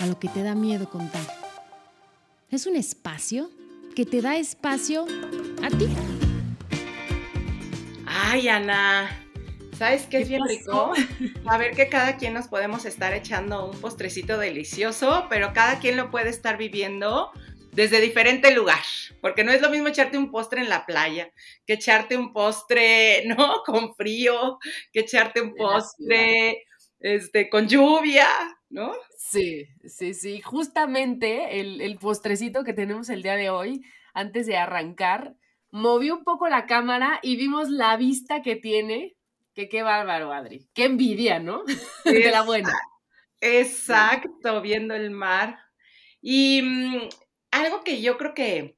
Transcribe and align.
a 0.00 0.06
lo 0.06 0.18
que 0.18 0.28
te 0.28 0.42
da 0.42 0.54
miedo 0.54 0.88
contar. 0.88 1.22
Es 2.50 2.66
un 2.66 2.76
espacio 2.76 3.50
que 3.94 4.06
te 4.06 4.22
da 4.22 4.36
espacio 4.36 5.06
a 5.62 5.68
ti. 5.68 5.88
Ay, 8.06 8.48
Ana, 8.48 9.10
¿sabes 9.76 10.06
qué 10.06 10.18
es 10.18 10.28
bien 10.28 10.42
rico? 10.46 10.92
A 11.46 11.58
ver 11.58 11.74
que 11.74 11.88
cada 11.88 12.16
quien 12.16 12.34
nos 12.34 12.48
podemos 12.48 12.84
estar 12.86 13.12
echando 13.12 13.70
un 13.70 13.80
postrecito 13.80 14.38
delicioso, 14.38 15.26
pero 15.28 15.52
cada 15.52 15.78
quien 15.78 15.96
lo 15.96 16.10
puede 16.10 16.30
estar 16.30 16.56
viviendo 16.56 17.30
desde 17.72 18.00
diferente 18.00 18.52
lugar, 18.52 18.82
porque 19.20 19.44
no 19.44 19.52
es 19.52 19.60
lo 19.60 19.70
mismo 19.70 19.88
echarte 19.88 20.18
un 20.18 20.30
postre 20.30 20.60
en 20.60 20.68
la 20.68 20.86
playa, 20.86 21.30
que 21.66 21.74
echarte 21.74 22.16
un 22.16 22.32
postre, 22.32 23.24
¿no? 23.26 23.62
Con 23.64 23.94
frío, 23.94 24.58
que 24.92 25.00
echarte 25.00 25.40
un 25.40 25.54
postre 25.54 26.64
este, 26.98 27.48
con 27.48 27.68
lluvia, 27.68 28.26
¿no? 28.70 28.92
Sí, 29.16 29.66
sí, 29.84 30.14
sí. 30.14 30.40
Justamente 30.40 31.60
el, 31.60 31.80
el 31.80 31.98
postrecito 31.98 32.64
que 32.64 32.72
tenemos 32.72 33.08
el 33.10 33.22
día 33.22 33.36
de 33.36 33.50
hoy, 33.50 33.84
antes 34.14 34.46
de 34.46 34.56
arrancar, 34.56 35.34
moví 35.70 36.10
un 36.10 36.24
poco 36.24 36.48
la 36.48 36.66
cámara 36.66 37.20
y 37.22 37.36
vimos 37.36 37.68
la 37.68 37.96
vista 37.96 38.42
que 38.42 38.56
tiene. 38.56 39.16
Que 39.54 39.68
qué 39.68 39.82
bárbaro, 39.82 40.32
Adri. 40.32 40.68
Qué 40.74 40.84
envidia, 40.84 41.40
¿no? 41.40 41.64
de 42.04 42.30
la 42.30 42.42
buena. 42.42 42.72
Exacto, 43.40 44.60
viendo 44.60 44.94
el 44.94 45.10
mar. 45.10 45.58
Y 46.20 46.62
mm, 46.62 47.08
algo 47.50 47.82
que 47.82 48.00
yo 48.00 48.18
creo 48.18 48.34
que, 48.34 48.76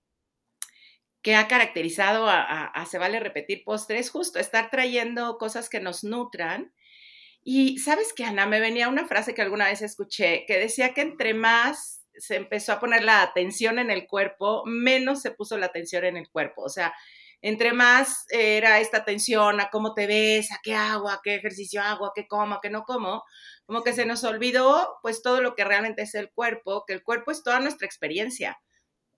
que 1.23 1.37
ha 1.37 1.49
caracterizado 1.49 2.27
a, 2.29 2.85
Se 2.87 2.99
Vale 2.99 3.21
Repetir 3.21 3.65
Postre 3.65 3.99
es 3.99 4.11
justo 4.11 4.39
estar 4.39 4.71
trayendo 4.71 5.39
cosas 5.39 5.69
que 5.69 5.81
nos 5.81 6.05
nutran. 6.05 6.73
Y 7.45 7.79
sabes 7.79 8.13
que, 8.13 8.25
Ana, 8.25 8.47
me 8.47 8.61
venía 8.61 8.89
una 8.89 9.07
frase 9.07 9.35
que 9.35 9.43
alguna 9.43 9.67
vez 9.67 9.83
escuché 9.83 10.45
que 10.47 10.59
decía 10.59 10.95
que 10.95 11.01
entre 11.01 11.35
más 11.35 12.05
se 12.17 12.37
empezó 12.37 12.73
a 12.73 12.81
poner 12.81 13.03
la 13.03 13.23
atención 13.23 13.79
en 13.79 13.91
el 13.91 14.07
cuerpo, 14.07 14.63
menos 14.65 15.23
se 15.23 15.31
puso 15.33 15.57
la 15.59 15.67
atención 15.67 16.05
en 16.05 16.17
el 16.17 16.31
cuerpo. 16.31 16.63
O 16.63 16.69
sea, 16.69 16.95
entre 17.41 17.73
más 17.73 18.27
era 18.31 18.79
esta 18.79 18.99
atención 18.99 19.61
a 19.61 19.69
cómo 19.71 19.95
te 19.95 20.07
ves, 20.07 20.53
a 20.53 20.61
qué 20.63 20.75
hago, 20.75 21.11
a 21.11 21.21
qué 21.23 21.35
ejercicio 21.35 21.83
hago, 21.83 22.07
a 22.07 22.13
qué 22.15 22.29
como, 22.29 22.55
a 22.55 22.61
qué 22.63 22.71
no 22.71 22.85
como, 22.85 23.25
como 23.67 23.83
que 23.83 23.93
se 23.93 24.07
nos 24.07 24.23
olvidó 24.23 24.99
pues 25.03 25.23
todo 25.23 25.41
lo 25.41 25.57
que 25.57 25.65
realmente 25.65 26.03
es 26.03 26.15
el 26.15 26.31
cuerpo, 26.31 26.85
que 26.87 26.93
el 26.93 27.03
cuerpo 27.03 27.33
es 27.33 27.43
toda 27.43 27.59
nuestra 27.59 27.87
experiencia, 27.87 28.61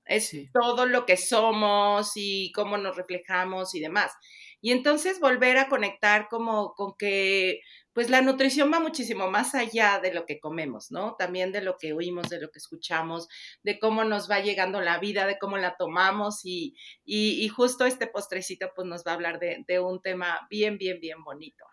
es 0.07 0.33
todo 0.53 0.87
lo 0.87 1.05
que 1.05 1.19
somos 1.19 2.13
y 2.17 2.51
cómo 2.53 2.79
nos 2.79 2.97
reflejamos 2.97 3.75
y 3.75 3.81
demás. 3.81 4.13
Y 4.63 4.73
entonces 4.73 5.21
volver 5.21 5.59
a 5.59 5.69
conectar 5.69 6.29
como 6.29 6.75
con 6.75 6.95
que 6.97 7.61
pues 7.95 8.11
la 8.11 8.21
nutrición 8.21 8.73
va 8.73 8.81
muchísimo 8.81 9.31
más 9.31 9.55
allá 9.55 10.01
de 10.03 10.13
lo 10.13 10.27
que 10.27 10.41
comemos, 10.41 10.91
¿no? 10.91 11.15
También 11.15 11.53
de 11.53 11.63
lo 11.63 11.77
que 11.79 11.93
oímos, 11.93 12.29
de 12.29 12.41
lo 12.41 12.51
que 12.51 12.59
escuchamos, 12.59 13.29
de 13.63 13.79
cómo 13.79 14.03
nos 14.03 14.29
va 14.29 14.41
llegando 14.41 14.81
la 14.81 14.99
vida, 14.99 15.27
de 15.27 15.39
cómo 15.39 15.57
la 15.57 15.77
tomamos 15.77 16.41
y, 16.45 16.77
y, 17.05 17.49
justo 17.49 17.87
este 17.87 18.09
postrecito 18.09 18.73
pues 18.75 18.89
nos 18.89 19.05
va 19.05 19.13
a 19.13 19.15
hablar 19.15 19.39
de, 19.39 19.65
de, 19.69 19.79
un 19.79 20.03
tema 20.03 20.47
bien, 20.51 20.77
bien, 20.77 20.99
bien 21.01 21.23
bonito. 21.23 21.65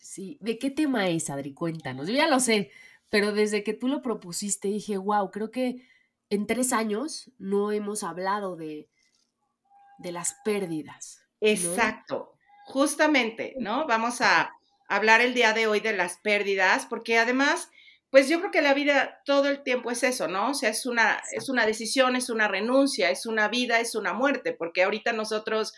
Sí, 0.00 0.38
¿de 0.40 0.58
qué 0.58 0.70
tema 0.70 1.08
es, 1.10 1.28
Adri? 1.28 1.52
Cuéntanos. 1.52 2.08
Yo 2.08 2.14
ya 2.14 2.26
lo 2.26 2.40
sé, 2.40 2.70
pero 3.10 3.32
desde 3.32 3.62
que 3.62 3.74
tú 3.74 3.86
lo 3.86 4.00
propusiste 4.00 4.68
dije, 4.68 4.96
wow, 4.96 5.30
creo 5.30 5.50
que 5.50 5.86
en 6.30 6.46
tres 6.46 6.72
años 6.72 7.30
no 7.38 7.70
hemos 7.70 8.02
hablado 8.02 8.56
de, 8.56 8.88
de 9.98 10.12
las 10.12 10.36
pérdidas. 10.42 11.20
Exacto, 11.40 12.34
justamente, 12.64 13.54
¿no? 13.58 13.86
Vamos 13.86 14.22
a 14.22 14.57
hablar 14.88 15.20
el 15.20 15.34
día 15.34 15.52
de 15.52 15.66
hoy 15.66 15.80
de 15.80 15.92
las 15.92 16.18
pérdidas, 16.18 16.86
porque 16.86 17.18
además, 17.18 17.70
pues 18.10 18.28
yo 18.28 18.40
creo 18.40 18.50
que 18.50 18.62
la 18.62 18.74
vida 18.74 19.20
todo 19.24 19.48
el 19.48 19.62
tiempo 19.62 19.90
es 19.90 20.02
eso, 20.02 20.28
¿no? 20.28 20.50
O 20.50 20.54
sea, 20.54 20.70
es 20.70 20.86
una, 20.86 21.22
es 21.32 21.48
una 21.48 21.66
decisión, 21.66 22.16
es 22.16 22.30
una 22.30 22.48
renuncia, 22.48 23.10
es 23.10 23.26
una 23.26 23.48
vida, 23.48 23.80
es 23.80 23.94
una 23.94 24.12
muerte, 24.12 24.52
porque 24.52 24.82
ahorita 24.82 25.12
nosotros 25.12 25.74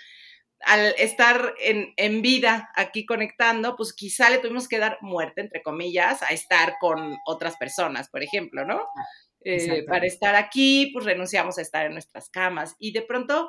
al 0.63 0.95
estar 0.99 1.55
en, 1.59 1.95
en, 1.97 2.21
vida 2.21 2.71
aquí 2.77 3.07
conectando, 3.07 3.77
pues 3.77 3.95
quizá 3.95 4.29
le 4.29 4.39
tuvimos 4.39 4.69
que 4.69 4.79
dar 4.79 4.99
muerte, 5.01 5.41
entre 5.41 5.63
comillas, 5.63 6.23
a 6.23 6.29
estar 6.29 6.75
con 6.79 7.17
otras 7.25 7.57
personas, 7.57 8.11
por 8.11 8.23
ejemplo, 8.23 8.67
¿no? 8.67 8.87
Eh, 9.43 9.85
para 9.87 10.07
estar 10.07 10.35
aquí, 10.35 10.91
pues 10.93 11.07
renunciamos 11.07 11.57
a 11.57 11.63
estar 11.63 11.87
en 11.87 11.93
nuestras 11.93 12.29
camas 12.29 12.77
y 12.79 12.93
de 12.93 13.01
pronto 13.01 13.49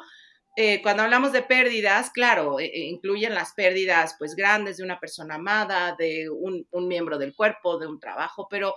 eh, 0.57 0.81
cuando 0.81 1.03
hablamos 1.03 1.31
de 1.31 1.43
pérdidas, 1.43 2.09
claro, 2.09 2.59
eh, 2.59 2.65
eh, 2.65 2.79
incluyen 2.81 3.33
las 3.33 3.53
pérdidas 3.53 4.15
pues 4.19 4.35
grandes 4.35 4.77
de 4.77 4.83
una 4.83 4.99
persona 4.99 5.35
amada, 5.35 5.95
de 5.97 6.29
un, 6.29 6.67
miembro 6.87 7.17
del 7.17 7.33
cuerpo, 7.33 7.77
de 7.77 7.87
un 7.87 7.99
trabajo, 7.99 8.47
pero 8.49 8.75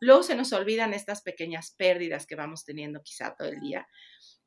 luego 0.00 0.22
se 0.22 0.34
nos 0.34 0.52
olvidan 0.54 0.94
estas 0.94 1.20
pequeñas 1.20 1.74
pérdidas 1.76 2.26
que 2.26 2.36
vamos 2.36 2.64
teniendo 2.64 3.02
quizá 3.02 3.34
todo 3.34 3.48
el 3.48 3.60
día 3.60 3.86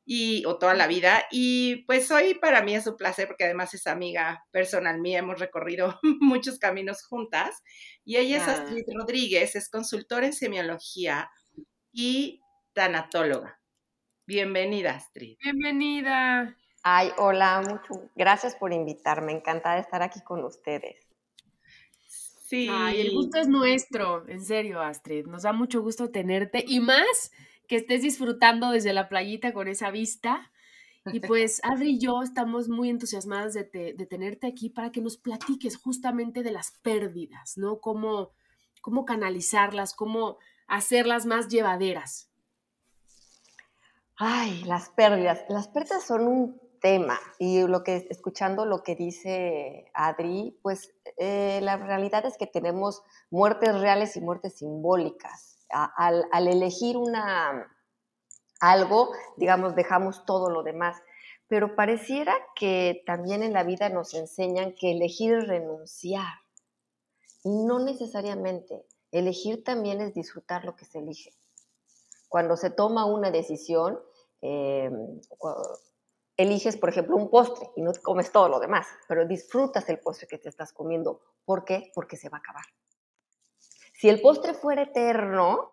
y, 0.04 0.44
o 0.46 0.58
toda 0.58 0.74
la 0.74 0.88
vida. 0.88 1.26
Y 1.32 1.84
pues 1.86 2.10
hoy 2.10 2.34
para 2.34 2.64
mí 2.64 2.76
es 2.76 2.88
un 2.88 2.98
placer 2.98 3.28
porque 3.28 3.44
además 3.44 3.76
es 3.76 3.86
amiga 3.86 4.44
personal 4.50 5.00
mía, 5.00 5.20
hemos 5.20 5.40
recorrido 5.40 6.00
muchos 6.22 6.58
caminos 6.58 7.04
juntas 7.04 7.62
y 8.04 8.18
ella 8.18 8.38
es 8.38 8.48
Astrid 8.48 8.86
Rodríguez, 8.96 9.56
es 9.56 9.70
consultora 9.70 10.26
en 10.26 10.34
semiología 10.34 11.30
y 11.92 12.42
tanatóloga. 12.74 13.60
Bienvenida, 14.26 14.96
Astrid. 14.96 15.38
Bienvenida. 15.40 16.58
Ay, 16.84 17.12
hola, 17.18 17.62
mucho. 17.62 18.10
Gracias 18.14 18.56
por 18.56 18.74
invitarme. 18.74 19.32
Encantada 19.32 19.76
de 19.76 19.82
estar 19.82 20.04
aquí 20.04 20.22
con 20.22 20.44
ustedes. 20.44 20.98
Sí. 22.46 22.68
Ay, 22.70 23.00
el 23.00 23.14
gusto 23.14 23.40
es 23.40 23.48
nuestro, 23.48 24.28
en 24.28 24.44
serio, 24.44 24.82
Astrid. 24.82 25.26
Nos 25.26 25.44
da 25.44 25.54
mucho 25.54 25.82
gusto 25.82 26.12
tenerte 26.12 26.64
y 26.68 26.82
más 26.82 27.32
que 27.70 27.78
estés 27.78 28.02
disfrutando 28.02 28.72
desde 28.72 28.92
la 28.92 29.08
playita 29.08 29.54
con 29.54 29.70
esa 29.70 29.92
vista. 29.92 30.52
Y 31.06 31.20
pues 31.28 31.62
Adri 31.64 31.92
y 31.92 32.00
yo 32.00 32.22
estamos 32.22 32.68
muy 32.68 32.90
entusiasmadas 32.90 33.54
de, 33.54 33.64
de, 33.64 34.06
tenerte 34.06 34.46
aquí 34.46 34.70
para 34.70 34.92
que 34.92 35.02
nos 35.02 35.16
platiques 35.16 35.78
justamente 35.78 36.44
de 36.44 36.52
las 36.52 36.72
pérdidas, 36.84 37.58
¿no? 37.58 37.80
Cómo, 37.80 38.32
cómo 38.82 39.06
canalizarlas, 39.06 39.94
cómo 39.94 40.38
hacerlas 40.68 41.26
más 41.26 41.48
llevaderas. 41.48 42.30
Ay, 44.18 44.64
las 44.66 44.90
pérdidas. 44.90 45.44
Las 45.50 45.70
pérdidas 45.70 46.06
son 46.06 46.28
un 46.28 46.63
tema. 46.84 47.18
Y 47.40 47.66
lo 47.66 47.82
que 47.84 48.06
escuchando 48.10 48.66
lo 48.66 48.84
que 48.84 48.96
dice 48.96 49.90
Adri, 49.94 50.60
pues 50.62 50.94
eh, 51.18 51.62
la 51.64 51.78
realidad 51.78 52.26
es 52.26 52.38
que 52.38 52.46
tenemos 52.46 53.02
muertes 53.32 53.80
reales 53.80 54.18
y 54.18 54.22
muertes 54.22 54.58
simbólicas. 54.58 55.66
al, 55.70 56.28
elegir 56.48 56.98
una 56.98 57.74
algo, 58.60 59.12
digamos, 59.38 59.76
dejamos 59.76 60.26
todo 60.26 60.50
lo 60.50 60.62
demás. 60.62 61.02
Pero 61.48 61.76
pareciera 61.76 62.36
que 62.56 63.02
también 63.06 63.44
en 63.44 63.54
la 63.54 63.64
vida 63.64 63.88
nos 63.88 64.14
enseñan 64.14 64.76
que 64.78 64.92
elegir 64.92 65.36
es 65.36 65.48
renunciar. 65.48 66.34
Y 67.46 67.64
no 67.64 67.80
necesariamente. 67.80 68.86
Elegir 69.12 69.64
también 69.64 70.02
es 70.02 70.14
disfrutar 70.14 70.66
lo 70.66 70.76
que 70.76 70.86
se 70.86 71.00
elige. 71.00 71.32
Cuando 72.28 72.58
se 72.58 72.72
toma 72.72 73.06
una 73.06 73.32
decisión, 73.32 74.00
eh, 74.42 74.90
eliges, 76.44 76.78
por 76.78 76.90
ejemplo, 76.90 77.16
un 77.16 77.30
postre 77.30 77.70
y 77.76 77.82
no 77.82 77.92
te 77.92 78.02
comes 78.02 78.32
todo 78.32 78.48
lo 78.50 78.60
demás, 78.60 78.88
pero 79.08 79.26
disfrutas 79.26 79.88
el 79.90 80.00
postre 80.00 80.28
que 80.28 80.38
te 80.38 80.50
estás 80.50 80.72
comiendo. 80.72 81.22
¿Por 81.46 81.66
qué? 81.66 81.92
Porque 81.94 82.18
se 82.18 82.30
va 82.30 82.38
a 82.38 82.40
acabar. 82.40 82.66
Si 83.94 84.10
el 84.10 84.22
postre 84.22 84.54
fuera 84.54 84.84
eterno, 84.84 85.72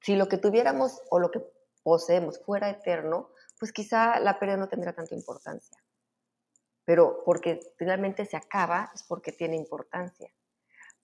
si 0.00 0.16
lo 0.16 0.28
que 0.28 0.38
tuviéramos 0.38 1.02
o 1.10 1.18
lo 1.18 1.30
que 1.30 1.42
poseemos 1.82 2.42
fuera 2.44 2.70
eterno, 2.70 3.30
pues 3.58 3.72
quizá 3.72 4.20
la 4.20 4.38
pérdida 4.38 4.56
no 4.56 4.68
tendría 4.68 4.94
tanta 4.94 5.14
importancia. 5.14 5.76
Pero 6.84 7.22
porque 7.24 7.60
finalmente 7.76 8.24
se 8.24 8.36
acaba 8.36 8.90
es 8.94 9.02
porque 9.02 9.32
tiene 9.32 9.56
importancia. 9.56 10.32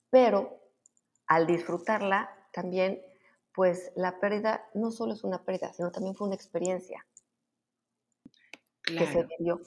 Pero 0.09 0.61
al 1.27 1.45
disfrutarla, 1.45 2.31
también, 2.51 3.03
pues 3.53 3.91
la 3.95 4.19
pérdida 4.19 4.67
no 4.73 4.91
solo 4.91 5.13
es 5.13 5.23
una 5.23 5.43
pérdida, 5.43 5.73
sino 5.73 5.91
también 5.91 6.15
fue 6.15 6.27
una 6.27 6.35
experiencia 6.35 7.05
que 8.85 9.05
se 9.05 9.27
dio. 9.39 9.61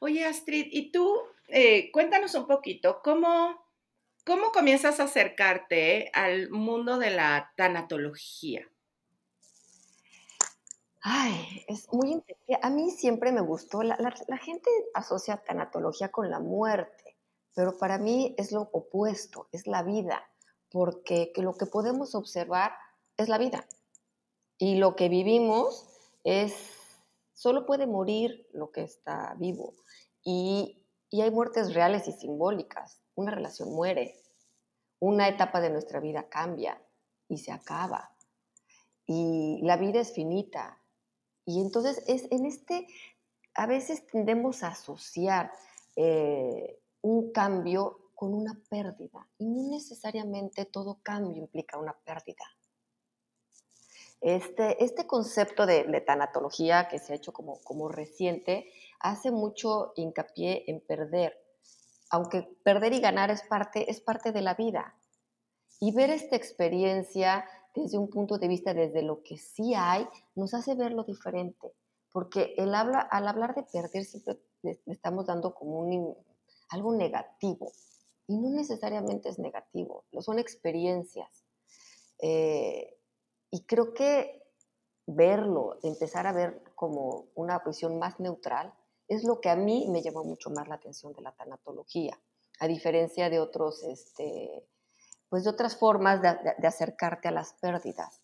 Oye, 0.00 0.24
Astrid, 0.24 0.68
y 0.70 0.90
tú, 0.90 1.18
eh, 1.48 1.90
cuéntanos 1.92 2.34
un 2.34 2.46
poquito, 2.46 3.00
¿cómo, 3.02 3.62
¿cómo 4.24 4.52
comienzas 4.52 5.00
a 5.00 5.04
acercarte 5.04 6.10
al 6.14 6.50
mundo 6.50 6.98
de 6.98 7.10
la 7.10 7.52
tanatología? 7.56 8.66
Ay, 11.02 11.64
es 11.66 11.90
muy 11.92 12.12
interesante. 12.12 12.58
A 12.62 12.70
mí 12.70 12.90
siempre 12.90 13.32
me 13.32 13.40
gustó, 13.40 13.82
la, 13.82 13.96
gente 14.38 14.70
asocia 14.94 15.38
tanatología 15.38 16.10
con 16.10 16.30
la 16.30 16.40
muerte, 16.40 17.16
pero 17.54 17.78
para 17.78 17.98
mí 17.98 18.34
es 18.36 18.52
lo 18.52 18.68
opuesto, 18.72 19.48
es 19.50 19.66
la 19.66 19.82
vida, 19.82 20.30
porque 20.70 21.32
lo 21.36 21.54
que 21.54 21.66
podemos 21.66 22.14
observar 22.14 22.72
es 23.16 23.28
la 23.28 23.38
vida. 23.38 23.66
Y 24.58 24.76
lo 24.76 24.94
que 24.94 25.08
vivimos 25.08 25.89
es, 26.24 26.54
solo 27.32 27.66
puede 27.66 27.86
morir 27.86 28.48
lo 28.52 28.70
que 28.70 28.82
está 28.82 29.34
vivo. 29.38 29.74
Y, 30.22 30.84
y 31.10 31.22
hay 31.22 31.30
muertes 31.30 31.74
reales 31.74 32.08
y 32.08 32.12
simbólicas. 32.12 33.00
Una 33.14 33.32
relación 33.32 33.72
muere, 33.72 34.14
una 34.98 35.28
etapa 35.28 35.60
de 35.60 35.70
nuestra 35.70 36.00
vida 36.00 36.28
cambia 36.28 36.80
y 37.28 37.38
se 37.38 37.52
acaba. 37.52 38.14
Y 39.06 39.60
la 39.62 39.76
vida 39.76 40.00
es 40.00 40.12
finita, 40.12 40.80
y 41.50 41.60
entonces 41.60 42.04
es 42.06 42.30
en 42.30 42.46
este, 42.46 42.86
a 43.54 43.66
veces 43.66 44.06
tendemos 44.06 44.62
a 44.62 44.68
asociar 44.68 45.50
eh, 45.96 46.80
un 47.00 47.32
cambio 47.32 48.12
con 48.14 48.34
una 48.34 48.56
pérdida 48.68 49.26
y 49.38 49.46
no 49.46 49.68
necesariamente 49.70 50.64
todo 50.64 51.00
cambio 51.02 51.36
implica 51.36 51.78
una 51.78 51.98
pérdida. 52.04 52.44
Este, 54.20 54.84
este 54.84 55.06
concepto 55.06 55.64
de, 55.64 55.84
tanatología 56.06 56.88
que 56.88 56.98
se 56.98 57.12
ha 57.12 57.16
hecho 57.16 57.32
como, 57.32 57.60
como 57.64 57.88
reciente 57.88 58.70
hace 59.00 59.30
mucho 59.30 59.92
hincapié 59.96 60.64
en 60.66 60.80
perder, 60.80 61.38
aunque 62.10 62.42
perder 62.62 62.92
y 62.92 63.00
ganar 63.00 63.30
es 63.30 63.42
parte, 63.42 63.90
es 63.90 64.00
parte 64.00 64.32
de 64.32 64.42
la 64.42 64.54
vida. 64.54 64.94
Y 65.80 65.92
ver 65.94 66.10
esta 66.10 66.36
experiencia 66.36 67.46
desde 67.74 67.96
un 67.96 68.10
punto 68.10 68.36
de 68.36 68.48
vista, 68.48 68.74
desde 68.74 69.02
lo 69.02 69.22
que 69.22 69.38
sí 69.38 69.72
hay, 69.74 70.06
nos 70.34 70.52
hace 70.52 70.74
verlo 70.74 71.04
diferente. 71.04 71.72
Porque 72.12 72.54
el 72.58 72.74
habla, 72.74 73.00
al 73.00 73.26
hablar 73.26 73.54
de 73.54 73.62
perder 73.62 74.04
siempre 74.04 74.38
le, 74.62 74.80
estamos 74.86 75.26
dando 75.26 75.54
como 75.54 75.80
un, 75.80 76.14
algo 76.68 76.94
negativo. 76.94 77.72
Y 78.26 78.36
no 78.36 78.50
necesariamente 78.50 79.28
es 79.28 79.38
negativo, 79.38 80.04
son 80.20 80.38
experiencias. 80.38 81.28
Eh, 82.20 82.99
y 83.50 83.64
creo 83.64 83.94
que 83.94 84.42
verlo, 85.06 85.78
empezar 85.82 86.26
a 86.26 86.32
ver 86.32 86.62
como 86.74 87.26
una 87.34 87.58
visión 87.60 87.98
más 87.98 88.20
neutral, 88.20 88.72
es 89.08 89.24
lo 89.24 89.40
que 89.40 89.50
a 89.50 89.56
mí 89.56 89.88
me 89.90 90.02
llamó 90.02 90.22
mucho 90.22 90.50
más 90.50 90.68
la 90.68 90.76
atención 90.76 91.12
de 91.12 91.22
la 91.22 91.32
tanatología, 91.32 92.18
a 92.60 92.68
diferencia 92.68 93.28
de 93.28 93.40
otros 93.40 93.82
este, 93.82 94.64
pues 95.28 95.44
de 95.44 95.50
otras 95.50 95.76
formas 95.76 96.20
de, 96.20 96.66
acercarte 96.66 97.28
a 97.28 97.32
las 97.32 97.54
pérdidas. 97.54 98.20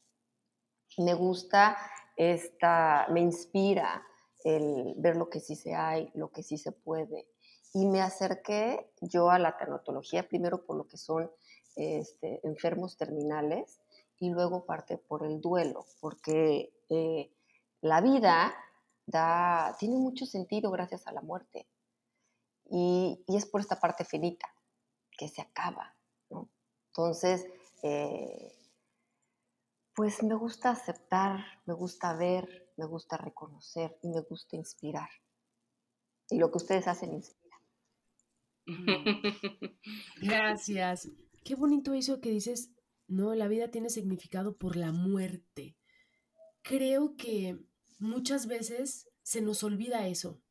Me 0.98 1.14
gusta 1.14 1.76
esta, 2.16 3.06
me 3.10 3.20
inspira 3.20 4.04
el 4.44 4.94
ver 4.98 5.16
lo 5.16 5.28
que 5.28 5.40
sí 5.40 5.56
se 5.56 5.74
hay, 5.74 6.10
lo 6.14 6.30
que 6.30 6.42
sí 6.42 6.58
se 6.58 6.72
puede. 6.72 7.28
Y 7.74 7.86
me 7.86 8.00
acerqué 8.00 8.92
yo 9.00 9.30
a 9.30 9.38
la 9.38 9.56
tanatología 9.56 10.28
primero 10.28 10.64
por 10.64 10.76
lo 10.76 10.86
que 10.86 10.96
son 10.96 11.30
este, 11.74 12.40
enfermos 12.44 12.96
terminales 12.96 13.80
y 14.18 14.30
luego 14.30 14.64
parte 14.64 14.98
por 14.98 15.24
el 15.24 15.40
duelo, 15.40 15.84
porque 16.00 16.72
eh, 16.88 17.32
la 17.80 18.00
vida 18.00 18.54
da, 19.06 19.76
tiene 19.78 19.96
mucho 19.96 20.26
sentido 20.26 20.70
gracias 20.70 21.06
a 21.06 21.12
la 21.12 21.20
muerte. 21.20 21.68
Y, 22.68 23.22
y, 23.28 23.36
es 23.36 23.46
por 23.46 23.60
esta 23.60 23.78
parte 23.78 24.04
finita, 24.04 24.48
que 25.16 25.28
se 25.28 25.40
acaba, 25.40 25.96
entonces, 26.96 27.46
eh, 27.82 28.54
pues 29.94 30.22
me 30.22 30.34
gusta 30.34 30.70
aceptar, 30.70 31.44
me 31.66 31.74
gusta 31.74 32.14
ver, 32.16 32.72
me 32.78 32.86
gusta 32.86 33.18
reconocer 33.18 33.98
y 34.02 34.08
me 34.08 34.20
gusta 34.22 34.56
inspirar. 34.56 35.10
Y 36.30 36.38
lo 36.38 36.50
que 36.50 36.56
ustedes 36.56 36.88
hacen 36.88 37.12
inspira. 37.12 37.56
Gracias. 40.22 41.10
Qué 41.44 41.54
bonito 41.54 41.92
eso 41.92 42.18
que 42.22 42.30
dices, 42.30 42.70
no, 43.08 43.34
la 43.34 43.48
vida 43.48 43.70
tiene 43.70 43.90
significado 43.90 44.56
por 44.56 44.76
la 44.76 44.92
muerte. 44.92 45.76
Creo 46.62 47.16
que 47.16 47.58
muchas 47.98 48.46
veces 48.46 49.08
se 49.22 49.40
nos 49.40 49.62
olvida 49.62 50.08
eso 50.08 50.42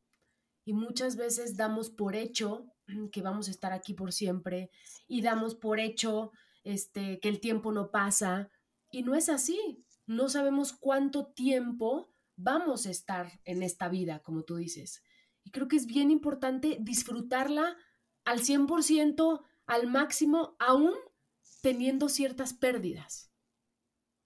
y 0.64 0.74
muchas 0.74 1.16
veces 1.16 1.58
damos 1.58 1.90
por 1.90 2.16
hecho 2.16 2.66
que 3.12 3.22
vamos 3.22 3.48
a 3.48 3.52
estar 3.52 3.74
aquí 3.74 3.94
por 3.94 4.14
siempre 4.14 4.70
y 5.08 5.22
damos 5.22 5.56
por 5.56 5.80
hecho 5.80 6.32
este, 6.64 7.20
que 7.20 7.30
el 7.30 7.40
tiempo 7.40 7.72
no 7.72 7.92
pasa 7.92 8.50
y 8.92 9.04
no 9.04 9.16
es 9.16 9.30
así. 9.30 9.84
No 10.08 10.30
sabemos 10.30 10.74
cuánto 10.74 11.28
tiempo 11.28 12.12
vamos 12.36 12.86
a 12.86 12.92
estar 12.92 13.40
en 13.44 13.64
esta 13.64 13.90
vida, 13.90 14.20
como 14.20 14.44
tú 14.44 14.56
dices. 14.56 15.04
Y 15.44 15.52
creo 15.52 15.68
que 15.68 15.78
es 15.78 15.86
bien 15.86 16.12
importante 16.12 16.78
disfrutarla 16.80 17.76
al 18.24 18.40
100%, 18.40 19.44
al 19.68 19.88
máximo, 19.88 20.56
aún 20.60 20.94
teniendo 21.66 22.10
ciertas 22.10 22.54
pérdidas. 22.54 23.32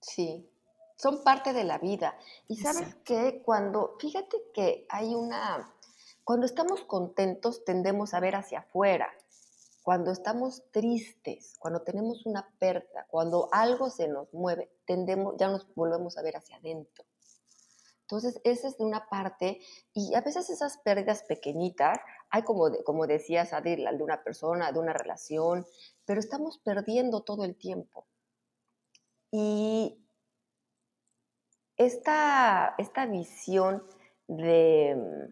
Sí, 0.02 0.52
son 0.98 1.24
parte 1.24 1.54
de 1.54 1.64
la 1.64 1.78
vida. 1.78 2.20
Y 2.50 2.58
sabes 2.58 2.96
que 3.06 3.42
cuando, 3.44 3.96
fíjate 3.98 4.36
que 4.54 4.86
hay 4.90 5.16
una, 5.16 5.74
cuando 6.26 6.46
estamos 6.46 6.82
contentos 6.82 7.64
tendemos 7.64 8.14
a 8.14 8.20
ver 8.20 8.36
hacia 8.36 8.60
afuera. 8.60 9.08
Cuando 9.84 10.12
estamos 10.12 10.64
tristes, 10.72 11.56
cuando 11.60 11.84
tenemos 11.84 12.26
una 12.26 12.46
pérdida, 12.60 13.08
cuando 13.10 13.48
algo 13.54 13.90
se 13.90 14.10
nos 14.10 14.34
mueve, 14.34 14.70
tendemos, 14.86 15.36
ya 15.38 15.48
nos 15.48 15.74
volvemos 15.76 16.18
a 16.18 16.22
ver 16.22 16.36
hacia 16.36 16.58
adentro. 16.58 17.06
Entonces, 18.02 18.42
esa 18.44 18.68
es 18.68 18.78
de 18.78 18.84
una 18.84 19.08
parte, 19.08 19.62
y 19.94 20.14
a 20.14 20.22
veces 20.22 20.50
esas 20.50 20.80
pérdidas 20.80 21.24
pequeñitas, 21.24 22.00
hay 22.30 22.44
como, 22.44 22.72
como 22.84 23.08
decías, 23.08 23.54
Adil, 23.54 23.86
de 23.86 24.04
una 24.04 24.24
persona, 24.24 24.72
de 24.72 24.80
una 24.80 24.94
relación, 24.94 25.66
pero 26.06 26.20
estamos 26.20 26.60
perdiendo 26.60 27.22
todo 27.22 27.44
el 27.44 27.56
tiempo. 27.56 28.08
Y 29.32 29.98
esta, 31.78 32.76
esta 32.78 33.06
visión 33.06 33.84
de, 34.28 35.32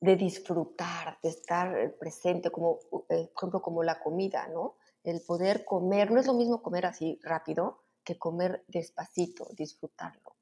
de 0.00 0.16
disfrutar, 0.16 1.18
de 1.22 1.28
estar 1.28 1.94
presente, 1.98 2.50
como, 2.50 2.78
eh, 3.08 3.30
ejemplo, 3.36 3.60
como 3.60 3.82
la 3.82 4.00
comida, 4.00 4.48
¿no? 4.48 4.76
El 5.04 5.20
poder 5.20 5.64
comer, 5.64 6.10
no 6.10 6.20
es 6.20 6.26
lo 6.26 6.34
mismo 6.34 6.62
comer 6.62 6.86
así 6.86 7.18
rápido 7.22 7.82
que 8.04 8.18
comer 8.18 8.64
despacito, 8.68 9.48
disfrutarlo, 9.52 10.36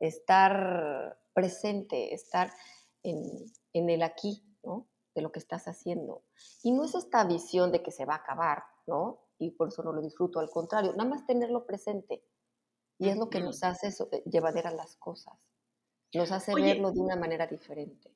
estar 0.00 1.18
presente, 1.32 2.12
estar 2.12 2.52
en, 3.02 3.46
en 3.72 3.90
el 3.90 4.02
aquí, 4.02 4.42
¿no? 4.62 4.86
De 5.14 5.22
lo 5.22 5.30
que 5.30 5.38
estás 5.38 5.68
haciendo. 5.68 6.24
Y 6.62 6.72
no 6.72 6.84
es 6.84 6.94
esta 6.94 7.24
visión 7.24 7.70
de 7.70 7.82
que 7.82 7.90
se 7.90 8.04
va 8.04 8.14
a 8.14 8.18
acabar, 8.18 8.64
¿no? 8.86 9.20
Y 9.38 9.50
por 9.50 9.68
eso 9.68 9.82
no 9.82 9.92
lo 9.92 10.02
disfruto, 10.02 10.40
al 10.40 10.50
contrario, 10.50 10.92
nada 10.92 11.08
más 11.08 11.26
tenerlo 11.26 11.66
presente. 11.66 12.24
Y 12.98 13.08
es 13.08 13.16
lo 13.16 13.28
que 13.28 13.40
nos 13.40 13.62
hace 13.62 13.88
eh, 13.88 14.22
llevadera 14.26 14.70
las 14.70 14.96
cosas, 14.96 15.34
nos 16.12 16.30
hace 16.30 16.54
verlo 16.54 16.92
de 16.92 17.00
una 17.00 17.16
manera 17.16 17.46
diferente. 17.46 18.14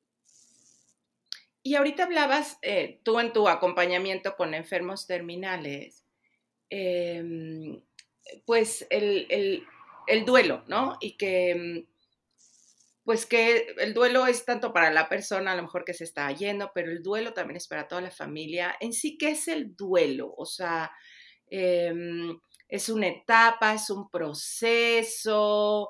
Y 1.61 1.75
ahorita 1.75 2.03
hablabas 2.03 2.57
eh, 2.61 3.01
tú 3.03 3.19
en 3.19 3.33
tu 3.33 3.47
acompañamiento 3.49 4.35
con 4.37 4.53
enfermos 4.53 5.05
terminales, 5.05 6.05
em, 6.69 7.81
pues 8.45 8.87
el, 8.89 9.65
duelo, 10.25 10.63
¿no? 10.67 10.97
Y 11.01 11.17
que, 11.17 11.55
mm, 11.55 11.98
pues 13.09 13.25
que 13.25 13.73
el 13.79 13.95
duelo 13.95 14.27
es 14.27 14.45
tanto 14.45 14.71
para 14.71 14.91
la 14.91 15.09
persona 15.09 15.53
a 15.53 15.55
lo 15.55 15.63
mejor 15.63 15.83
que 15.83 15.95
se 15.95 16.03
está 16.03 16.31
yendo, 16.31 16.69
pero 16.75 16.91
el 16.91 17.01
duelo 17.01 17.33
también 17.33 17.57
es 17.57 17.67
para 17.67 17.87
toda 17.87 18.01
la 18.01 18.11
familia. 18.11 18.75
En 18.79 18.93
sí, 18.93 19.17
¿qué 19.17 19.31
es 19.31 19.47
el 19.47 19.75
duelo? 19.75 20.31
O 20.37 20.45
sea, 20.45 20.91
em, 21.49 22.39
es 22.67 22.87
una 22.87 23.07
etapa, 23.07 23.73
es 23.73 23.89
un 23.89 24.11
proceso, 24.11 25.89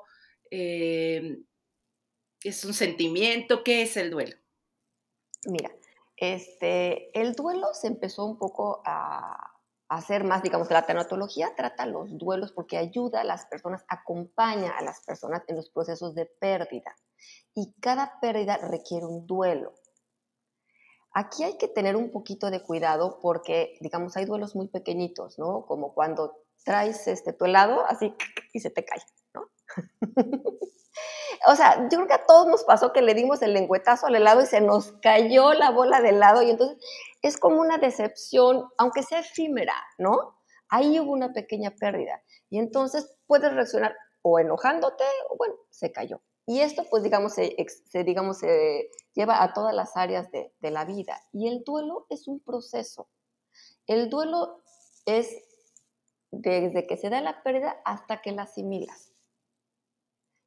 em, 0.50 1.44
es 2.42 2.64
un 2.64 2.72
sentimiento, 2.72 3.62
¿qué 3.64 3.82
es 3.82 3.98
el 3.98 4.10
duelo? 4.10 4.38
Mira, 5.44 5.70
este, 6.16 7.10
el 7.20 7.34
duelo 7.34 7.74
se 7.74 7.88
empezó 7.88 8.24
un 8.24 8.38
poco 8.38 8.80
a, 8.86 9.60
hacer 9.90 10.24
más, 10.24 10.42
digamos, 10.42 10.70
la 10.70 10.86
tanatología 10.86 11.54
trata 11.54 11.84
los 11.84 12.16
duelos 12.16 12.52
porque 12.52 12.78
ayuda 12.78 13.20
a 13.20 13.24
las 13.24 13.44
personas, 13.44 13.84
acompaña 13.88 14.70
a 14.70 14.82
las 14.82 15.04
personas 15.04 15.42
en 15.48 15.56
los 15.56 15.68
procesos 15.68 16.14
de 16.14 16.24
pérdida. 16.24 16.96
Y 17.54 17.74
cada 17.80 18.20
pérdida 18.20 18.56
requiere 18.56 19.06
un 19.06 19.26
duelo. 19.26 19.74
Aquí 21.12 21.42
hay 21.42 21.58
que 21.58 21.68
tener 21.68 21.96
un 21.96 22.10
poquito 22.12 22.50
de 22.50 22.62
cuidado 22.62 23.18
porque, 23.20 23.76
digamos, 23.80 24.16
hay 24.16 24.26
duelos 24.26 24.54
muy 24.54 24.68
pequeñitos, 24.68 25.38
¿no? 25.38 25.66
Como 25.66 25.92
cuando 25.92 26.36
traes 26.64 27.08
este, 27.08 27.32
tu 27.32 27.46
helado 27.46 27.84
así 27.86 28.14
y 28.52 28.60
se 28.60 28.70
te 28.70 28.84
cae, 28.84 29.00
¿no? 29.34 29.48
o 31.46 31.56
sea, 31.56 31.88
yo 31.90 31.98
creo 31.98 32.06
que 32.06 32.14
a 32.14 32.26
todos 32.26 32.46
nos 32.46 32.64
pasó 32.64 32.92
que 32.92 33.02
le 33.02 33.14
dimos 33.14 33.42
el 33.42 33.54
lengüetazo 33.54 34.06
al 34.06 34.14
helado 34.14 34.42
y 34.42 34.46
se 34.46 34.60
nos 34.60 34.92
cayó 35.02 35.52
la 35.52 35.70
bola 35.70 36.00
de 36.00 36.10
helado 36.10 36.42
y 36.42 36.50
entonces 36.50 36.78
es 37.22 37.36
como 37.38 37.60
una 37.60 37.78
decepción, 37.78 38.68
aunque 38.78 39.02
sea 39.02 39.20
efímera, 39.20 39.74
¿no? 39.98 40.36
Ahí 40.68 41.00
hubo 41.00 41.12
una 41.12 41.32
pequeña 41.32 41.72
pérdida. 41.72 42.22
Y 42.48 42.58
entonces 42.58 43.16
puedes 43.26 43.52
reaccionar 43.52 43.96
o 44.22 44.38
enojándote 44.38 45.04
o 45.30 45.36
bueno, 45.36 45.54
se 45.70 45.90
cayó. 45.90 46.20
Y 46.50 46.62
esto, 46.62 46.82
pues, 46.90 47.04
digamos, 47.04 47.34
se, 47.34 47.54
digamos, 48.04 48.38
se 48.38 48.90
lleva 49.14 49.40
a 49.40 49.52
todas 49.52 49.72
las 49.72 49.96
áreas 49.96 50.32
de, 50.32 50.52
la 50.62 50.84
vida. 50.84 51.22
Y 51.32 51.46
el 51.46 51.62
duelo 51.62 52.06
es 52.10 52.26
un 52.26 52.40
proceso. 52.40 53.06
El 53.86 54.10
duelo 54.10 54.60
es 55.06 55.30
desde 56.32 56.88
que 56.88 56.96
se 56.96 57.08
da 57.08 57.20
la 57.20 57.44
pérdida 57.44 57.80
hasta 57.84 58.20
que 58.20 58.32
la 58.32 58.42
asimilas. 58.42 59.12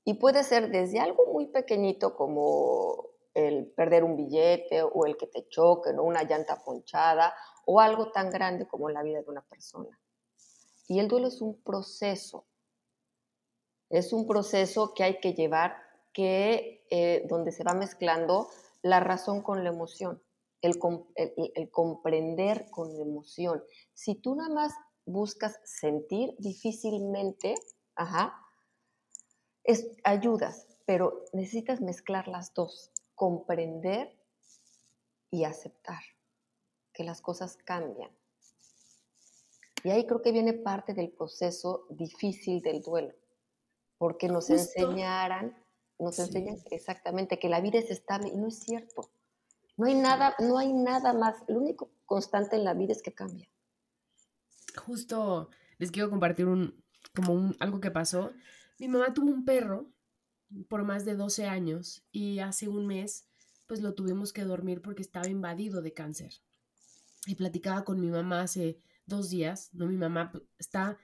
Y 0.04 0.16
puede 0.16 0.44
ser 0.44 0.72
desde 0.72 1.00
algo 1.00 1.26
muy 1.28 1.46
pequeñito 1.46 2.18
como 2.18 3.12
el 3.34 3.68
perder 3.68 4.04
un 4.04 4.18
billete 4.18 4.84
o 4.84 5.06
el 5.06 5.16
que 5.16 5.28
te 5.28 5.48
choquen 5.48 6.00
o 6.00 6.04
una 6.04 6.24
llanta 6.24 6.66
ponchada 6.66 7.34
o 7.66 7.80
algo 7.80 8.12
tan 8.12 8.30
grande 8.30 8.68
como 8.68 8.90
la 8.90 9.04
vida 9.04 9.22
de 9.22 9.32
una 9.32 9.46
persona. 9.46 9.98
Y 10.90 11.00
el 11.00 11.08
duelo 11.08 11.30
es 11.30 11.40
un 11.40 11.62
proceso. 11.62 12.46
Es 13.90 14.12
un 14.12 14.28
proceso 14.28 14.94
que 14.94 15.04
hay 15.04 15.22
que 15.22 15.34
llevar, 15.34 15.83
que, 16.14 16.86
eh, 16.90 17.26
donde 17.28 17.52
se 17.52 17.64
va 17.64 17.74
mezclando 17.74 18.50
la 18.82 19.00
razón 19.00 19.42
con 19.42 19.64
la 19.64 19.70
emoción, 19.70 20.22
el, 20.62 20.80
el 21.56 21.72
comprender 21.72 22.70
con 22.70 22.96
la 22.96 23.02
emoción. 23.02 23.64
Si 23.94 24.16
tú 24.16 24.36
nada 24.36 24.54
más 24.54 24.74
buscas 25.06 25.60
sentir, 25.66 26.36
difícilmente, 26.38 27.56
ajá, 27.96 28.34
es, 29.64 29.88
ayudas, 30.04 30.68
pero 30.86 31.26
necesitas 31.34 31.82
mezclar 31.82 32.28
las 32.28 32.54
dos, 32.54 32.92
comprender 33.16 34.18
y 35.32 35.46
aceptar 35.46 36.02
que 36.94 37.04
las 37.04 37.22
cosas 37.22 37.58
cambian. 37.58 38.12
Y 39.84 39.90
ahí 39.90 40.06
creo 40.06 40.22
que 40.22 40.32
viene 40.32 40.54
parte 40.54 40.94
del 40.94 41.12
proceso 41.12 41.86
difícil 41.90 42.62
del 42.62 42.82
duelo, 42.82 43.14
porque 43.98 44.28
nos 44.28 44.50
enseñaran, 44.50 45.58
nos 46.00 46.20
enseñan 46.20 46.58
exactamente 46.72 47.40
que 47.40 47.50
la 47.50 47.62
vida 47.62 47.80
es 47.80 47.90
estable 47.90 48.30
y 48.30 48.38
no 48.38 48.48
es 48.48 48.60
cierto. 48.60 49.10
No 49.78 49.88
hay 49.88 49.96
nada, 49.96 50.36
no 50.40 50.58
hay 50.58 50.72
nada 50.74 51.14
más. 51.14 51.38
Lo 51.48 51.60
único 51.60 51.92
constante 52.06 52.56
en 52.56 52.64
la 52.64 52.74
vida 52.74 52.94
es 52.94 53.02
que 53.02 53.14
cambia 53.14 53.48
justo 54.78 55.50
les 55.78 55.92
quiero 55.92 56.10
compartir 56.10 56.48
un, 56.48 56.84
como 57.16 57.34
un, 57.34 57.56
algo 57.60 57.80
que 57.80 57.92
pasó. 57.92 58.32
Mi 58.80 58.88
mamá 58.88 59.14
tuvo 59.14 59.32
un 59.32 59.46
perro 59.46 59.92
por 60.70 60.84
más 60.84 61.06
de 61.06 61.16
12 61.16 61.46
años 61.46 62.06
y 62.12 62.40
hace 62.40 62.68
un 62.68 62.88
mes 62.88 63.28
pues 63.68 63.82
lo 63.82 63.94
tuvimos 63.94 64.34
que 64.34 64.44
dormir 64.44 64.82
porque 64.82 65.02
estaba 65.02 65.28
invadido 65.28 65.82
de 65.82 65.94
cáncer. 65.94 66.34
Y 67.26 67.36
platicaba 67.36 67.86
con 67.86 68.00
mi 68.00 68.08
mamá 68.08 68.42
hace 68.42 68.78
dos 69.06 69.30
días, 69.30 69.70
¿no? 69.74 69.88
Mi 69.88 69.98
mamá 69.98 70.32
está 70.58 70.98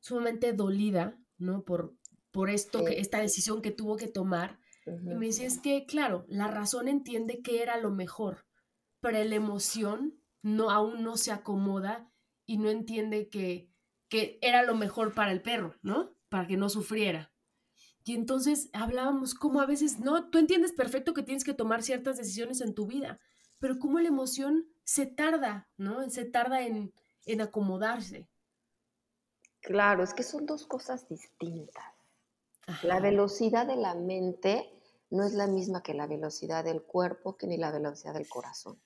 sumamente 0.00 0.52
dolida, 0.52 1.18
¿no? 1.38 1.64
Por, 1.64 1.94
por 2.34 2.50
esto, 2.50 2.84
que, 2.84 2.98
esta 2.98 3.20
decisión 3.20 3.62
que 3.62 3.70
tuvo 3.70 3.96
que 3.96 4.08
tomar. 4.08 4.58
Y 4.86 5.14
me 5.14 5.26
dice, 5.26 5.46
es 5.46 5.60
que, 5.60 5.86
claro, 5.86 6.26
la 6.28 6.48
razón 6.48 6.88
entiende 6.88 7.42
que 7.42 7.62
era 7.62 7.78
lo 7.78 7.92
mejor, 7.92 8.44
pero 9.00 9.22
la 9.22 9.36
emoción 9.36 10.20
no, 10.42 10.70
aún 10.70 11.04
no 11.04 11.16
se 11.16 11.30
acomoda 11.30 12.10
y 12.44 12.58
no 12.58 12.70
entiende 12.70 13.28
que, 13.28 13.70
que 14.08 14.40
era 14.42 14.64
lo 14.64 14.74
mejor 14.74 15.14
para 15.14 15.30
el 15.30 15.42
perro, 15.42 15.76
¿no? 15.82 16.16
Para 16.28 16.48
que 16.48 16.56
no 16.56 16.68
sufriera. 16.68 17.32
Y 18.02 18.14
entonces 18.16 18.68
hablábamos 18.72 19.34
como 19.34 19.60
a 19.60 19.66
veces, 19.66 20.00
no, 20.00 20.28
tú 20.28 20.38
entiendes 20.38 20.72
perfecto 20.72 21.14
que 21.14 21.22
tienes 21.22 21.44
que 21.44 21.54
tomar 21.54 21.84
ciertas 21.84 22.16
decisiones 22.16 22.60
en 22.60 22.74
tu 22.74 22.88
vida, 22.88 23.20
pero 23.60 23.78
como 23.78 24.00
la 24.00 24.08
emoción 24.08 24.66
se 24.82 25.06
tarda, 25.06 25.68
¿no? 25.76 26.10
Se 26.10 26.24
tarda 26.24 26.62
en, 26.62 26.92
en 27.26 27.40
acomodarse. 27.40 28.28
Claro, 29.60 30.02
es 30.02 30.12
que 30.12 30.24
son 30.24 30.46
dos 30.46 30.66
cosas 30.66 31.08
distintas. 31.08 31.93
La 32.82 33.00
velocidad 33.00 33.66
de 33.66 33.76
la 33.76 33.94
mente 33.94 34.70
no 35.10 35.24
es 35.24 35.34
la 35.34 35.46
misma 35.46 35.82
que 35.82 35.94
la 35.94 36.06
velocidad 36.06 36.64
del 36.64 36.82
cuerpo, 36.82 37.36
que 37.36 37.46
ni 37.46 37.56
la 37.56 37.70
velocidad 37.70 38.14
del 38.14 38.28
corazón. 38.28 38.80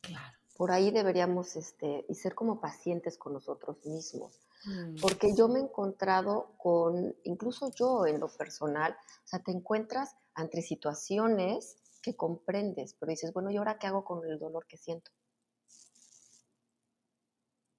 Claro 0.00 0.38
por 0.58 0.72
ahí 0.72 0.90
deberíamos 0.90 1.54
este, 1.54 2.04
y 2.08 2.14
ser 2.16 2.34
como 2.34 2.60
pacientes 2.60 3.16
con 3.16 3.32
nosotros 3.32 3.76
mismos. 3.86 4.40
Mm. 4.64 4.96
Porque 5.00 5.32
yo 5.36 5.46
me 5.46 5.60
he 5.60 5.62
encontrado 5.62 6.52
con, 6.58 7.14
incluso 7.22 7.70
yo 7.70 8.06
en 8.06 8.18
lo 8.18 8.26
personal, 8.26 8.92
o 8.92 9.28
sea, 9.28 9.38
te 9.38 9.52
encuentras 9.52 10.16
ante 10.34 10.60
situaciones 10.60 11.76
que 12.02 12.16
comprendes, 12.16 12.96
pero 12.98 13.10
dices, 13.10 13.32
bueno, 13.32 13.52
¿y 13.52 13.56
ahora 13.56 13.78
qué 13.78 13.86
hago 13.86 14.04
con 14.04 14.28
el 14.28 14.40
dolor 14.40 14.66
que 14.66 14.76
siento? 14.76 15.12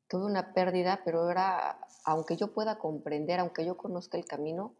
Tuve 0.08 0.26
una 0.26 0.54
pérdida, 0.54 1.02
pero 1.04 1.24
ahora, 1.24 1.86
aunque 2.06 2.38
yo 2.38 2.54
pueda 2.54 2.80
comprender, 2.80 3.42
aunque 3.42 3.66
yo 3.66 3.76
conozca 3.76 4.18
el 4.18 4.24
camino, 4.24 4.74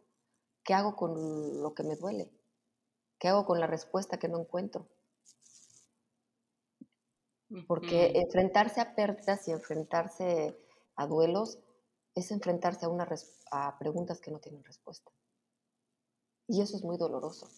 ¿qué 0.70 0.74
hago 0.74 0.94
con 0.94 1.60
lo 1.60 1.74
que 1.74 1.82
me 1.82 1.96
duele? 1.96 2.30
¿Qué 3.18 3.26
hago 3.26 3.44
con 3.44 3.58
la 3.58 3.66
respuesta 3.66 4.20
que 4.20 4.28
no 4.28 4.38
encuentro? 4.38 4.86
Porque 7.66 8.12
enfrentarse 8.14 8.80
a 8.80 8.94
pérdidas 8.94 9.48
y 9.48 9.50
enfrentarse 9.50 10.56
a 10.94 11.08
duelos 11.08 11.58
es 12.14 12.30
enfrentarse 12.30 12.86
a, 12.86 12.88
una 12.88 13.08
a 13.50 13.78
preguntas 13.80 14.20
que 14.20 14.30
no 14.30 14.38
tienen 14.38 14.62
respuesta. 14.62 15.10
Y 16.46 16.60
eso 16.60 16.76
es 16.76 16.84
muy 16.84 16.98
doloroso. 16.98 17.48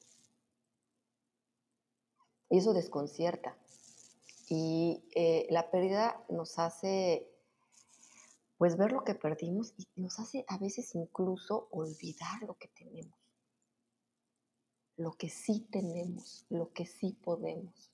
Y 2.48 2.56
eso 2.56 2.72
desconcierta. 2.72 3.58
Y 4.48 5.04
eh, 5.14 5.46
la 5.50 5.70
pérdida 5.70 6.24
nos 6.30 6.58
hace, 6.58 7.30
pues, 8.62 8.76
ver 8.76 8.92
lo 8.92 9.02
que 9.02 9.16
perdimos 9.16 9.74
y 9.76 9.88
nos 9.96 10.20
hace 10.20 10.44
a 10.46 10.56
veces 10.56 10.94
incluso 10.94 11.66
olvidar 11.72 12.44
lo 12.46 12.54
que 12.54 12.68
tenemos. 12.68 13.18
Lo 14.96 15.14
que 15.14 15.28
sí 15.28 15.66
tenemos, 15.68 16.46
lo 16.48 16.72
que 16.72 16.86
sí 16.86 17.10
podemos. 17.24 17.90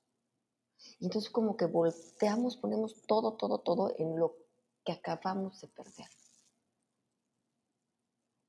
Y 1.01 1.07
entonces 1.07 1.31
como 1.31 1.57
que 1.57 1.65
volteamos, 1.65 2.59
ponemos 2.59 3.01
todo, 3.07 3.33
todo, 3.33 3.61
todo 3.61 3.95
en 3.97 4.19
lo 4.19 4.37
que 4.85 4.93
acabamos 4.93 5.59
de 5.63 5.69
perder. 5.69 6.11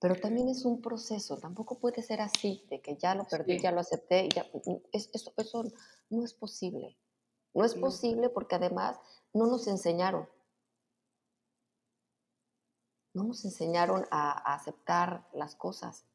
Pero 0.02 0.16
también 0.16 0.50
es 0.50 0.66
un 0.66 0.82
proceso, 0.82 1.38
tampoco 1.38 1.80
puede 1.80 2.02
ser 2.02 2.20
así, 2.20 2.66
de 2.70 2.82
que 2.82 2.98
ya 2.98 3.16
lo 3.16 3.24
perdí, 3.24 3.62
ya 3.62 3.72
lo 3.72 3.80
acepté, 3.80 4.28
ya, 4.28 4.44
mm, 4.66 4.76
eso, 4.92 5.32
eso 5.38 5.64
no 6.10 6.26
es 6.26 6.34
posible. 6.34 6.98
No 7.54 7.64
es 7.64 7.76
posible 7.76 8.28
porque 8.28 8.56
además 8.56 8.98
no 9.34 9.48
nos 9.48 9.68
enseñaron. 9.68 10.28
No 13.14 13.24
nos 13.24 13.44
enseñaron 13.46 14.06
a 14.12 14.54
aceptar 14.54 15.28
las 15.34 15.56
cosas 15.56 16.06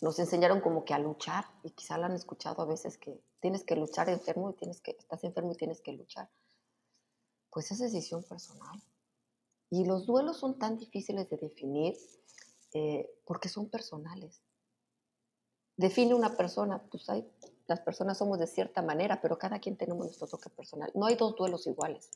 nos 0.00 0.18
enseñaron 0.18 0.60
como 0.60 0.84
que 0.84 0.94
a 0.94 0.98
luchar 0.98 1.44
y 1.62 1.70
quizá 1.70 1.98
lo 1.98 2.06
han 2.06 2.14
escuchado 2.14 2.62
a 2.62 2.66
veces 2.66 2.96
que 2.96 3.20
tienes 3.40 3.64
que 3.64 3.76
luchar 3.76 4.08
enfermo 4.08 4.50
y 4.50 4.54
tienes 4.54 4.80
que, 4.80 4.92
estás 4.92 5.24
enfermo 5.24 5.52
y 5.52 5.56
tienes 5.56 5.80
que 5.80 5.92
luchar. 5.92 6.30
Pues 7.50 7.70
es 7.70 7.80
decisión 7.80 8.22
personal. 8.24 8.82
Y 9.68 9.84
los 9.84 10.06
duelos 10.06 10.38
son 10.38 10.58
tan 10.58 10.78
difíciles 10.78 11.28
de 11.28 11.36
definir 11.36 11.98
eh, 12.72 13.10
porque 13.26 13.48
son 13.48 13.68
personales. 13.68 14.42
Define 15.76 16.14
una 16.14 16.36
persona, 16.36 16.82
pues 16.90 17.08
hay, 17.08 17.30
las 17.66 17.80
personas 17.80 18.18
somos 18.18 18.38
de 18.38 18.46
cierta 18.46 18.82
manera, 18.82 19.20
pero 19.20 19.38
cada 19.38 19.58
quien 19.58 19.76
tenemos 19.76 20.06
nuestro 20.06 20.26
toque 20.26 20.50
personal. 20.50 20.90
No 20.94 21.06
hay 21.06 21.14
dos 21.14 21.36
duelos 21.36 21.66
iguales, 21.66 22.10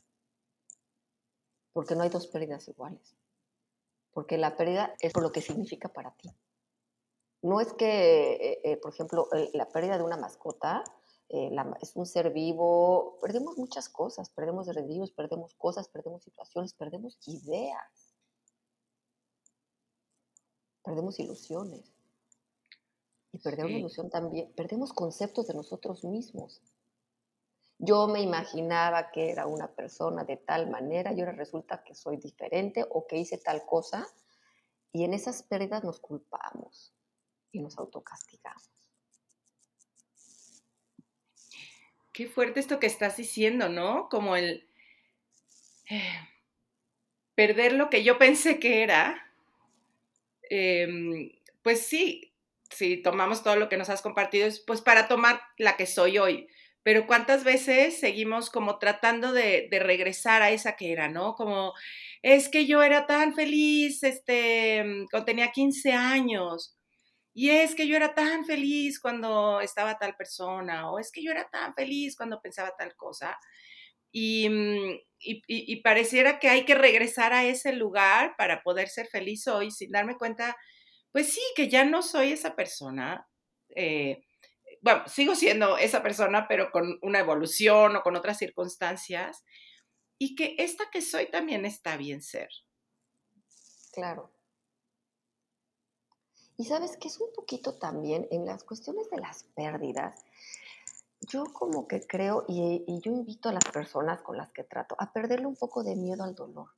porque 1.71 1.95
no 1.95 2.03
hay 2.03 2.09
dos 2.09 2.27
pérdidas 2.27 2.67
iguales, 2.67 3.15
porque 4.15 4.37
la 4.37 4.55
pérdida 4.55 4.95
es 5.01 5.11
por 5.11 5.23
lo 5.23 5.31
que 5.33 5.41
significa 5.41 5.89
para 5.89 6.15
ti. 6.15 6.31
No 7.41 7.59
es 7.59 7.73
que, 7.73 8.33
eh, 8.35 8.61
eh, 8.63 8.77
por 8.77 8.93
ejemplo, 8.93 9.27
la 9.51 9.67
pérdida 9.67 9.97
de 9.97 10.05
una 10.05 10.15
mascota 10.15 10.85
eh, 11.27 11.51
es 11.81 11.97
un 11.97 12.05
ser 12.05 12.31
vivo, 12.31 13.19
perdemos 13.21 13.57
muchas 13.57 13.89
cosas, 13.89 14.29
perdemos 14.29 14.67
desvíos, 14.67 15.11
perdemos 15.11 15.53
cosas, 15.55 15.89
perdemos 15.89 16.23
situaciones, 16.23 16.73
perdemos 16.73 17.19
ideas, 17.27 18.15
perdemos 20.81 21.19
ilusiones. 21.19 21.91
Y 23.33 23.39
perder 23.39 23.65
una 23.65 23.79
ilusión 23.79 24.09
también, 24.09 24.49
perdemos 24.53 24.93
conceptos 24.93 25.47
de 25.47 25.55
nosotros 25.55 26.05
mismos. 26.05 26.61
Yo 27.77 28.07
me 28.07 28.21
imaginaba 28.21 29.11
que 29.11 29.31
era 29.31 29.47
una 29.47 29.67
persona 29.67 30.23
de 30.23 30.37
tal 30.37 30.69
manera 30.69 31.11
y 31.11 31.19
ahora 31.19 31.33
resulta 31.33 31.83
que 31.83 31.93
soy 31.93 32.17
diferente 32.17 32.85
o 32.89 33.05
que 33.05 33.17
hice 33.17 33.37
tal 33.37 33.65
cosa. 33.65 34.07
Y 34.91 35.03
en 35.03 35.13
esas 35.13 35.43
pérdidas 35.43 35.83
nos 35.83 35.99
culpamos 35.99 36.93
y 37.51 37.59
nos 37.59 37.77
autocastigamos. 37.77 38.69
Qué 42.13 42.27
fuerte 42.27 42.61
esto 42.61 42.79
que 42.79 42.87
estás 42.87 43.17
diciendo, 43.17 43.67
¿no? 43.67 44.07
Como 44.07 44.37
el 44.37 44.69
eh, 45.89 46.17
perder 47.35 47.73
lo 47.73 47.89
que 47.89 48.05
yo 48.05 48.17
pensé 48.17 48.57
que 48.57 48.83
era. 48.83 49.21
Em, 50.49 51.31
pues 51.61 51.85
sí, 51.85 52.33
si 52.69 52.97
tomamos 52.97 53.43
todo 53.43 53.57
lo 53.57 53.67
que 53.67 53.75
nos 53.75 53.89
has 53.89 54.01
compartido, 54.01 54.47
es 54.47 54.61
pues 54.61 54.81
para 54.81 55.09
tomar 55.09 55.41
la 55.57 55.75
que 55.75 55.85
soy 55.85 56.17
hoy. 56.17 56.47
Pero 56.85 57.07
cuántas 57.07 57.43
veces 57.43 57.99
seguimos 57.99 58.51
como 58.51 58.77
tratando 58.77 59.33
de, 59.33 59.67
regresar 59.71 60.43
a 60.43 60.51
esa 60.51 60.75
que 60.75 60.91
era, 60.91 61.09
¿no? 61.09 61.33
Como, 61.33 61.73
es 62.21 62.47
que 62.47 62.67
yo 62.67 62.83
era 62.83 63.07
tan 63.07 63.33
feliz, 63.33 64.03
este, 64.03 64.85
cuando 65.09 65.25
tenía 65.25 65.51
15 65.51 65.93
años, 65.93 66.77
y 67.33 67.49
es 67.49 67.73
que 67.73 67.87
yo 67.87 67.95
era 67.95 68.13
tan 68.13 68.45
feliz 68.45 68.99
cuando 68.99 69.61
estaba 69.61 69.97
tal 69.97 70.15
persona, 70.15 70.91
o 70.91 70.99
es 70.99 71.11
que 71.11 71.23
yo 71.23 71.31
era 71.31 71.49
tan 71.49 71.73
feliz 71.73 72.15
cuando 72.15 72.39
pensaba 72.39 72.71
tal 72.77 72.95
cosa. 72.95 73.35
Y, 74.11 74.47
mm, 74.47 74.99
y, 75.19 75.81
pareciera 75.81 76.37
que 76.39 76.49
hay 76.49 76.65
que 76.65 76.75
regresar 76.75 77.33
a 77.33 77.45
ese 77.45 77.73
lugar 77.73 78.35
para 78.37 78.61
poder 78.61 78.89
ser 78.89 79.07
feliz 79.07 79.47
hoy 79.47 79.71
sin 79.71 79.91
darme 79.91 80.17
cuenta, 80.17 80.55
pues 81.11 81.33
sí, 81.33 81.41
que 81.55 81.67
ya 81.67 81.83
no 81.83 82.03
soy 82.03 82.33
esa 82.33 82.55
persona. 82.55 83.27
Eh, 83.75 84.21
bueno, 84.85 85.01
sigo 85.07 85.33
siendo 85.33 85.79
esa 85.79 86.03
persona, 86.03 86.47
pero 86.47 86.69
con 86.69 86.99
una 87.01 87.17
evolución 87.17 87.95
o 87.95 88.03
con 88.03 88.15
otras 88.15 88.37
circunstancias, 88.37 89.43
y 90.19 90.35
que 90.35 90.53
esta 90.59 90.83
que 90.91 91.01
soy 91.01 91.25
también 91.31 91.65
está 91.65 91.97
bien 91.97 92.21
ser. 92.21 92.49
Claro. 93.91 94.31
Y 96.57 96.65
sabes 96.65 96.97
que 96.97 97.07
es 97.07 97.19
un 97.19 97.33
poquito 97.33 97.79
también 97.79 98.27
en 98.29 98.45
las 98.45 98.63
cuestiones 98.63 99.09
de 99.09 99.17
las 99.17 99.45
pérdidas. 99.55 100.23
Yo 101.19 101.45
como 101.45 101.87
que 101.87 102.05
creo, 102.05 102.45
y, 102.47 102.83
y 102.85 103.01
yo 103.01 103.11
invito 103.11 103.49
a 103.49 103.53
las 103.53 103.65
personas 103.65 104.21
con 104.21 104.37
las 104.37 104.51
que 104.51 104.63
trato 104.63 104.95
a 104.99 105.11
perderle 105.11 105.47
un 105.47 105.55
poco 105.55 105.83
de 105.83 105.95
miedo 105.95 106.23
al 106.23 106.35
dolor, 106.35 106.69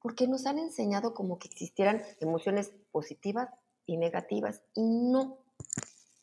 porque 0.00 0.28
nos 0.28 0.46
han 0.46 0.60
enseñado 0.60 1.14
como 1.14 1.40
que 1.40 1.48
existieran 1.48 2.04
emociones 2.20 2.70
positivas 2.92 3.48
y 3.86 3.96
negativas, 3.96 4.62
y 4.76 4.82
no 4.84 5.41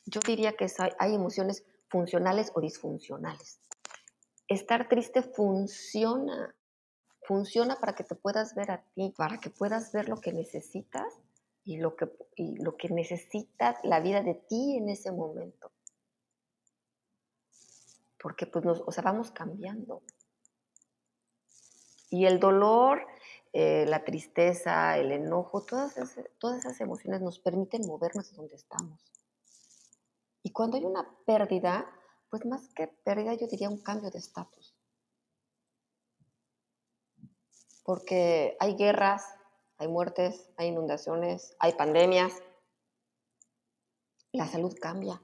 yo 0.09 0.21
diría 0.25 0.53
que 0.53 0.67
hay 0.97 1.15
emociones 1.15 1.63
funcionales 1.87 2.51
o 2.55 2.61
disfuncionales. 2.61 3.61
Estar 4.47 4.87
triste 4.89 5.21
funciona, 5.21 6.55
funciona 7.21 7.75
para 7.75 7.93
que 7.93 8.03
te 8.03 8.15
puedas 8.15 8.55
ver 8.55 8.71
a 8.71 8.83
ti, 8.95 9.13
para 9.15 9.39
que 9.39 9.49
puedas 9.49 9.91
ver 9.91 10.09
lo 10.09 10.17
que 10.17 10.33
necesitas 10.33 11.13
y 11.63 11.77
lo 11.77 11.95
que, 11.95 12.09
lo 12.37 12.75
que 12.75 12.89
necesita 12.89 13.79
la 13.83 13.99
vida 13.99 14.23
de 14.23 14.33
ti 14.33 14.77
en 14.77 14.89
ese 14.89 15.11
momento. 15.11 15.71
Porque 18.19 18.47
pues 18.47 18.65
nos, 18.65 18.81
o 18.85 18.91
sea, 18.91 19.03
vamos 19.03 19.31
cambiando. 19.31 20.01
Y 22.09 22.25
el 22.25 22.39
dolor, 22.39 23.05
eh, 23.53 23.85
la 23.87 24.03
tristeza, 24.03 24.97
el 24.97 25.11
enojo, 25.11 25.63
todas 25.63 25.93
todas 26.39 26.65
esas 26.65 26.81
emociones 26.81 27.21
nos 27.21 27.37
permiten 27.37 27.85
movernos 27.85 28.33
donde 28.33 28.55
estamos. 28.55 28.99
Y 30.43 30.51
cuando 30.51 30.77
hay 30.77 30.85
una 30.85 31.07
pérdida, 31.25 31.89
pues 32.29 32.45
más 32.45 32.69
que 32.73 32.87
pérdida 32.87 33.33
yo 33.33 33.47
diría 33.47 33.69
un 33.69 33.81
cambio 33.81 34.09
de 34.09 34.19
estatus. 34.19 34.75
Porque 37.83 38.55
hay 38.59 38.75
guerras, 38.75 39.25
hay 39.77 39.87
muertes, 39.87 40.49
hay 40.57 40.67
inundaciones, 40.67 41.55
hay 41.59 41.73
pandemias. 41.73 42.33
La 44.31 44.47
salud 44.47 44.75
cambia. 44.79 45.21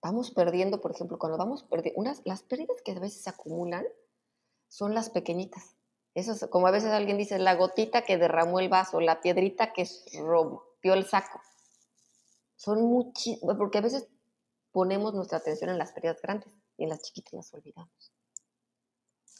Vamos 0.00 0.32
perdiendo, 0.32 0.80
por 0.80 0.92
ejemplo, 0.92 1.18
cuando 1.18 1.38
vamos 1.38 1.62
perdiendo, 1.64 2.02
las 2.24 2.42
pérdidas 2.42 2.82
que 2.82 2.92
a 2.92 2.98
veces 2.98 3.22
se 3.22 3.30
acumulan 3.30 3.86
son 4.68 4.94
las 4.94 5.10
pequeñitas. 5.10 5.76
Eso 6.14 6.32
es, 6.32 6.46
como 6.50 6.66
a 6.66 6.72
veces 6.72 6.90
alguien 6.90 7.18
dice, 7.18 7.38
la 7.38 7.54
gotita 7.54 8.02
que 8.02 8.18
derramó 8.18 8.58
el 8.58 8.68
vaso, 8.68 9.00
la 9.00 9.20
piedrita 9.20 9.72
que 9.72 9.86
rompió 10.20 10.94
el 10.94 11.04
saco 11.04 11.40
son 12.62 12.80
muchísimas, 12.82 13.56
porque 13.56 13.78
a 13.78 13.80
veces 13.80 14.08
ponemos 14.70 15.14
nuestra 15.14 15.38
atención 15.38 15.70
en 15.70 15.78
las 15.78 15.90
pérdidas 15.90 16.22
grandes 16.22 16.48
y 16.78 16.84
en 16.84 16.90
las 16.90 17.02
chiquitas 17.02 17.32
las 17.32 17.54
olvidamos. 17.54 18.12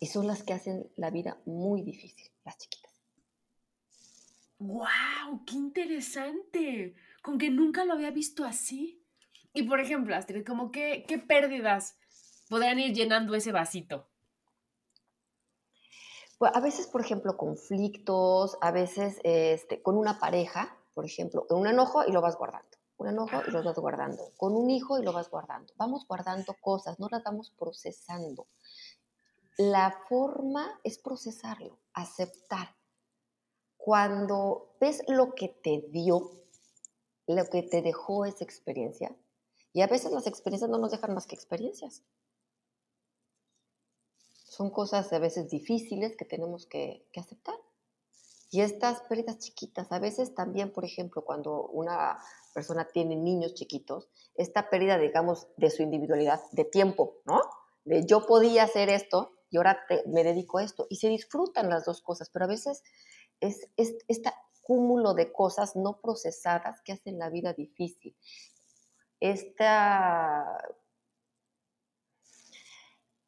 Y 0.00 0.06
son 0.06 0.26
las 0.26 0.42
que 0.42 0.52
hacen 0.52 0.90
la 0.96 1.10
vida 1.10 1.40
muy 1.46 1.82
difícil, 1.82 2.32
las 2.44 2.58
chiquitas. 2.58 2.92
¡Wow! 4.58 5.44
¡Qué 5.46 5.54
interesante! 5.54 6.96
Con 7.22 7.38
que 7.38 7.50
nunca 7.50 7.84
lo 7.84 7.92
había 7.92 8.10
visto 8.10 8.44
así. 8.44 9.04
Y 9.52 9.62
por 9.68 9.78
ejemplo, 9.78 10.16
Astrid, 10.16 10.44
como 10.44 10.72
qué 10.72 11.24
pérdidas 11.28 11.96
podrían 12.48 12.80
ir 12.80 12.92
llenando 12.92 13.36
ese 13.36 13.52
vasito? 13.52 14.08
Pues 16.38 16.50
a 16.52 16.60
veces, 16.60 16.88
por 16.88 17.02
ejemplo, 17.02 17.36
conflictos, 17.36 18.58
a 18.60 18.72
veces 18.72 19.20
este, 19.22 19.80
con 19.80 19.96
una 19.96 20.18
pareja, 20.18 20.76
por 20.92 21.04
ejemplo, 21.04 21.46
un 21.50 21.68
enojo 21.68 22.02
y 22.04 22.10
lo 22.10 22.20
vas 22.20 22.36
guardando 22.36 22.81
un 23.02 23.08
enojo 23.08 23.42
y 23.46 23.50
lo 23.50 23.62
vas 23.62 23.76
guardando, 23.76 24.32
con 24.36 24.54
un 24.54 24.70
hijo 24.70 24.98
y 24.98 25.04
lo 25.04 25.12
vas 25.12 25.30
guardando. 25.30 25.72
Vamos 25.76 26.06
guardando 26.06 26.56
cosas, 26.60 26.98
no 26.98 27.08
las 27.10 27.22
vamos 27.22 27.50
procesando. 27.50 28.46
La 29.58 29.94
forma 30.08 30.80
es 30.82 30.98
procesarlo, 30.98 31.78
aceptar. 31.92 32.74
Cuando 33.76 34.74
ves 34.80 35.02
lo 35.08 35.34
que 35.34 35.48
te 35.48 35.88
dio, 35.90 36.30
lo 37.26 37.44
que 37.46 37.62
te 37.62 37.82
dejó 37.82 38.24
esa 38.24 38.44
experiencia, 38.44 39.14
y 39.72 39.80
a 39.82 39.86
veces 39.86 40.12
las 40.12 40.26
experiencias 40.26 40.70
no 40.70 40.78
nos 40.78 40.90
dejan 40.90 41.14
más 41.14 41.26
que 41.26 41.34
experiencias. 41.34 42.02
Son 44.44 44.70
cosas 44.70 45.12
a 45.12 45.18
veces 45.18 45.48
difíciles 45.48 46.16
que 46.16 46.26
tenemos 46.26 46.66
que, 46.66 47.06
que 47.12 47.20
aceptar. 47.20 47.56
Y 48.52 48.60
estas 48.60 49.00
pérdidas 49.08 49.38
chiquitas, 49.38 49.90
a 49.92 49.98
veces 49.98 50.34
también, 50.34 50.72
por 50.72 50.84
ejemplo, 50.84 51.24
cuando 51.24 51.68
una 51.68 52.18
persona 52.52 52.86
tiene 52.86 53.16
niños 53.16 53.54
chiquitos, 53.54 54.10
esta 54.34 54.68
pérdida, 54.68 54.98
digamos, 54.98 55.48
de 55.56 55.70
su 55.70 55.82
individualidad, 55.82 56.38
de 56.52 56.66
tiempo, 56.66 57.14
¿no? 57.24 57.40
De 57.86 58.04
yo 58.04 58.26
podía 58.26 58.64
hacer 58.64 58.90
esto 58.90 59.32
y 59.48 59.56
ahora 59.56 59.80
me 60.04 60.22
dedico 60.22 60.58
a 60.58 60.64
esto. 60.64 60.86
Y 60.90 60.96
se 60.96 61.08
disfrutan 61.08 61.70
las 61.70 61.86
dos 61.86 62.02
cosas, 62.02 62.28
pero 62.28 62.44
a 62.44 62.48
veces 62.48 62.82
es, 63.40 63.70
es 63.78 63.96
este 64.06 64.30
cúmulo 64.60 65.14
de 65.14 65.32
cosas 65.32 65.74
no 65.74 66.02
procesadas 66.02 66.82
que 66.82 66.92
hacen 66.92 67.18
la 67.18 67.30
vida 67.30 67.54
difícil. 67.54 68.14
Esta 69.18 70.44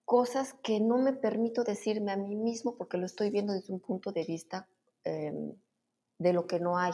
cosas 0.04 0.52
que 0.62 0.80
no 0.80 0.98
me 0.98 1.14
permito 1.14 1.64
decirme 1.64 2.12
a 2.12 2.18
mí 2.18 2.37
mismo 2.37 2.76
porque 2.76 2.98
lo 2.98 3.06
estoy 3.06 3.30
viendo 3.30 3.54
desde 3.54 3.72
un 3.72 3.80
punto 3.80 4.12
de 4.12 4.26
vista 4.26 4.68
em, 5.04 5.54
de 6.18 6.32
lo 6.32 6.46
que 6.46 6.60
no 6.60 6.78
hay, 6.78 6.92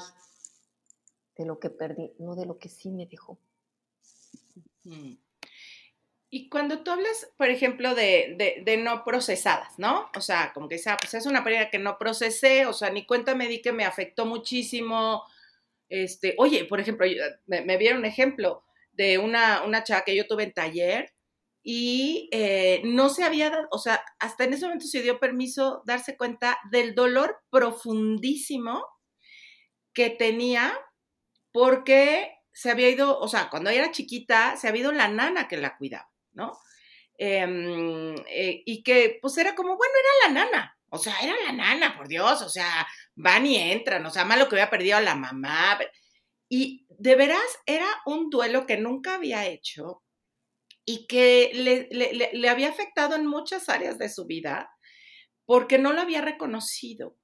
de 1.36 1.46
lo 1.46 1.58
que 1.58 1.70
perdí, 1.70 2.12
no 2.18 2.34
de 2.34 2.46
lo 2.46 2.58
que 2.58 2.68
sí 2.68 2.90
me 2.90 3.06
dejó. 3.06 3.38
Y 6.32 6.48
cuando 6.48 6.82
tú 6.82 6.90
hablas, 6.92 7.28
por 7.36 7.48
ejemplo, 7.48 7.94
de, 7.94 8.62
de, 8.64 8.76
no 8.76 9.04
procesadas, 9.04 9.78
¿no? 9.78 10.10
O 10.16 10.20
sea, 10.20 10.52
como 10.52 10.68
que 10.68 10.78
sea, 10.78 10.96
pues 10.96 11.14
es 11.14 11.26
una 11.26 11.42
pérdida 11.42 11.70
que 11.70 11.78
no 11.78 11.98
procesé, 11.98 12.66
o 12.66 12.72
sea, 12.72 12.90
ni 12.90 13.04
cuenta 13.04 13.34
me 13.34 13.48
di 13.48 13.60
que 13.60 13.72
me 13.72 13.84
afectó 13.84 14.26
muchísimo. 14.26 15.24
Este, 15.88 16.34
oye, 16.38 16.64
por 16.64 16.80
ejemplo, 16.80 17.06
me, 17.46 17.62
me 17.62 17.76
vieron 17.76 17.98
un 17.98 18.04
ejemplo 18.04 18.62
de 18.92 19.18
una, 19.18 19.64
una 19.64 19.82
chava 19.82 20.02
que 20.04 20.14
yo 20.14 20.26
tuve 20.26 20.44
en 20.44 20.52
taller 20.52 21.12
y 21.62 22.28
eh, 22.32 22.80
no 22.84 23.10
se 23.10 23.24
había 23.24 23.50
dado, 23.50 23.68
o 23.70 23.78
sea, 23.78 24.02
hasta 24.18 24.44
en 24.44 24.54
ese 24.54 24.64
momento 24.64 24.86
se 24.86 25.02
dio 25.02 25.20
permiso 25.20 25.82
darse 25.84 26.16
cuenta 26.16 26.58
del 26.70 26.94
dolor 26.94 27.42
profundísimo 27.50 28.84
que 29.92 30.10
tenía 30.10 30.72
porque 31.52 32.32
se 32.52 32.70
había 32.70 32.88
ido, 32.88 33.18
o 33.18 33.28
sea, 33.28 33.50
cuando 33.50 33.70
era 33.70 33.90
chiquita, 33.90 34.56
se 34.56 34.68
había 34.68 34.82
ido 34.82 34.92
la 34.92 35.08
nana 35.08 35.48
que 35.48 35.56
la 35.56 35.76
cuidaba, 35.76 36.10
¿no? 36.32 36.58
Em, 37.18 38.14
eh, 38.28 38.62
y 38.64 38.82
que 38.82 39.18
pues 39.20 39.36
era 39.36 39.54
como, 39.54 39.76
bueno, 39.76 39.92
era 39.94 40.32
la 40.32 40.44
nana, 40.44 40.78
o 40.88 40.98
sea, 40.98 41.14
era 41.22 41.34
la 41.46 41.52
nana, 41.52 41.96
por 41.96 42.08
Dios, 42.08 42.42
o 42.42 42.48
sea, 42.48 42.86
van 43.14 43.46
y 43.46 43.56
entran, 43.56 44.04
o 44.06 44.10
sea, 44.10 44.24
malo 44.24 44.48
que 44.48 44.56
había 44.56 44.70
perdido 44.70 44.96
a 44.96 45.02
la 45.02 45.14
mamá. 45.14 45.78
Y 46.48 46.86
de 46.88 47.14
veras 47.16 47.58
era 47.66 47.86
un 48.06 48.30
duelo 48.30 48.66
que 48.66 48.76
nunca 48.76 49.14
había 49.14 49.46
hecho 49.46 50.02
y 50.84 51.06
que 51.06 51.50
le, 51.54 51.88
le 52.32 52.48
había 52.48 52.68
afectado 52.68 53.14
en 53.14 53.26
muchas 53.26 53.68
áreas 53.68 53.98
de 53.98 54.08
su 54.08 54.26
vida 54.26 54.70
porque 55.46 55.78
no 55.78 55.92
lo 55.92 56.00
había 56.00 56.20
reconocido. 56.20 57.16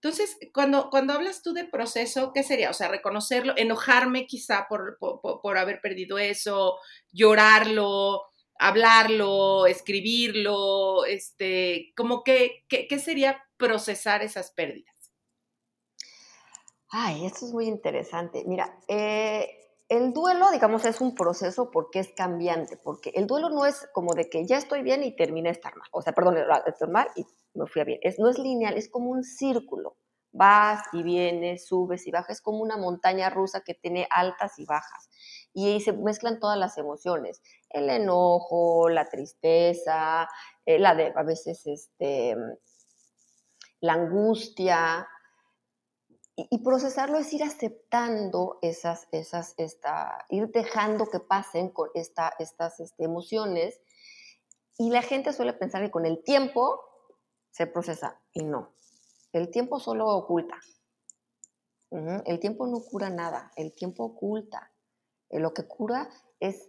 Entonces, 0.00 0.38
cuando, 0.54 0.90
cuando 0.90 1.12
hablas 1.12 1.42
tú 1.42 1.52
de 1.52 1.64
proceso, 1.64 2.30
¿qué 2.32 2.44
sería? 2.44 2.70
O 2.70 2.72
sea, 2.72 2.86
reconocerlo, 2.86 3.54
enojarme 3.56 4.26
quizá 4.26 4.66
por, 4.68 4.96
por, 5.00 5.58
haber 5.58 5.80
perdido 5.80 6.18
eso, 6.18 6.78
llorarlo, 7.10 8.22
hablarlo, 8.60 9.66
escribirlo, 9.66 11.04
este, 11.04 11.92
como 11.96 12.22
que, 12.22 12.64
¿qué 12.68 12.98
sería 13.00 13.42
procesar 13.56 14.22
esas 14.22 14.52
pérdidas? 14.52 14.94
Ay, 16.90 17.26
esto 17.26 17.46
es 17.46 17.52
muy 17.52 17.66
interesante. 17.66 18.44
Mira, 18.46 18.78
eh, 18.86 19.50
el 19.88 20.12
duelo, 20.12 20.50
digamos, 20.50 20.84
es 20.84 21.00
un 21.00 21.14
proceso 21.14 21.70
porque 21.70 22.00
es 22.00 22.12
cambiante, 22.14 22.76
porque 22.76 23.10
el 23.14 23.26
duelo 23.26 23.48
no 23.48 23.64
es 23.64 23.88
como 23.92 24.14
de 24.14 24.28
que 24.28 24.46
ya 24.46 24.58
estoy 24.58 24.82
bien 24.82 25.02
y 25.02 25.16
terminé 25.16 25.48
de 25.48 25.54
estar 25.54 25.74
mal, 25.76 25.88
o 25.92 26.02
sea, 26.02 26.12
perdón, 26.12 26.36
estoy 26.66 26.88
mal 26.88 27.08
y 27.16 27.26
me 27.54 27.66
fui 27.66 27.80
a 27.80 27.84
bien. 27.84 28.00
No 28.18 28.28
es 28.28 28.38
lineal, 28.38 28.76
es 28.76 28.88
como 28.88 29.10
un 29.10 29.24
círculo. 29.24 29.96
Vas 30.30 30.82
y 30.92 31.02
vienes, 31.02 31.66
subes 31.66 32.06
y 32.06 32.10
bajas, 32.10 32.36
es 32.36 32.42
como 32.42 32.58
una 32.58 32.76
montaña 32.76 33.30
rusa 33.30 33.62
que 33.62 33.74
tiene 33.74 34.06
altas 34.10 34.58
y 34.58 34.66
bajas. 34.66 35.08
Y 35.54 35.66
ahí 35.66 35.80
se 35.80 35.94
mezclan 35.94 36.38
todas 36.38 36.58
las 36.58 36.76
emociones. 36.76 37.42
el 37.70 37.88
enojo, 37.88 38.88
la 38.90 39.08
tristeza, 39.08 40.28
eh, 40.66 40.78
la 40.78 40.94
de 40.94 41.12
a 41.16 41.22
veces 41.22 41.66
este, 41.66 42.36
la 43.80 43.94
angustia. 43.94 45.08
Y, 46.40 46.58
procesarlo 46.58 47.18
es 47.18 47.32
ir 47.32 47.42
aceptando 47.42 48.60
esas, 48.62 49.08
esas, 49.10 49.54
esta, 49.56 50.24
ir 50.28 50.52
dejando 50.52 51.06
que 51.06 51.18
pasen 51.18 51.70
con 51.70 51.88
esta, 51.94 52.32
estas 52.38 52.78
este, 52.78 53.02
emociones. 53.02 53.80
Y 54.78 54.90
la 54.90 55.02
gente 55.02 55.32
suele 55.32 55.52
pensar 55.52 55.82
que 55.82 55.90
con 55.90 56.06
el 56.06 56.22
tiempo 56.22 56.80
se 57.50 57.66
procesa 57.66 58.20
y 58.32 58.44
no. 58.44 58.72
El 59.32 59.50
tiempo 59.50 59.80
solo 59.80 60.06
oculta. 60.06 60.60
El 61.90 62.38
tiempo 62.38 62.68
no 62.68 62.82
cura 62.82 63.10
nada, 63.10 63.50
el 63.56 63.72
tiempo 63.72 64.04
oculta. 64.04 64.70
Eh, 65.30 65.40
lo 65.40 65.52
que 65.54 65.66
cura 65.66 66.08
es 66.38 66.68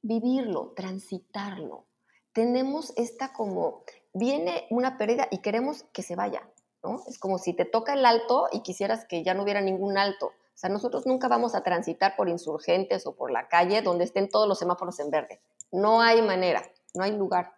vivirlo, 0.00 0.74
transitarlo. 0.76 1.88
Tenemos 2.32 2.92
esta 2.96 3.32
como, 3.32 3.82
viene 4.12 4.68
una 4.70 4.96
pérdida 4.96 5.26
y 5.32 5.38
queremos 5.38 5.82
que 5.92 6.04
se 6.04 6.14
vaya, 6.14 6.48
¿no? 6.82 7.02
Es 7.08 7.18
como 7.18 7.38
si 7.38 7.54
te 7.54 7.64
toca 7.64 7.94
el 7.94 8.04
alto 8.06 8.48
y 8.52 8.60
quisieras 8.60 9.04
que 9.04 9.22
ya 9.22 9.34
no 9.34 9.42
hubiera 9.42 9.60
ningún 9.60 9.98
alto. 9.98 10.26
O 10.26 10.60
sea, 10.60 10.70
nosotros 10.70 11.06
nunca 11.06 11.28
vamos 11.28 11.54
a 11.54 11.62
transitar 11.62 12.16
por 12.16 12.28
insurgentes 12.28 13.06
o 13.06 13.14
por 13.14 13.30
la 13.30 13.48
calle 13.48 13.82
donde 13.82 14.04
estén 14.04 14.28
todos 14.28 14.48
los 14.48 14.58
semáforos 14.58 14.98
en 15.00 15.10
verde. 15.10 15.40
No 15.70 16.00
hay 16.00 16.22
manera, 16.22 16.62
no 16.94 17.04
hay 17.04 17.12
lugar. 17.12 17.54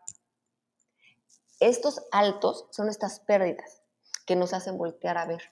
Estos 1.61 2.03
altos 2.11 2.67
son 2.71 2.89
estas 2.89 3.21
pérdidas 3.21 3.83
que 4.27 4.37
nos 4.37 4.53
hacen 4.55 4.79
voltear 4.79 5.19
a 5.19 5.27
ver. 5.27 5.43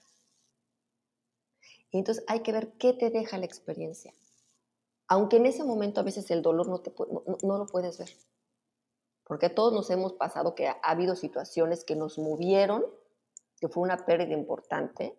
Y 1.91 1.97
entonces 1.97 2.23
hay 2.27 2.41
que 2.41 2.51
ver 2.51 2.73
qué 2.73 2.93
te 2.93 3.09
deja 3.09 3.37
la 3.37 3.45
experiencia. 3.45 4.13
Aunque 5.07 5.37
en 5.37 5.47
ese 5.47 5.63
momento 5.63 6.01
a 6.01 6.03
veces 6.03 6.29
el 6.29 6.41
dolor 6.41 6.67
no, 6.67 6.79
te, 6.81 6.93
no, 7.43 7.57
lo 7.57 7.65
puedes 7.65 7.97
ver. 7.97 8.09
Porque 9.23 9.49
todos 9.49 9.73
nos 9.73 9.89
hemos 9.89 10.13
pasado 10.13 10.55
que 10.55 10.67
ha, 10.67 10.79
habido 10.83 11.15
situaciones 11.15 11.83
que 11.83 11.95
nos 11.95 12.19
movieron, 12.19 12.85
que 13.59 13.67
fue 13.67 13.83
una 13.83 14.05
pérdida 14.05 14.33
importante, 14.33 15.17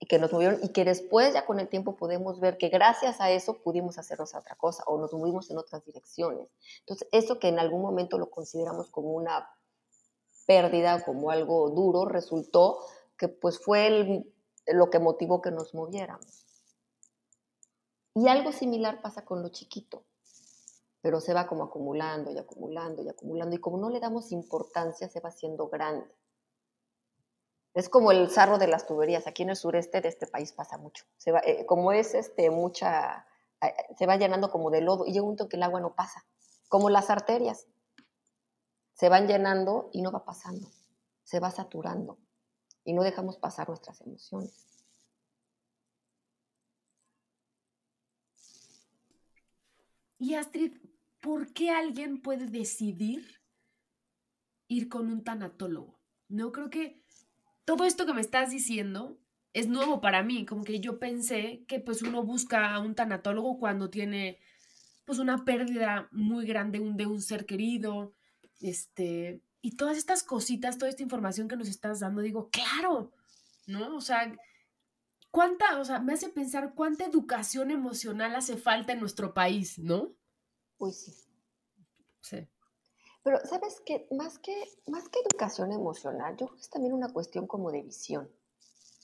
y 0.00 0.06
que 0.06 0.18
nos 0.18 0.32
movieron, 0.32 0.58
y 0.62 0.70
que 0.70 0.84
después 0.84 1.34
ya 1.34 1.44
con 1.44 1.60
el 1.60 1.68
tiempo 1.68 1.94
podemos 1.94 2.40
ver 2.40 2.56
que 2.56 2.70
gracias 2.70 3.20
a 3.20 3.30
eso 3.30 3.62
pudimos 3.62 3.98
hacernos 3.98 4.34
otra 4.34 4.56
cosa 4.56 4.82
o 4.86 4.98
nos 4.98 5.12
movimos 5.12 5.50
en 5.50 5.58
otras 5.58 5.84
direcciones. 5.84 6.48
Entonces, 6.80 7.06
eso 7.12 7.38
que 7.38 7.48
en 7.48 7.58
algún 7.58 7.82
momento 7.82 8.16
lo 8.16 8.30
consideramos 8.30 8.90
como 8.90 9.10
una 9.10 9.50
pérdida, 10.46 11.04
como 11.04 11.30
algo 11.30 11.68
duro, 11.68 12.06
resultó 12.06 12.80
que 13.18 13.28
pues 13.28 13.58
fue 13.58 14.24
lo 14.66 14.88
que 14.88 14.98
motivó 14.98 15.42
que 15.42 15.50
nos 15.50 15.74
moviéramos. 15.74 16.46
Y 18.14 18.26
algo 18.26 18.52
similar 18.52 19.02
pasa 19.02 19.24
con 19.26 19.42
lo 19.42 19.50
chiquito, 19.50 20.04
pero 21.02 21.20
se 21.20 21.34
va 21.34 21.46
como 21.46 21.64
acumulando 21.64 22.32
y 22.32 22.38
acumulando 22.38 23.02
y 23.02 23.08
acumulando, 23.10 23.54
y 23.54 23.60
como 23.60 23.76
no 23.76 23.90
le 23.90 24.00
damos 24.00 24.32
importancia, 24.32 25.10
se 25.10 25.20
va 25.20 25.28
haciendo 25.28 25.68
grande. 25.68 26.10
Es 27.74 27.88
como 27.88 28.10
el 28.10 28.30
sarro 28.30 28.58
de 28.58 28.66
las 28.66 28.86
tuberías. 28.86 29.26
Aquí 29.26 29.42
en 29.42 29.50
el 29.50 29.56
sureste 29.56 30.00
de 30.00 30.08
este 30.08 30.26
país 30.26 30.52
pasa 30.52 30.76
mucho. 30.76 31.04
Se 31.16 31.32
va, 31.32 31.40
eh, 31.40 31.66
como 31.66 31.92
es 31.92 32.14
este, 32.14 32.50
mucha, 32.50 33.26
eh, 33.60 33.74
se 33.96 34.06
va 34.06 34.16
llenando 34.16 34.50
como 34.50 34.70
de 34.70 34.80
lodo 34.80 35.06
y 35.06 35.12
llega 35.12 35.22
un 35.22 35.28
momento 35.28 35.48
que 35.48 35.56
el 35.56 35.62
agua 35.62 35.80
no 35.80 35.94
pasa. 35.94 36.24
Como 36.68 36.90
las 36.90 37.10
arterias. 37.10 37.66
Se 38.94 39.08
van 39.08 39.28
llenando 39.28 39.88
y 39.92 40.02
no 40.02 40.10
va 40.12 40.24
pasando. 40.24 40.68
Se 41.22 41.38
va 41.40 41.50
saturando 41.50 42.18
y 42.84 42.92
no 42.92 43.02
dejamos 43.02 43.38
pasar 43.38 43.68
nuestras 43.68 44.00
emociones. 44.00 44.66
Y 50.18 50.34
Astrid, 50.34 50.76
¿por 51.20 51.52
qué 51.54 51.70
alguien 51.70 52.20
puede 52.20 52.46
decidir 52.46 53.40
ir 54.68 54.88
con 54.88 55.10
un 55.10 55.24
tanatólogo? 55.24 55.98
No 56.28 56.52
creo 56.52 56.68
que 56.68 56.99
todo 57.76 57.86
esto 57.86 58.04
que 58.04 58.14
me 58.14 58.20
estás 58.20 58.50
diciendo 58.50 59.16
es 59.52 59.68
nuevo 59.68 60.00
para 60.00 60.24
mí, 60.24 60.44
como 60.44 60.64
que 60.64 60.80
yo 60.80 60.98
pensé 60.98 61.64
que 61.68 61.78
pues 61.78 62.02
uno 62.02 62.24
busca 62.24 62.74
a 62.74 62.80
un 62.80 62.96
tanatólogo 62.96 63.60
cuando 63.60 63.90
tiene 63.90 64.40
pues 65.04 65.20
una 65.20 65.44
pérdida 65.44 66.08
muy 66.10 66.46
grande 66.46 66.80
de 66.80 67.06
un 67.06 67.22
ser 67.22 67.46
querido, 67.46 68.12
este, 68.58 69.44
y 69.60 69.76
todas 69.76 69.98
estas 69.98 70.24
cositas, 70.24 70.78
toda 70.78 70.88
esta 70.88 71.04
información 71.04 71.46
que 71.46 71.56
nos 71.56 71.68
estás 71.68 72.00
dando, 72.00 72.22
digo, 72.22 72.50
claro, 72.50 73.12
¿no? 73.68 73.96
O 73.96 74.00
sea, 74.00 74.36
¿cuánta, 75.30 75.78
o 75.78 75.84
sea, 75.84 76.00
me 76.00 76.14
hace 76.14 76.28
pensar 76.28 76.74
cuánta 76.74 77.04
educación 77.04 77.70
emocional 77.70 78.34
hace 78.34 78.56
falta 78.56 78.94
en 78.94 79.00
nuestro 79.00 79.32
país, 79.32 79.78
¿no? 79.78 80.12
Uy, 80.78 80.92
sí. 80.92 81.12
Sí. 82.20 82.48
Pero, 83.22 83.38
¿sabes 83.44 83.82
qué? 83.84 84.06
Más 84.10 84.38
que, 84.38 84.54
más 84.86 85.08
que 85.08 85.20
educación 85.20 85.72
emocional, 85.72 86.36
yo 86.36 86.46
creo 86.46 86.56
que 86.56 86.62
es 86.62 86.70
también 86.70 86.94
una 86.94 87.12
cuestión 87.12 87.46
como 87.46 87.70
de 87.70 87.82
visión. 87.82 88.30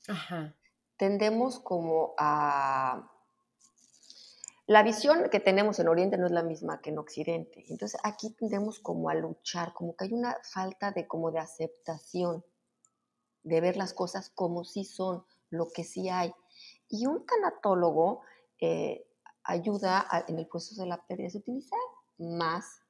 Ajá. 0.08 0.54
Tendemos 0.96 1.60
como 1.60 2.14
a 2.16 3.10
la 4.68 4.82
visión 4.82 5.30
que 5.30 5.38
tenemos 5.38 5.78
en 5.78 5.86
Oriente 5.86 6.18
no 6.18 6.26
es 6.26 6.32
la 6.32 6.42
misma 6.42 6.80
que 6.80 6.90
en 6.90 6.98
Occidente. 6.98 7.64
Entonces 7.68 8.00
aquí 8.02 8.30
tendemos 8.30 8.80
como 8.80 9.08
a 9.08 9.14
luchar, 9.14 9.72
como 9.72 9.94
que 9.94 10.06
hay 10.06 10.12
una 10.12 10.36
falta 10.42 10.90
de 10.90 11.06
como 11.06 11.30
de 11.30 11.38
aceptación, 11.38 12.44
de 13.44 13.60
ver 13.60 13.76
las 13.76 13.94
cosas 13.94 14.28
como 14.30 14.64
sí 14.64 14.84
son, 14.84 15.24
lo 15.50 15.68
que 15.68 15.84
sí 15.84 16.08
hay. 16.08 16.34
Y 16.88 17.06
un 17.06 17.24
tanatólogo 17.24 18.22
eh, 18.60 19.06
ayuda 19.44 20.08
en 20.26 20.40
el 20.40 20.48
proceso 20.48 20.82
de 20.82 20.88
la 20.88 21.06
pérdida, 21.06 21.30
se 21.30 21.38
utiliza 21.38 21.76
más, 22.18 22.82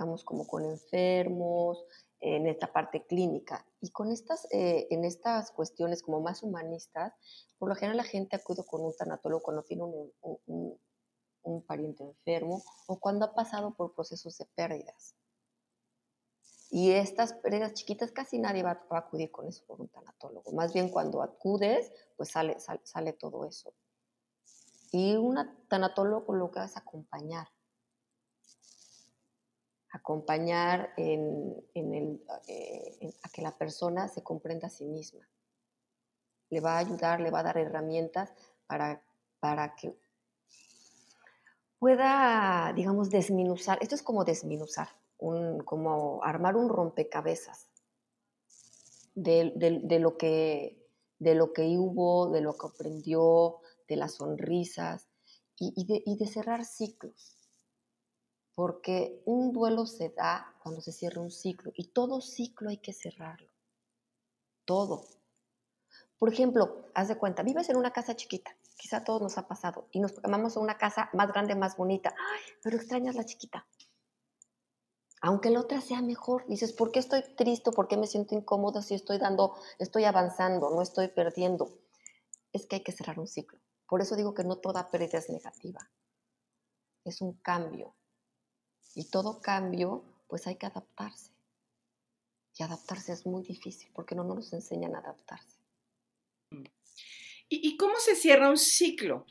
digamos, 0.00 0.24
como 0.24 0.46
con 0.46 0.64
enfermos, 0.64 1.84
en 2.20 2.46
esta 2.46 2.72
parte 2.72 3.06
clínica. 3.06 3.66
Y 3.80 3.90
con 3.90 4.10
estas, 4.10 4.46
eh, 4.50 4.86
en 4.90 5.04
estas 5.04 5.50
cuestiones 5.52 6.02
como 6.02 6.20
más 6.20 6.42
humanistas, 6.42 7.14
por 7.58 7.68
lo 7.68 7.74
general 7.74 7.96
la 7.98 8.04
gente 8.04 8.36
acude 8.36 8.64
con 8.66 8.82
un 8.82 8.94
tanatólogo 8.96 9.42
cuando 9.42 9.62
tiene 9.62 9.84
un 9.84 10.78
un 11.42 11.62
pariente 11.62 12.02
enfermo 12.02 12.62
o 12.86 12.98
cuando 12.98 13.24
ha 13.24 13.34
pasado 13.34 13.74
por 13.74 13.94
procesos 13.94 14.36
de 14.38 14.46
pérdidas. 14.54 15.14
Y 16.70 16.92
estas 16.92 17.32
pérdidas 17.32 17.74
chiquitas 17.74 18.12
casi 18.12 18.38
nadie 18.38 18.62
va, 18.62 18.86
a 18.90 18.98
acudir 18.98 19.30
con 19.30 19.48
eso 19.48 19.64
por 19.66 19.80
un 19.80 19.88
tanatólogo. 19.88 20.52
Más 20.52 20.72
bien 20.72 20.88
cuando 20.88 21.22
acudes, 21.22 21.92
pues 22.16 22.30
sale, 22.30 22.58
sale, 22.60 23.12
todo 23.12 23.44
eso. 23.44 23.74
Y 24.92 25.16
un 25.16 25.36
tanatólogo 25.68 26.34
lo 26.34 26.50
que 26.50 26.60
hace 26.60 26.74
es 26.74 26.76
acompañar. 26.76 27.48
Acompañar 29.92 30.92
en, 30.96 31.64
el, 31.74 32.22
eh, 32.46 33.14
a 33.22 33.28
que 33.28 33.42
la 33.42 33.56
persona 33.56 34.08
se 34.08 34.22
comprenda 34.22 34.68
a 34.68 34.70
sí 34.70 34.84
misma. 34.84 35.28
Le 36.50 36.60
va 36.60 36.74
a 36.74 36.78
ayudar, 36.78 37.20
le 37.20 37.30
va 37.30 37.40
a 37.40 37.44
dar 37.44 37.58
herramientas 37.58 38.32
para, 38.66 39.02
para 39.40 39.74
que 39.74 39.96
pueda, 41.80 42.72
digamos, 42.76 43.10
desminuzar, 43.10 43.78
esto 43.80 43.94
es 43.94 44.02
como 44.02 44.24
desminuzar, 44.24 44.88
un, 45.18 45.60
como 45.60 46.22
armar 46.22 46.54
un 46.54 46.68
rompecabezas 46.68 47.68
de, 49.14 49.98
lo 49.98 50.16
que, 50.16 50.86
de 51.18 51.34
lo 51.34 51.52
que 51.52 51.62
hubo, 51.78 52.30
de 52.30 52.42
lo 52.42 52.56
que 52.56 52.66
aprendió, 52.66 53.56
de 53.88 53.96
las 53.96 54.14
sonrisas 54.14 55.08
de, 55.58 56.02
y 56.04 56.16
de 56.16 56.26
cerrar 56.26 56.64
ciclos. 56.64 57.39
Porque 58.60 59.22
un 59.24 59.52
duelo 59.52 59.86
se 59.86 60.10
da 60.10 60.54
cuando 60.62 60.82
se 60.82 60.92
cierra 60.92 61.22
un 61.22 61.30
ciclo 61.30 61.72
y 61.74 61.92
todo 61.92 62.20
ciclo 62.20 62.68
hay 62.68 62.76
que 62.76 62.92
cerrarlo. 62.92 63.48
Todo. 64.66 65.06
Por 66.18 66.30
ejemplo, 66.30 66.84
haz 66.92 67.08
de 67.08 67.16
cuenta, 67.16 67.42
vives 67.42 67.70
en 67.70 67.78
una 67.78 67.90
casa 67.90 68.14
chiquita 68.14 68.54
quizá 68.76 68.98
a 68.98 69.04
todos 69.04 69.22
nos 69.22 69.38
ha 69.38 69.46
pasado, 69.46 69.88
y 69.92 70.00
nos 70.00 70.14
amamos 70.24 70.56
a 70.56 70.60
una 70.60 70.78
casa 70.78 71.08
más 71.12 71.32
grande, 71.32 71.54
más 71.54 71.76
bonita, 71.76 72.14
pero 72.62 72.76
extrañas 72.76 73.14
la 73.14 73.24
chiquita. 73.24 73.66
Aunque 75.22 75.50
la 75.50 75.60
otra 75.60 75.80
sea 75.80 76.02
mejor, 76.02 76.46
dices, 76.46 76.74
¿por 76.74 76.92
qué 76.92 76.98
estoy 76.98 77.22
triste? 77.36 77.72
¿Por 77.72 77.88
qué 77.88 77.96
me 77.98 78.06
siento 78.06 78.34
incómoda 78.34 78.80
si 78.80 78.94
estoy 78.94 79.18
dando, 79.18 79.54
estoy 79.78 80.04
avanzando, 80.04 80.70
no 80.70 80.82
estoy 80.82 81.08
perdiendo? 81.08 81.78
Es 82.52 82.66
que 82.66 82.76
hay 82.76 82.82
que 82.82 82.92
cerrar 82.92 83.18
un 83.18 83.26
ciclo. 83.26 83.58
Por 83.86 84.00
eso 84.00 84.16
digo 84.16 84.32
que 84.32 84.44
no 84.44 84.56
toda 84.56 84.90
pérdida 84.90 85.18
es 85.18 85.28
negativa. 85.28 85.90
Es 87.04 87.20
un 87.20 87.34
cambio. 87.40 87.94
Y 88.94 89.04
todo 89.04 89.40
cambio, 89.40 90.04
pues 90.28 90.46
hay 90.46 90.56
que 90.56 90.66
adaptarse. 90.66 91.30
Y 92.56 92.62
adaptarse 92.62 93.12
es 93.12 93.26
muy 93.26 93.42
difícil 93.42 93.90
porque 93.94 94.14
no 94.14 94.24
nos 94.24 94.52
enseñan 94.52 94.94
a 94.94 94.98
adaptarse. 94.98 95.58
¿Y, 97.48 97.76
cómo 97.76 97.94
se 97.98 98.14
cierra 98.14 98.48
un 98.48 98.56
ciclo? 98.56 99.26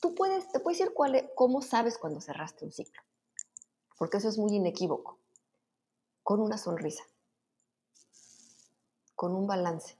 tú 0.00 0.14
puedes, 0.14 0.50
te 0.50 0.58
puedes 0.58 0.80
decir 0.80 0.92
cuál, 0.92 1.30
cómo 1.36 1.62
sabes 1.62 1.96
cuando 1.96 2.20
cerraste 2.20 2.64
un 2.64 2.72
ciclo, 2.72 3.00
porque 3.96 4.16
eso 4.16 4.28
es 4.28 4.38
muy 4.38 4.52
inequívoco. 4.56 5.18
Con 6.24 6.40
una 6.40 6.58
sonrisa, 6.58 7.04
con 9.14 9.34
un 9.36 9.46
balance. 9.46 9.96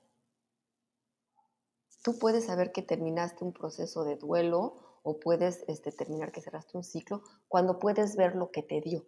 Tú 2.03 2.19
puedes 2.19 2.47
saber 2.47 2.73
que 2.73 2.83
terminaste 2.83 3.45
un 3.45 3.53
proceso 3.53 4.03
de 4.05 4.17
duelo 4.17 4.82
o 5.03 5.19
puedes 5.19 5.65
este, 5.69 5.93
terminar 5.93 6.33
que 6.33 6.41
cerraste 6.41 6.77
un 6.77 6.85
ciclo 6.85 7.23
cuando 7.49 7.79
puedes 7.79 8.17
ver 8.17 8.37
lo 8.37 8.51
que 8.51 8.63
te 8.63 8.81
dio 8.81 9.07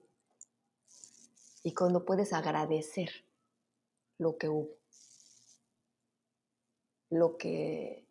y 1.63 1.73
cuando 1.73 2.05
puedes 2.05 2.33
agradecer 2.33 3.11
lo 4.19 4.37
que 4.37 4.49
hubo. 4.49 4.77
Lo 7.11 7.37
que... 7.37 8.07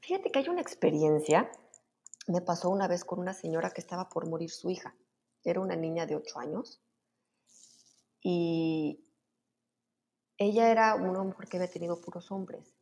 Fíjate 0.00 0.30
que 0.30 0.38
hay 0.38 0.48
una 0.48 0.62
experiencia, 0.62 1.50
me 2.26 2.40
pasó 2.40 2.70
una 2.70 2.88
vez 2.88 3.04
con 3.04 3.20
una 3.20 3.34
señora 3.34 3.70
que 3.70 3.80
estaba 3.80 4.08
por 4.08 4.26
morir 4.26 4.50
su 4.50 4.70
hija. 4.70 4.96
Era 5.44 5.60
una 5.60 5.76
niña 5.76 6.06
de 6.06 6.16
8 6.16 6.40
años 6.40 6.80
y 8.20 9.04
ella 10.38 10.70
era 10.70 10.94
una 10.94 11.22
mujer 11.22 11.48
que 11.48 11.56
había 11.58 11.70
tenido 11.70 12.00
puros 12.00 12.30
hombres. 12.30 12.77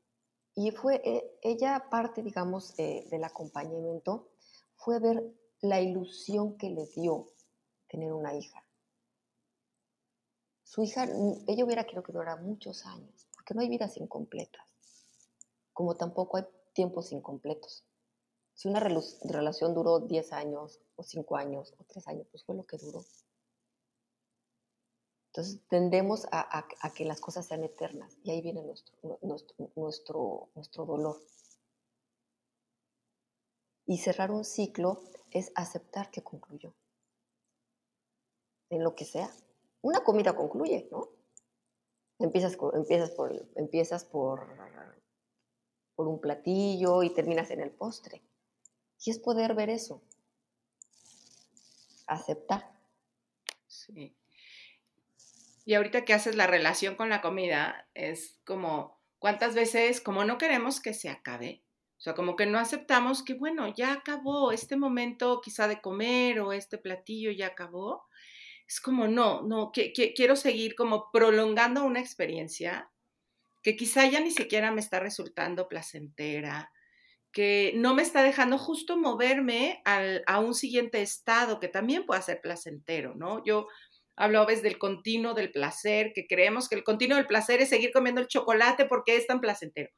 Y 0.58 0.70
fue, 0.70 1.02
eh, 1.04 1.38
ella 1.42 1.86
parte, 1.90 2.22
digamos, 2.22 2.72
eh, 2.78 3.06
del 3.10 3.22
acompañamiento, 3.24 4.30
fue 4.74 4.98
ver 4.98 5.22
la 5.60 5.82
ilusión 5.82 6.56
que 6.56 6.70
le 6.70 6.86
dio 6.86 7.30
tener 7.88 8.12
una 8.14 8.34
hija. 8.34 8.64
Su 10.64 10.82
hija, 10.82 11.06
ella 11.46 11.64
hubiera 11.64 11.84
querido 11.84 12.02
que 12.02 12.12
durara 12.12 12.36
muchos 12.36 12.86
años, 12.86 13.28
porque 13.34 13.52
no 13.52 13.60
hay 13.60 13.68
vidas 13.68 13.98
incompletas, 13.98 14.66
como 15.74 15.94
tampoco 15.94 16.38
hay 16.38 16.46
tiempos 16.72 17.12
incompletos. 17.12 17.84
Si 18.54 18.68
una 18.68 18.80
relación 18.80 19.74
duró 19.74 20.00
10 20.00 20.32
años, 20.32 20.80
o 20.96 21.02
5 21.02 21.36
años, 21.36 21.74
o 21.78 21.84
3 21.84 22.08
años, 22.08 22.26
pues 22.30 22.42
fue 22.44 22.56
lo 22.56 22.64
que 22.64 22.78
duró. 22.78 23.04
Entonces 25.36 25.60
tendemos 25.68 26.26
a, 26.32 26.66
que 26.94 27.04
las 27.04 27.20
cosas 27.20 27.44
sean 27.44 27.62
eternas 27.62 28.16
y 28.24 28.30
ahí 28.30 28.40
viene 28.40 28.62
nuestro, 28.62 28.96
nuestro, 29.74 30.48
nuestro, 30.54 30.86
dolor. 30.86 31.20
Y 33.84 33.98
cerrar 33.98 34.30
un 34.30 34.46
ciclo 34.46 35.02
es 35.30 35.52
aceptar 35.54 36.10
que 36.10 36.22
concluyó. 36.22 36.72
En 38.70 38.82
lo 38.82 38.94
que 38.94 39.04
sea. 39.04 39.30
Una 39.82 40.02
comida 40.02 40.34
concluye, 40.34 40.88
¿no? 40.90 41.10
Empiezas, 42.18 42.56
empiezas, 42.72 43.10
por, 43.10 43.46
empiezas 43.56 44.06
por, 44.06 44.40
por 45.96 46.08
un 46.08 46.18
platillo 46.18 47.02
y 47.02 47.12
terminas 47.12 47.50
en 47.50 47.60
el 47.60 47.72
postre. 47.72 48.22
Y 49.04 49.10
es 49.10 49.18
poder 49.18 49.54
ver 49.54 49.68
eso. 49.68 50.00
Aceptar. 52.06 52.74
Sí. 53.66 54.16
Y 55.66 55.74
ahorita 55.74 56.04
que 56.04 56.14
haces 56.14 56.36
la 56.36 56.46
relación 56.46 56.94
con 56.94 57.10
la 57.10 57.20
comida, 57.20 57.88
es 57.92 58.40
como, 58.46 59.00
¿cuántas 59.18 59.56
veces, 59.56 60.00
como 60.00 60.24
no 60.24 60.38
queremos 60.38 60.80
que 60.80 60.94
se 60.94 61.08
acabe? 61.08 61.64
O 61.98 62.00
sea, 62.00 62.14
como 62.14 62.36
que 62.36 62.46
no 62.46 62.60
aceptamos 62.60 63.24
que, 63.24 63.34
bueno, 63.34 63.74
ya 63.74 63.92
acabó 63.92 64.52
este 64.52 64.76
momento 64.76 65.40
quizá 65.42 65.66
de 65.66 65.80
comer 65.80 66.38
o 66.38 66.52
este 66.52 66.78
platillo 66.78 67.32
ya 67.32 67.48
acabó. 67.48 68.06
Es 68.68 68.80
como, 68.80 69.08
no, 69.08 69.42
no, 69.42 69.72
que, 69.72 69.92
quiero 69.92 70.36
seguir 70.36 70.76
como 70.76 71.10
prolongando 71.10 71.82
una 71.82 71.98
experiencia 71.98 72.88
que 73.64 73.76
quizá 73.76 74.06
ya 74.06 74.20
ni 74.20 74.30
siquiera 74.30 74.70
me 74.70 74.80
está 74.80 75.00
resultando 75.00 75.66
placentera, 75.68 76.70
que 77.32 77.72
no 77.74 77.92
me 77.92 78.02
está 78.02 78.22
dejando 78.22 78.56
justo 78.56 78.96
moverme 78.96 79.82
al, 79.84 80.22
a 80.28 80.38
un 80.38 80.54
siguiente 80.54 81.02
estado 81.02 81.58
que 81.58 81.66
también 81.66 82.06
pueda 82.06 82.22
ser 82.22 82.40
placentero, 82.40 83.16
¿no? 83.16 83.44
Yo 83.44 83.66
hablabas 84.16 84.62
del 84.62 84.78
continuo 84.78 85.34
del 85.34 85.52
placer, 85.52 86.12
que 86.14 86.26
creemos 86.26 86.68
que 86.68 86.76
el 86.76 86.84
continuo 86.84 87.16
del 87.16 87.26
placer 87.26 87.60
es 87.60 87.68
seguir 87.68 87.92
comiendo 87.92 88.20
el 88.20 88.28
chocolate 88.28 88.86
porque 88.86 89.16
es 89.16 89.26
tan 89.26 89.40
placentero. 89.40 89.90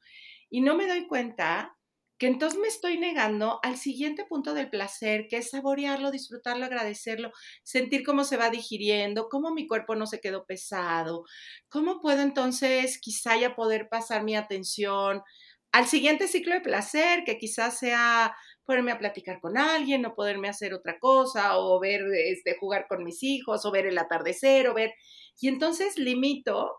Y 0.50 0.60
no 0.60 0.76
me 0.76 0.86
doy 0.86 1.06
cuenta 1.06 1.74
que 2.18 2.26
entonces 2.26 2.58
me 2.58 2.66
estoy 2.66 2.98
negando 2.98 3.60
al 3.62 3.76
siguiente 3.76 4.24
punto 4.24 4.52
del 4.52 4.70
placer, 4.70 5.28
que 5.28 5.36
es 5.36 5.50
saborearlo, 5.50 6.10
disfrutarlo, 6.10 6.64
agradecerlo, 6.64 7.30
sentir 7.62 8.02
cómo 8.04 8.24
se 8.24 8.36
va 8.36 8.50
digiriendo, 8.50 9.28
cómo 9.28 9.52
mi 9.52 9.68
cuerpo 9.68 9.94
no 9.94 10.06
se 10.06 10.20
quedó 10.20 10.44
pesado, 10.44 11.24
cómo 11.68 12.00
puedo 12.00 12.22
entonces 12.22 12.98
quizá 13.00 13.36
ya 13.36 13.54
poder 13.54 13.88
pasar 13.88 14.24
mi 14.24 14.34
atención 14.34 15.22
al 15.70 15.86
siguiente 15.86 16.28
ciclo 16.28 16.54
de 16.54 16.60
placer, 16.60 17.24
que 17.24 17.38
quizás 17.38 17.78
sea 17.78 18.34
ponerme 18.68 18.92
a 18.92 18.98
platicar 18.98 19.40
con 19.40 19.56
alguien, 19.56 20.04
o 20.04 20.14
poderme 20.14 20.50
hacer 20.50 20.74
otra 20.74 20.98
cosa, 20.98 21.56
o 21.56 21.80
ver, 21.80 22.02
este, 22.12 22.54
jugar 22.58 22.86
con 22.86 23.02
mis 23.02 23.22
hijos, 23.22 23.64
o 23.64 23.70
ver 23.70 23.86
el 23.86 23.96
atardecer, 23.96 24.68
o 24.68 24.74
ver. 24.74 24.92
Y 25.40 25.48
entonces 25.48 25.96
limito 25.96 26.76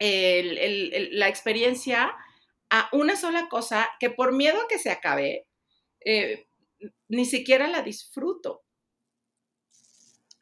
la 0.00 1.28
experiencia 1.28 2.12
a 2.70 2.88
una 2.92 3.14
sola 3.14 3.48
cosa 3.48 3.88
que 4.00 4.10
por 4.10 4.32
miedo 4.32 4.60
a 4.60 4.66
que 4.66 4.80
se 4.80 4.90
acabe, 4.90 5.46
eh, 6.04 6.48
ni 7.06 7.26
siquiera 7.26 7.68
la 7.68 7.82
disfruto. 7.82 8.64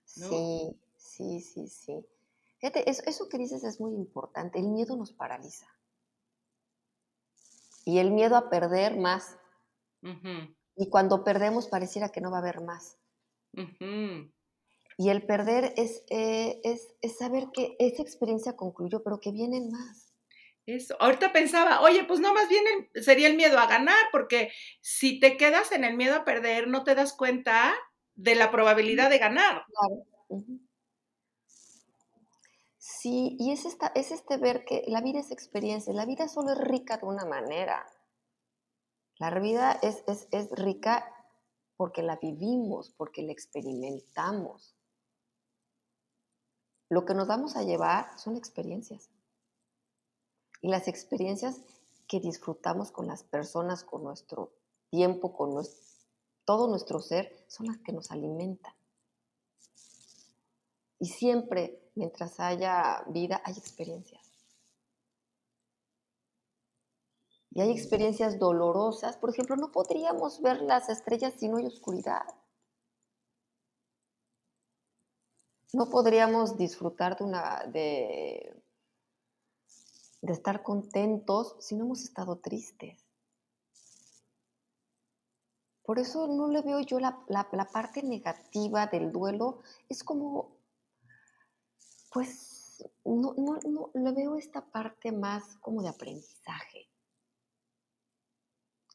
Sí, 0.07 0.75
sí, 0.97 1.41
sí, 1.43 1.69
sí. 1.69 2.07
Fíjate, 2.61 2.89
eso, 2.89 3.03
eso, 3.05 3.29
que 3.29 3.37
dices 3.37 3.63
es 3.63 3.79
muy 3.79 3.93
importante. 3.93 4.59
El 4.59 4.69
miedo 4.69 4.97
nos 4.97 5.13
paraliza. 5.13 5.67
Y 7.85 7.99
el 7.99 8.11
miedo 8.11 8.37
a 8.37 8.49
perder 8.49 8.97
más 8.97 9.37
y 10.77 10.91
cuando 10.91 11.25
perdemos 11.25 11.69
pareciera 11.69 12.11
que 12.11 12.21
no 12.21 12.31
va 12.31 12.39
a 12.39 12.41
haber 12.41 12.61
más. 12.61 12.99
Y 14.99 15.11
el 15.11 15.27
perder 15.27 15.75
es, 15.77 16.05
eh, 16.11 16.61
es, 16.65 16.95
es, 17.03 17.19
saber 17.19 17.49
que 17.53 17.77
esa 17.79 18.03
experiencia 18.03 18.57
concluyó, 18.57 19.03
pero 19.03 19.21
que 19.21 19.31
vienen 19.31 19.71
más. 19.71 20.15
Eso. 20.67 20.97
Ahorita 21.01 21.33
pensaba, 21.33 21.81
oye, 21.83 22.05
pues 22.05 22.19
no, 22.19 22.35
más 22.35 22.49
bien 22.49 22.65
sería 22.95 23.29
el 23.29 23.37
miedo 23.37 23.59
a 23.59 23.67
ganar, 23.67 23.97
porque 24.11 24.51
si 24.81 25.21
te 25.21 25.37
quedas 25.37 25.71
en 25.73 25.85
el 25.85 25.97
miedo 25.97 26.17
a 26.17 26.25
perder, 26.25 26.67
no 26.67 26.83
te 26.83 26.95
das 26.95 27.13
cuenta 27.13 27.75
de 28.15 28.35
la 28.35 28.51
probabilidad 28.51 29.11
de 29.11 29.19
ganar. 29.19 29.65
Claro. 29.67 30.07
Sí, 32.79 33.37
y 33.39 33.53
es, 33.53 33.65
esta, 33.65 33.93
es 33.95 34.11
este 34.11 34.39
ver 34.39 34.65
que 34.65 34.83
la 34.89 35.01
vida 35.01 35.21
es 35.21 35.31
experiencia, 35.31 35.93
la 35.93 36.07
vida 36.07 36.29
solo 36.29 36.53
es 36.53 36.59
rica 36.59 36.97
de 36.97 37.07
una 37.07 37.25
manera. 37.25 37.87
La 39.19 39.31
vida 39.31 39.73
es, 39.73 40.05
es, 40.07 40.51
rica 40.51 41.11
porque 41.77 42.03
la 42.03 42.17
vivimos, 42.17 42.91
porque 42.91 43.23
la 43.23 43.33
experimentamos. 43.33 44.77
Lo 46.89 47.05
que 47.05 47.15
nos 47.15 47.27
vamos 47.27 47.57
a 47.57 47.63
llevar 47.63 48.19
son 48.19 48.37
experiencias. 48.37 49.11
Y 50.61 50.69
las 50.69 50.87
experiencias 50.87 51.63
que 52.07 52.21
disfrutamos 52.21 52.91
con 52.91 53.07
las 53.07 53.23
personas, 53.23 53.85
con 53.85 54.05
nuestro 54.05 54.53
tiempo, 54.91 55.33
con 55.35 55.65
todo 56.45 56.69
nuestro 56.69 57.01
ser, 57.01 57.45
son 57.49 57.67
las 57.67 57.79
que 57.79 57.93
nos 57.93 58.11
alimentan. 58.11 58.75
Y 60.99 61.07
siempre, 61.07 61.91
mientras 61.95 62.39
haya 62.39 63.03
vida, 63.09 63.43
hay 63.45 63.55
experiencias. 63.55 64.26
Y 67.57 67.63
hay 67.63 67.71
experiencias 67.71 68.39
dolorosas. 68.39 69.17
Por 69.17 69.31
ejemplo, 69.31 69.57
no 69.57 69.73
podríamos 69.73 70.43
ver 70.43 70.61
las 70.61 70.91
estrellas 70.91 71.33
si 71.39 71.49
no 71.49 71.57
hay 71.57 71.65
oscuridad. 71.65 72.27
No 75.73 75.89
podríamos 75.89 76.59
disfrutar 76.59 77.17
de, 77.17 77.25
una, 77.25 77.65
de, 77.65 78.63
estar 80.21 80.63
contentos 80.63 81.57
si 81.61 81.77
no 81.77 81.87
hemos 81.87 82.03
estado 82.03 82.37
tristes. 82.37 83.03
Por 85.83 85.99
eso 85.99 86.27
no 86.27 86.49
le 86.49 86.61
veo 86.61 86.81
yo 86.81 87.01
la, 87.01 87.25
la, 87.29 87.49
parte 87.73 88.03
negativa 88.03 88.87
del 88.87 89.13
duelo. 89.13 89.63
Es 89.89 90.05
como, 90.05 90.59
pues, 92.13 92.85
no, 93.07 93.33
no, 93.39 93.59
no, 93.65 93.91
le 93.95 94.13
veo 94.13 94.37
esta 94.37 94.61
parte 94.61 95.11
más 95.11 95.57
como 95.63 95.81
de 95.81 95.89
aprendizaje 95.89 96.91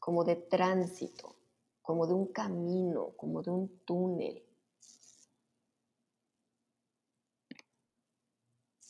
como 0.01 0.23
de 0.23 0.35
tránsito, 0.35 1.37
como 1.83 2.07
de 2.07 2.13
un 2.15 2.33
camino, 2.33 3.13
como 3.15 3.43
de 3.43 3.51
un 3.51 3.85
túnel. 3.85 4.43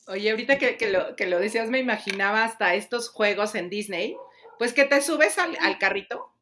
Oye, 0.07 0.31
ahorita 0.31 0.57
que, 0.57 0.77
lo, 0.89 1.17
que 1.17 1.27
lo 1.27 1.37
decías, 1.37 1.69
me 1.69 1.79
imaginaba 1.79 2.45
hasta 2.45 2.75
estos 2.75 3.09
juegos 3.09 3.55
en 3.55 3.69
Disney, 3.69 4.15
pues 4.57 4.71
que 4.73 4.85
te 4.85 5.01
subes 5.01 5.37
al, 5.37 5.57
al 5.59 5.77
carrito 5.77 6.33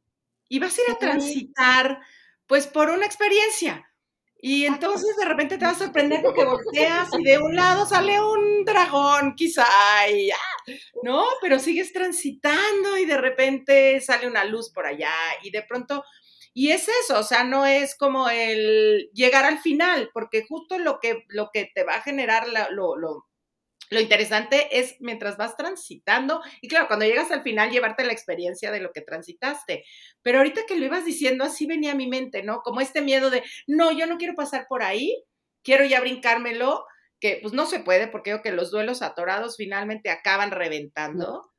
y 0.48 0.60
vas 0.60 0.78
a 0.78 0.82
ir 0.84 0.92
a 0.92 1.00
transitar, 1.00 2.02
pues 2.46 2.68
por 2.68 2.92
una 2.92 3.08
experiencia. 3.08 3.92
Y 4.40 4.66
entonces 4.66 5.18
de 5.18 5.26
repente 5.26 5.58
te 5.58 5.66
vas 5.66 5.82
a 5.82 5.86
sorprender 5.86 6.22
porque 6.22 6.46
volteas 6.46 7.10
y 7.18 7.24
de 7.24 7.40
un 7.40 7.56
lado 7.56 7.88
sale 7.88 8.22
un 8.22 8.64
dragón, 8.66 9.34
quizá, 9.34 9.66
y, 10.10 10.30
ah, 10.30 10.59
¿no? 11.04 11.26
Pero 11.42 11.60
sigues 11.60 11.94
transitando 11.94 12.98
y 12.98 13.06
de 13.06 13.18
repente 13.18 14.00
sale 14.02 14.28
una 14.28 14.46
luz 14.46 14.72
por 14.72 14.86
allá 14.86 15.14
y 15.44 15.52
de 15.52 15.64
pronto, 15.64 16.04
y 16.54 16.72
es 16.72 16.88
eso, 17.04 17.20
o 17.20 17.24
sea, 17.24 17.44
no 17.44 17.66
es 17.66 17.96
como 17.96 18.30
el 18.30 19.10
llegar 19.14 19.46
al 19.46 19.60
final, 19.60 20.10
porque 20.14 20.46
justo 20.48 20.78
lo 20.80 21.00
que, 21.00 21.24
lo 21.30 21.50
que 21.54 21.70
te 21.74 21.84
va 21.84 21.96
a 21.96 22.02
generar 22.02 22.48
lo, 22.72 22.98
lo, 22.98 23.26
Lo 23.92 24.00
interesante 24.00 24.80
es 24.80 24.96
mientras 25.00 25.38
vas 25.38 25.56
transitando, 25.56 26.42
y 26.62 26.68
claro, 26.68 26.88
cuando 26.88 27.06
llegas 27.06 27.32
al 27.32 27.44
final, 27.44 27.72
llevarte 27.72 28.04
la 28.04 28.14
experiencia 28.14 28.72
de 28.72 28.82
lo 28.82 28.92
que 28.92 29.02
transitaste. 29.02 29.84
Pero 30.22 30.40
ahorita 30.40 30.62
que 30.68 30.76
lo 30.76 30.86
ibas 30.86 31.06
diciendo, 31.06 31.44
así 31.44 31.66
venía 31.66 31.94
a 31.94 31.96
mi 31.96 32.08
mente, 32.08 32.44
¿no? 32.44 32.62
Como 32.62 32.82
este 32.82 33.02
miedo 33.02 33.30
de, 33.30 33.44
no, 33.68 33.92
yo 33.92 34.06
no 34.08 34.18
quiero 34.18 34.36
pasar 34.36 34.66
por 34.68 34.84
ahí, 34.84 35.24
quiero 35.64 35.86
ya 35.86 36.02
brincármelo, 36.02 36.86
que 37.20 37.40
pues 37.42 37.54
no 37.54 37.66
se 37.66 37.80
puede, 37.80 38.08
porque 38.08 38.32
creo 38.32 38.42
que 38.44 38.52
los 38.52 38.72
duelos 38.72 39.02
atorados 39.02 39.58
finalmente 39.58 40.10
acaban 40.10 40.52
reventando 40.52 41.50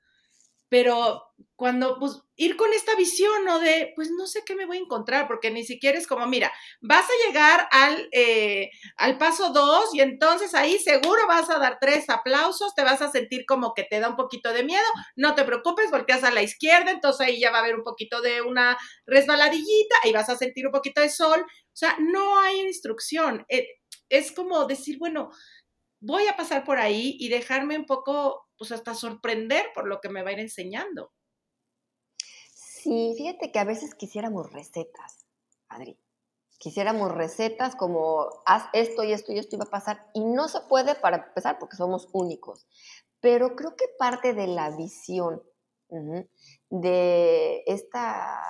pero 0.71 1.25
cuando, 1.57 1.99
pues, 1.99 2.23
ir 2.37 2.57
con 2.57 2.73
esta 2.73 2.95
visión, 2.95 3.45
¿no? 3.45 3.59
De, 3.59 3.93
pues, 3.97 4.11
no 4.17 4.27
sé 4.27 4.43
qué 4.47 4.55
me 4.55 4.67
voy 4.67 4.79
a 4.79 4.81
encontrar, 4.81 5.27
porque 5.27 5.51
ni 5.51 5.65
siquiera 5.65 5.99
es 5.99 6.07
como, 6.07 6.27
mira, 6.27 6.51
vas 6.81 7.05
a 7.05 7.27
llegar 7.29 7.69
al, 7.73 8.09
eh, 8.13 8.71
al 8.97 9.19
paso 9.19 9.53
dos 9.53 9.93
y 9.93 10.01
entonces 10.01 10.55
ahí 10.55 10.79
seguro 10.79 11.27
vas 11.27 11.51
a 11.51 11.59
dar 11.59 11.79
tres 11.81 12.09
aplausos, 12.09 12.75
te 12.75 12.85
vas 12.85 13.03
a 13.03 13.11
sentir 13.11 13.45
como 13.47 13.75
que 13.75 13.83
te 13.83 13.99
da 14.01 14.09
un 14.09 14.17
poquito 14.17 14.53
de 14.53 14.63
miedo, 14.63 14.87
no 15.17 15.35
te 15.35 15.45
preocupes, 15.45 15.91
volteas 15.91 16.23
a 16.23 16.31
la 16.31 16.43
izquierda, 16.43 16.93
entonces 16.93 17.27
ahí 17.27 17.41
ya 17.41 17.51
va 17.51 17.59
a 17.59 17.61
haber 17.63 17.75
un 17.77 17.85
poquito 17.85 18.23
de 18.23 18.41
una 18.41 18.79
resbaladillita, 19.07 19.97
ahí 20.05 20.13
vas 20.13 20.31
a 20.31 20.37
sentir 20.39 20.67
un 20.67 20.73
poquito 20.73 21.01
de 21.01 21.11
sol, 21.11 21.41
o 21.43 21.77
sea, 21.77 21.97
no 21.99 22.39
hay 22.41 22.61
instrucción, 22.61 23.45
eh, 23.49 23.67
es 24.11 24.33
como 24.33 24.67
decir, 24.67 24.99
bueno, 24.99 25.31
voy 26.01 26.27
a 26.27 26.37
pasar 26.37 26.65
por 26.65 26.79
ahí 26.79 27.17
y 27.19 27.29
dejarme 27.29 27.79
un 27.79 27.87
poco 27.87 28.49
pues 28.59 28.73
hasta 28.73 28.95
sorprender 28.95 29.67
por 29.75 29.89
lo 29.89 30.01
que 30.01 30.11
me 30.11 30.23
va 30.23 30.31
a 30.31 30.33
ir 30.33 30.41
enseñando. 30.41 31.13
Sí, 32.55 33.15
fíjate 33.17 33.53
que 33.53 33.59
a 33.59 33.65
veces 33.65 33.95
quisiéramos 33.95 34.53
recetas, 34.53 35.27
Adri. 35.69 35.99
Quisiéramos 36.59 37.11
recetas 37.13 37.75
como 37.75 38.27
haz 38.45 38.69
esto 38.75 39.03
y 39.03 39.13
esto 39.13 39.33
y 39.33 39.39
esto 39.39 39.57
iba 39.57 39.65
a 39.65 39.71
pasar 39.71 40.11
y 40.13 40.25
no 40.25 40.49
se 40.49 40.61
puede 40.63 40.95
para 40.95 41.29
empezar 41.29 41.59
porque 41.59 41.77
somos 41.77 42.09
únicos. 42.13 42.67
Pero 43.21 43.57
creo 43.57 43.77
que 43.77 43.87
parte 43.99 44.35
de 44.35 44.47
la 44.47 44.71
visión 44.77 45.43
de 46.69 47.63
esta, 47.67 48.41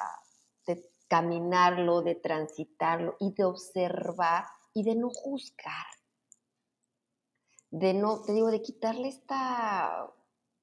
de 0.66 0.90
caminarlo, 1.08 2.02
de 2.02 2.14
transitarlo 2.16 3.16
y 3.20 3.32
de 3.32 3.44
observar 3.44 4.44
y 4.72 4.84
de 4.84 4.94
no 4.94 5.10
juzgar 5.10 5.86
de 7.70 7.94
no, 7.94 8.22
te 8.22 8.32
digo, 8.32 8.50
de 8.50 8.62
quitarle 8.62 9.08
esta 9.08 10.10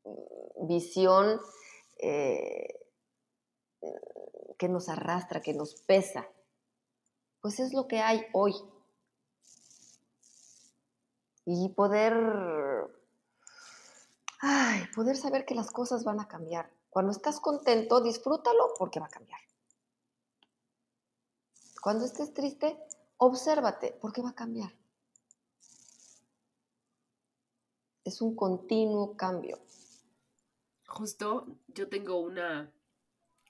mm, 0.04 0.68
visión 0.68 1.40
eh, 2.00 2.86
que 4.58 4.68
nos 4.68 4.90
arrastra, 4.90 5.42
que 5.42 5.54
nos 5.54 5.76
pesa. 5.82 6.28
Pues 7.42 7.60
es 7.60 7.74
lo 7.74 7.88
que 7.88 8.02
hay 8.02 8.26
hoy. 8.34 8.54
Y 11.46 11.70
poder, 11.70 12.14
ay, 14.42 14.84
poder 14.94 15.16
saber 15.16 15.46
que 15.46 15.56
las 15.56 15.72
cosas 15.72 16.04
van 16.04 16.20
a 16.20 16.28
cambiar. 16.28 16.70
Cuando 16.90 17.12
estás 17.12 17.40
contento, 17.40 18.02
disfrútalo 18.02 18.74
porque 18.78 19.00
va 19.00 19.06
a 19.06 19.10
cambiar. 19.10 19.40
Cuando 21.82 22.04
estés 22.04 22.34
triste, 22.34 22.78
obsérvate 23.18 23.98
porque 24.02 24.22
va 24.22 24.30
a 24.30 24.36
cambiar. 24.36 24.72
es 28.08 28.22
un 28.22 28.36
continuo 28.36 29.18
cambio. 29.18 29.60
Justo 30.88 31.60
yo 31.68 31.90
tengo 31.90 32.20
una, 32.20 32.72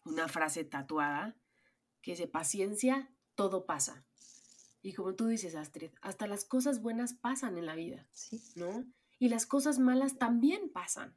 una 0.04 0.28
frase 0.28 0.64
tatuada 0.64 1.36
que 2.02 2.12
dice, 2.12 2.28
paciencia, 2.28 3.12
todo 3.36 3.66
pasa. 3.66 4.04
Y 4.82 4.94
como 4.94 5.14
tú 5.14 5.28
dices, 5.28 5.56
Astrid, 5.56 5.92
hasta 6.02 6.26
las 6.26 6.44
cosas 6.44 6.82
buenas 6.82 7.14
pasan 7.14 7.58
en 7.58 7.68
la 7.68 7.76
vida, 7.76 8.08
¿no? 8.56 8.84
Y 9.20 9.30
las 9.30 9.46
cosas 9.46 9.78
malas 9.78 10.18
también 10.18 10.72
pasan, 10.72 11.16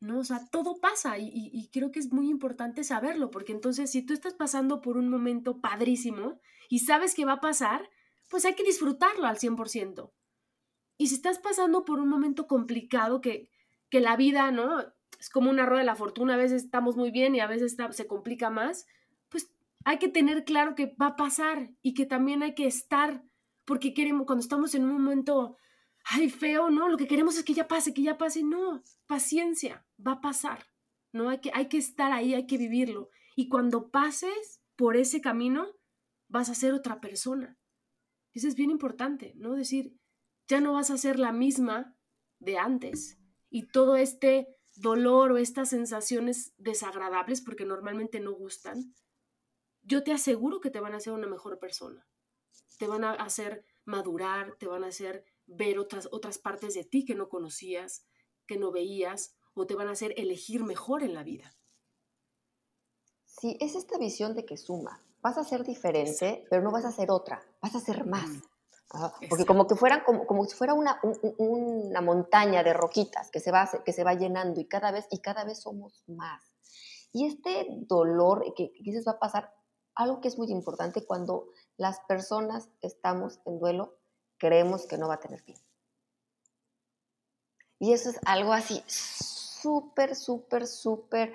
¿no? 0.00 0.18
O 0.18 0.24
sea, 0.24 0.46
todo 0.50 0.78
pasa 0.78 1.16
y, 1.16 1.30
y, 1.32 1.68
creo 1.68 1.90
que 1.90 2.00
es 2.00 2.12
muy 2.12 2.28
importante 2.28 2.84
saberlo, 2.84 3.30
porque 3.30 3.52
entonces 3.52 3.90
si 3.90 4.02
tú 4.02 4.12
estás 4.12 4.34
pasando 4.34 4.82
por 4.82 4.98
un 4.98 5.08
momento 5.08 5.60
padrísimo 5.60 6.38
y 6.68 6.80
sabes 6.80 7.14
que 7.14 7.24
va 7.24 7.34
a 7.34 7.40
pasar, 7.40 7.88
pues 8.28 8.44
hay 8.44 8.54
que 8.54 8.64
disfrutarlo 8.64 9.26
al 9.26 9.38
100%. 9.38 10.12
Y 10.98 11.06
si 11.06 11.14
estás 11.14 11.38
pasando 11.38 11.84
por 11.84 12.00
un 12.00 12.08
momento 12.08 12.46
complicado 12.46 13.20
que, 13.20 13.50
que 13.88 14.00
la 14.00 14.16
vida, 14.16 14.50
¿no? 14.50 14.80
Es 15.18 15.30
como 15.30 15.50
una 15.50 15.64
rueda 15.64 15.80
de 15.80 15.86
la 15.86 15.96
fortuna, 15.96 16.34
a 16.34 16.38
veces 16.38 16.64
estamos 16.64 16.96
muy 16.96 17.10
bien 17.10 17.34
y 17.34 17.40
a 17.40 17.46
veces 17.46 17.76
se 17.90 18.06
complica 18.06 18.50
más, 18.50 18.86
pues 19.28 19.50
hay 19.84 19.98
que 19.98 20.08
tener 20.08 20.44
claro 20.44 20.74
que 20.74 20.94
va 21.00 21.08
a 21.08 21.16
pasar 21.16 21.70
y 21.82 21.94
que 21.94 22.04
también 22.04 22.42
hay 22.42 22.54
que 22.54 22.66
estar, 22.66 23.22
porque 23.64 23.94
queremos, 23.94 24.26
cuando 24.26 24.42
estamos 24.42 24.74
en 24.74 24.84
un 24.84 24.92
momento, 24.92 25.56
ay, 26.04 26.30
feo, 26.30 26.70
¿no? 26.70 26.88
Lo 26.88 26.96
que 26.96 27.06
queremos 27.06 27.36
es 27.38 27.44
que 27.44 27.54
ya 27.54 27.68
pase, 27.68 27.94
que 27.94 28.02
ya 28.02 28.18
pase, 28.18 28.42
no, 28.42 28.82
paciencia, 29.06 29.86
va 30.04 30.12
a 30.12 30.20
pasar, 30.20 30.66
¿no? 31.12 31.30
Hay 31.30 31.40
que, 31.40 31.50
hay 31.54 31.68
que 31.68 31.78
estar 31.78 32.12
ahí, 32.12 32.34
hay 32.34 32.46
que 32.46 32.58
vivirlo. 32.58 33.08
Y 33.36 33.48
cuando 33.48 33.90
pases 33.90 34.60
por 34.76 34.96
ese 34.96 35.20
camino, 35.20 35.66
vas 36.28 36.48
a 36.48 36.54
ser 36.54 36.74
otra 36.74 37.00
persona. 37.00 37.58
Eso 38.32 38.48
es 38.48 38.54
bien 38.54 38.70
importante, 38.70 39.32
¿no? 39.36 39.54
Decir, 39.54 39.96
ya 40.46 40.60
no 40.60 40.74
vas 40.74 40.90
a 40.90 40.98
ser 40.98 41.18
la 41.18 41.32
misma 41.32 41.96
de 42.38 42.58
antes. 42.58 43.18
Y 43.50 43.68
todo 43.68 43.96
este 43.96 44.46
dolor 44.76 45.32
o 45.32 45.38
estas 45.38 45.70
sensaciones 45.70 46.54
desagradables, 46.56 47.40
porque 47.40 47.64
normalmente 47.64 48.20
no 48.20 48.32
gustan, 48.32 48.94
yo 49.82 50.04
te 50.04 50.12
aseguro 50.12 50.60
que 50.60 50.70
te 50.70 50.80
van 50.80 50.94
a 50.94 50.98
hacer 50.98 51.12
una 51.12 51.26
mejor 51.26 51.58
persona. 51.58 52.06
Te 52.78 52.86
van 52.86 53.04
a 53.04 53.12
hacer 53.12 53.64
madurar, 53.84 54.54
te 54.58 54.66
van 54.66 54.84
a 54.84 54.88
hacer 54.88 55.24
ver 55.46 55.78
otras, 55.78 56.08
otras 56.12 56.38
partes 56.38 56.74
de 56.74 56.84
ti 56.84 57.04
que 57.04 57.14
no 57.14 57.28
conocías, 57.28 58.06
que 58.46 58.58
no 58.58 58.70
veías, 58.70 59.34
o 59.54 59.66
te 59.66 59.74
van 59.74 59.88
a 59.88 59.92
hacer 59.92 60.14
elegir 60.16 60.62
mejor 60.62 61.02
en 61.02 61.14
la 61.14 61.24
vida. 61.24 61.56
Sí, 63.24 63.56
es 63.60 63.74
esta 63.74 63.98
visión 63.98 64.34
de 64.34 64.44
que 64.44 64.56
suma. 64.56 65.02
Vas 65.20 65.38
a 65.38 65.44
ser 65.44 65.64
diferente, 65.64 66.44
pero 66.48 66.62
no 66.62 66.70
vas 66.70 66.84
a 66.84 66.92
ser 66.92 67.10
otra, 67.10 67.42
vas 67.60 67.74
a 67.74 67.80
ser 67.80 68.06
más. 68.06 68.30
Porque 69.28 69.44
como 69.44 69.66
que 69.66 69.74
fueran 69.74 70.02
como, 70.04 70.26
como 70.26 70.44
si 70.44 70.56
fuera 70.56 70.72
una, 70.72 70.98
una 71.36 72.00
montaña 72.00 72.62
de 72.62 72.72
roquitas 72.72 73.30
que 73.30 73.40
se, 73.40 73.50
va, 73.50 73.68
que 73.84 73.92
se 73.92 74.02
va 74.02 74.14
llenando 74.14 74.60
y 74.60 74.66
cada 74.66 74.90
vez 74.90 75.06
y 75.10 75.18
cada 75.18 75.44
vez 75.44 75.60
somos 75.60 76.02
más. 76.06 76.42
Y 77.12 77.26
este 77.26 77.66
dolor 77.86 78.44
que, 78.56 78.72
que 78.72 78.82
dices 78.82 79.06
va 79.06 79.12
a 79.12 79.18
pasar, 79.18 79.52
algo 79.94 80.20
que 80.20 80.28
es 80.28 80.38
muy 80.38 80.50
importante 80.50 81.04
cuando 81.04 81.48
las 81.76 82.00
personas 82.00 82.70
estamos 82.80 83.40
en 83.44 83.58
duelo, 83.58 83.98
creemos 84.38 84.86
que 84.86 84.96
no 84.96 85.08
va 85.08 85.14
a 85.14 85.20
tener 85.20 85.42
fin. 85.42 85.56
Y 87.78 87.92
eso 87.92 88.10
es 88.10 88.18
algo 88.24 88.52
así 88.52 88.82
súper, 88.86 90.16
súper, 90.16 90.66
súper 90.66 91.32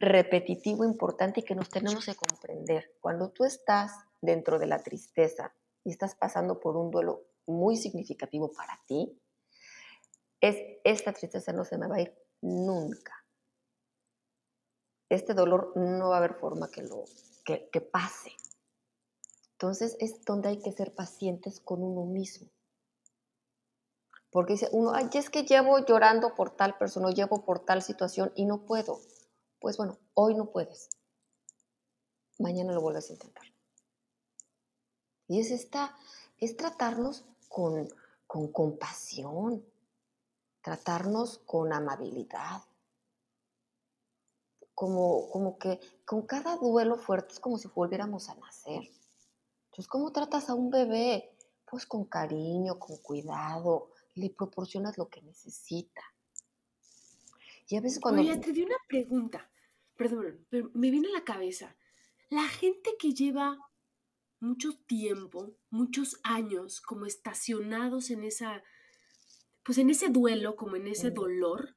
repetitivo, 0.00 0.84
importante 0.84 1.40
y 1.40 1.42
que 1.42 1.54
nos 1.54 1.68
tenemos 1.68 2.06
que 2.06 2.14
comprender. 2.14 2.94
Cuando 3.00 3.30
tú 3.30 3.44
estás 3.44 3.92
dentro 4.20 4.58
de 4.58 4.66
la 4.66 4.78
tristeza, 4.78 5.52
y 5.88 5.90
estás 5.90 6.14
pasando 6.14 6.60
por 6.60 6.76
un 6.76 6.90
duelo 6.90 7.24
muy 7.46 7.76
significativo 7.76 8.52
para 8.52 8.78
ti, 8.86 9.18
es 10.40 10.56
esta 10.84 11.14
tristeza 11.14 11.52
no 11.52 11.64
se 11.64 11.78
me 11.78 11.88
va 11.88 11.96
a 11.96 12.00
ir 12.02 12.14
nunca. 12.42 13.24
Este 15.08 15.32
dolor 15.32 15.72
no 15.76 16.10
va 16.10 16.16
a 16.16 16.18
haber 16.18 16.34
forma 16.34 16.70
que 16.70 16.82
lo 16.82 17.04
que, 17.44 17.80
pase. 17.80 18.32
Entonces 19.52 19.96
es 19.98 20.22
donde 20.26 20.50
hay 20.50 20.60
que 20.60 20.72
ser 20.72 20.94
pacientes 20.94 21.58
con 21.60 21.82
uno 21.82 22.04
mismo. 22.04 22.48
Porque 24.30 24.52
dice 24.52 24.68
uno, 24.72 24.92
ay, 24.92 25.08
es 25.14 25.30
que 25.30 25.44
llevo 25.44 25.78
llorando 25.78 26.34
por 26.34 26.50
tal 26.50 26.76
persona, 26.76 27.10
llevo 27.12 27.46
por 27.46 27.60
tal 27.60 27.80
situación 27.80 28.30
y 28.34 28.44
no 28.44 28.66
puedo. 28.66 29.00
Pues 29.60 29.76
bueno, 29.76 29.98
hoy 30.14 30.34
no 30.34 30.50
puedes. 30.50 30.88
Mañana 32.38 32.72
lo 32.72 32.80
vuelves 32.80 33.10
a 33.10 33.12
intentar. 33.14 33.46
Y 35.26 35.40
es 35.40 35.50
esta, 35.50 35.96
es 36.38 36.56
tratarnos 36.56 37.24
con, 37.48 37.88
con 38.26 38.52
compasión, 38.52 39.64
tratarnos 40.62 41.38
con 41.38 41.72
amabilidad. 41.72 42.62
Como, 44.74 45.28
como 45.30 45.58
que 45.58 45.80
con 46.04 46.22
cada 46.22 46.56
duelo 46.56 46.96
fuerte 46.96 47.34
es 47.34 47.40
como 47.40 47.58
si 47.58 47.66
volviéramos 47.68 48.28
a 48.28 48.36
nacer. 48.36 48.88
Entonces, 49.64 49.88
¿cómo 49.88 50.12
tratas 50.12 50.48
a 50.48 50.54
un 50.54 50.70
bebé? 50.70 51.36
Pues 51.68 51.84
con 51.84 52.04
cariño, 52.04 52.78
con 52.78 52.96
cuidado, 52.98 53.90
le 54.14 54.30
proporcionas 54.30 54.96
lo 54.96 55.08
que 55.08 55.20
necesita. 55.22 56.02
Y 57.68 57.76
a 57.76 57.80
veces 57.80 58.00
cuando... 58.00 58.22
Oye, 58.22 58.36
te 58.38 58.52
di 58.52 58.62
una 58.62 58.76
pregunta, 58.88 59.50
perdón, 59.96 60.46
pero 60.48 60.70
me 60.74 60.90
viene 60.90 61.08
a 61.08 61.18
la 61.18 61.24
cabeza. 61.24 61.76
La 62.30 62.48
gente 62.48 62.96
que 62.98 63.12
lleva 63.12 63.58
mucho 64.40 64.78
tiempo, 64.86 65.54
muchos 65.70 66.18
años 66.22 66.80
como 66.80 67.06
estacionados 67.06 68.10
en 68.10 68.24
esa, 68.24 68.62
pues 69.64 69.78
en 69.78 69.90
ese 69.90 70.08
duelo, 70.08 70.56
como 70.56 70.76
en 70.76 70.86
ese 70.86 71.10
dolor, 71.10 71.76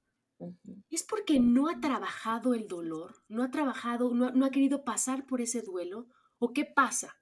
es 0.89 1.03
porque 1.03 1.39
no 1.39 1.69
ha 1.69 1.79
trabajado 1.79 2.53
el 2.53 2.67
dolor, 2.67 3.23
no 3.27 3.43
ha 3.43 3.51
trabajado, 3.51 4.13
no, 4.13 4.31
no 4.31 4.45
ha 4.45 4.51
querido 4.51 4.83
pasar 4.83 5.25
por 5.25 5.41
ese 5.41 5.61
duelo, 5.61 6.07
o 6.39 6.53
qué 6.53 6.65
pasa. 6.65 7.17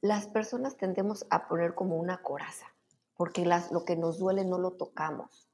Las 0.00 0.26
personas 0.28 0.76
tendemos 0.76 1.26
a 1.30 1.46
poner 1.46 1.74
como 1.74 1.96
una 1.96 2.22
coraza, 2.22 2.66
porque 3.14 3.44
lo 3.44 3.84
que 3.84 3.96
nos 3.96 4.18
duele 4.18 4.44
no 4.44 4.58
lo 4.58 4.72
tocamos. 4.72 5.49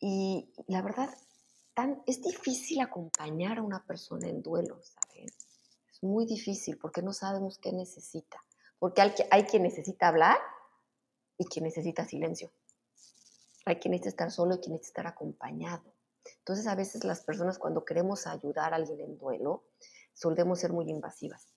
Y 0.00 0.52
la 0.66 0.82
verdad, 0.82 1.16
es 2.06 2.22
difícil 2.22 2.80
acompañar 2.80 3.58
a 3.58 3.62
una 3.62 3.84
persona 3.84 4.28
en 4.28 4.42
duelo, 4.42 4.80
¿saben? 4.82 5.26
Es 5.92 6.02
muy 6.02 6.26
difícil 6.26 6.78
porque 6.78 7.02
no 7.02 7.12
sabemos 7.12 7.58
qué 7.58 7.72
necesita. 7.72 8.44
Porque 8.78 9.02
hay, 9.02 9.12
hay 9.30 9.44
quien 9.44 9.62
necesita 9.64 10.08
hablar 10.08 10.38
y 11.36 11.46
quien 11.46 11.64
necesita 11.64 12.04
silencio. 12.04 12.50
Hay 13.64 13.76
quien 13.76 13.92
necesita 13.92 14.10
estar 14.10 14.30
solo 14.30 14.54
y 14.54 14.58
quien 14.58 14.72
necesita 14.72 15.00
estar 15.00 15.06
acompañado. 15.06 15.92
Entonces, 16.38 16.66
a 16.66 16.74
veces 16.74 17.04
las 17.04 17.22
personas 17.22 17.58
cuando 17.58 17.84
queremos 17.84 18.26
ayudar 18.26 18.72
a 18.72 18.76
alguien 18.76 19.00
en 19.00 19.18
duelo, 19.18 19.64
solemos 20.14 20.60
ser 20.60 20.72
muy 20.72 20.88
invasivas. 20.90 21.48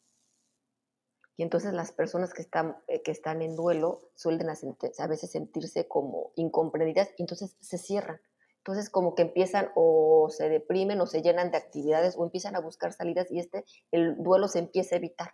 Y 1.38 1.44
entonces 1.44 1.74
las 1.74 1.92
personas 1.92 2.34
que 2.34 2.42
están, 2.42 2.78
eh, 2.88 3.02
que 3.02 3.12
están 3.12 3.42
en 3.42 3.56
duelo 3.56 4.12
suelen 4.16 4.50
a, 4.50 5.08
veces 5.08 5.32
sentirse 5.32 5.88
como 5.88 6.34
incomprendidas 6.36 7.10
y 7.18 7.24
entonces 7.24 7.56
se 7.60 7.78
cierran. 7.78 8.22
Entonces 8.62 8.92
como 8.92 9.16
que 9.16 9.24
empiezan 9.24 9.72
o 9.76 10.28
se 10.30 10.48
deprimen 10.48 11.02
o 11.02 11.08
se 11.08 11.24
llenan 11.24 11.50
de 11.50 11.58
actividades 11.58 12.16
o 12.16 12.24
empiezan 12.24 12.56
a 12.56 12.60
buscar 12.60 12.94
salidas 12.94 13.32
y 13.32 13.40
este, 13.40 13.66
el 13.92 14.22
duelo 14.22 14.48
se 14.48 14.60
empieza 14.60 14.96
a 14.96 15.00
evitar. 15.00 15.34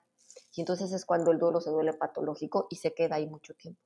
Y 0.55 0.61
entonces 0.61 0.93
es 0.93 1.05
cuando 1.05 1.31
el 1.31 1.37
duelo 1.37 1.59
se 1.59 1.69
duele 1.69 1.91
patológico 1.93 2.67
y 2.69 2.77
se 2.77 2.93
queda 2.93 3.15
ahí 3.15 3.27
mucho 3.27 3.53
tiempo. 3.53 3.81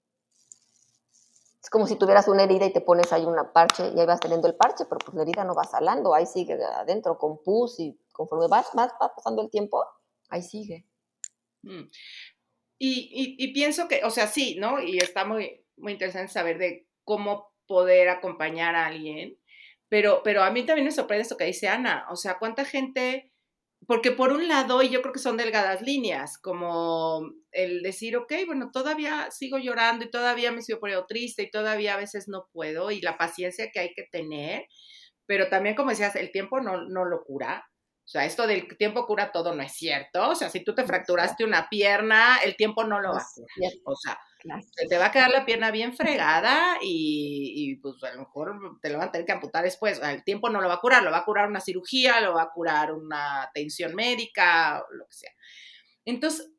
Es 1.60 1.72
como 1.72 1.88
si 1.88 1.96
tuvieras 1.96 2.28
una 2.28 2.44
herida 2.44 2.66
y 2.68 2.74
te 2.74 2.82
pones 2.82 3.12
ahí 3.14 3.26
una 3.26 3.52
parche 3.52 3.92
y 3.96 4.00
ahí 4.00 4.06
vas 4.06 4.20
teniendo 4.20 4.48
el 4.48 4.56
parche, 4.56 4.86
pero 4.86 5.00
pues 5.00 5.16
la 5.16 5.24
herida 5.24 5.44
no 5.44 5.56
va 5.56 5.64
salando, 5.64 6.14
ahí 6.14 6.28
sigue 6.28 6.58
adentro 6.64 7.18
con 7.18 7.42
pus 7.42 7.80
y 7.80 8.00
conforme 8.12 8.48
vas, 8.48 8.68
vas, 8.76 8.94
pasando 9.00 9.42
el 9.42 9.50
tiempo, 9.50 9.84
ahí 10.30 10.44
sigue. 10.44 10.86
Mm. 11.64 11.90
Y, 12.78 13.36
y, 13.38 13.54
pienso 13.54 13.88
que, 13.88 14.04
o 14.04 14.10
sea, 14.10 14.28
sí, 14.28 14.56
¿no? 14.60 14.80
Y 14.82 14.98
está 14.98 15.24
muy, 15.24 15.64
muy 15.78 15.94
interesante 15.94 16.32
saber 16.32 16.58
de 16.58 16.88
cómo 17.04 17.51
poder 17.72 18.10
acompañar 18.10 18.76
a 18.76 18.88
alguien, 18.88 19.38
pero, 19.88 20.22
pero 20.24 20.44
a 20.44 20.52
mí 20.52 20.66
también 20.66 20.86
me 20.86 20.92
sorprende 20.92 21.22
esto 21.22 21.38
que 21.38 21.46
dice 21.46 21.70
Ana, 21.70 22.06
o 22.10 22.18
sea, 22.18 22.38
cuánta 22.38 22.66
gente 22.66 23.32
porque 23.88 24.12
por 24.12 24.32
un 24.32 24.48
lado, 24.48 24.84
y 24.84 24.90
yo 24.90 25.02
creo 25.02 25.14
que 25.14 25.20
son 25.20 25.38
delgadas 25.38 25.82
líneas, 25.82 26.38
como 26.38 27.32
el 27.52 27.82
decir, 27.82 28.16
ok, 28.16 28.32
bueno, 28.46 28.70
todavía 28.72 29.30
sigo 29.32 29.58
llorando 29.58 30.06
y 30.06 30.12
todavía 30.12 30.52
me 30.52 30.62
sigo 30.62 30.80
poniendo 30.80 31.08
triste 31.08 31.44
y 31.44 31.52
todavía 31.52 31.96
a 31.96 31.98
veces 31.98 32.28
no 32.28 32.48
puedo, 32.52 32.92
y 32.92 33.02
la 33.02 33.18
paciencia 33.18 33.72
que 33.72 33.80
hay 33.80 33.94
que 33.94 34.04
tener, 34.12 34.66
pero 35.26 35.50
también, 35.50 35.76
como 35.76 35.92
decías, 35.92 36.16
el 36.16 36.32
tiempo 36.32 36.62
no, 36.62 36.84
no 36.90 37.06
lo 37.06 37.24
cura. 37.24 37.66
O 38.04 38.10
sea, 38.12 38.26
esto 38.26 38.46
del 38.46 38.68
tiempo 38.78 39.06
cura 39.06 39.32
todo 39.32 39.56
no 39.56 39.64
es 39.64 39.74
cierto. 39.74 40.30
O 40.30 40.36
sea, 40.36 40.50
si 40.50 40.64
tú 40.64 40.76
te 40.76 40.84
fracturaste 40.84 41.46
una 41.46 41.70
pierna, 41.70 42.40
el 42.44 42.56
tiempo 42.56 42.84
no 42.84 43.00
lo 43.00 43.14
va 43.14 43.20
a 43.20 43.28
curar. 43.34 43.72
O 43.86 43.96
sea, 43.96 44.20
te 44.90 44.98
va 44.98 45.06
a 45.08 45.12
quedar 45.12 45.30
la 45.30 45.46
pierna 45.46 45.72
bien 45.72 45.96
fregada 45.96 46.78
y, 46.82 47.76
pues 47.78 48.04
a 48.04 48.14
lo 48.14 48.22
mejor 48.22 48.80
te 48.82 48.90
lo 48.90 48.98
van 48.98 49.10
a 49.10 49.12
tener 49.12 49.26
que 49.26 49.32
amputar 49.32 49.64
después. 49.64 50.02
el 50.02 50.24
tiempo 50.24 50.50
no 50.50 50.62
lo 50.62 50.68
va 50.68 50.76
a 50.76 50.82
curar, 50.82 51.04
lo 51.04 51.12
va 51.12 51.20
a 51.20 51.26
curar 51.26 51.48
una 51.48 51.62
cirugía, 51.62 52.20
lo 52.22 52.34
va 52.34 52.44
a 52.44 52.52
curar 52.52 52.92
una 52.94 53.44
atención 53.44 53.96
médica, 53.96 54.80
o 54.82 54.94
lo 54.94 55.06
que 55.06 55.14
sea. 55.14 55.32
Entonces, 56.06 56.52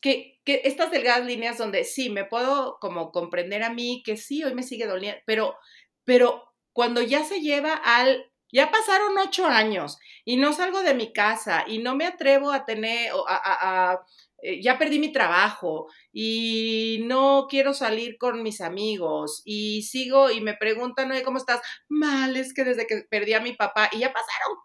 que, 0.00 0.40
que 0.44 0.62
estas 0.64 0.90
delgadas 0.90 1.26
líneas 1.26 1.58
donde 1.58 1.84
sí, 1.84 2.10
me 2.10 2.24
puedo 2.24 2.78
como 2.80 3.10
comprender 3.10 3.64
a 3.64 3.72
mí 3.72 4.02
que 4.04 4.16
sí, 4.16 4.44
hoy 4.44 4.54
me 4.54 4.62
sigue 4.62 4.86
doliendo, 4.86 5.20
pero, 5.26 5.56
pero 6.04 6.54
cuando 6.72 7.02
ya 7.02 7.24
se 7.24 7.40
lleva 7.40 7.74
al 7.74 8.30
ya 8.52 8.70
pasaron 8.70 9.16
ocho 9.18 9.46
años 9.46 9.98
y 10.24 10.36
no 10.36 10.52
salgo 10.52 10.82
de 10.82 10.94
mi 10.94 11.12
casa 11.12 11.64
y 11.66 11.78
no 11.78 11.94
me 11.96 12.06
atrevo 12.06 12.52
a 12.52 12.64
tener, 12.64 13.12
a, 13.28 14.00
eh, 14.42 14.62
ya 14.62 14.78
perdí 14.78 14.98
mi 14.98 15.12
trabajo 15.12 15.88
y 16.12 17.00
no 17.04 17.46
quiero 17.48 17.74
salir 17.74 18.18
con 18.18 18.42
mis 18.42 18.60
amigos 18.60 19.42
y 19.44 19.82
sigo 19.82 20.30
y 20.30 20.40
me 20.40 20.54
preguntan, 20.54 21.10
oye, 21.10 21.22
¿cómo 21.22 21.38
estás? 21.38 21.60
Mal, 21.88 22.36
es 22.36 22.54
que 22.54 22.64
desde 22.64 22.86
que 22.86 23.04
perdí 23.10 23.34
a 23.34 23.40
mi 23.40 23.54
papá 23.54 23.88
y 23.92 23.98
ya 23.98 24.12
pasaron 24.12 24.56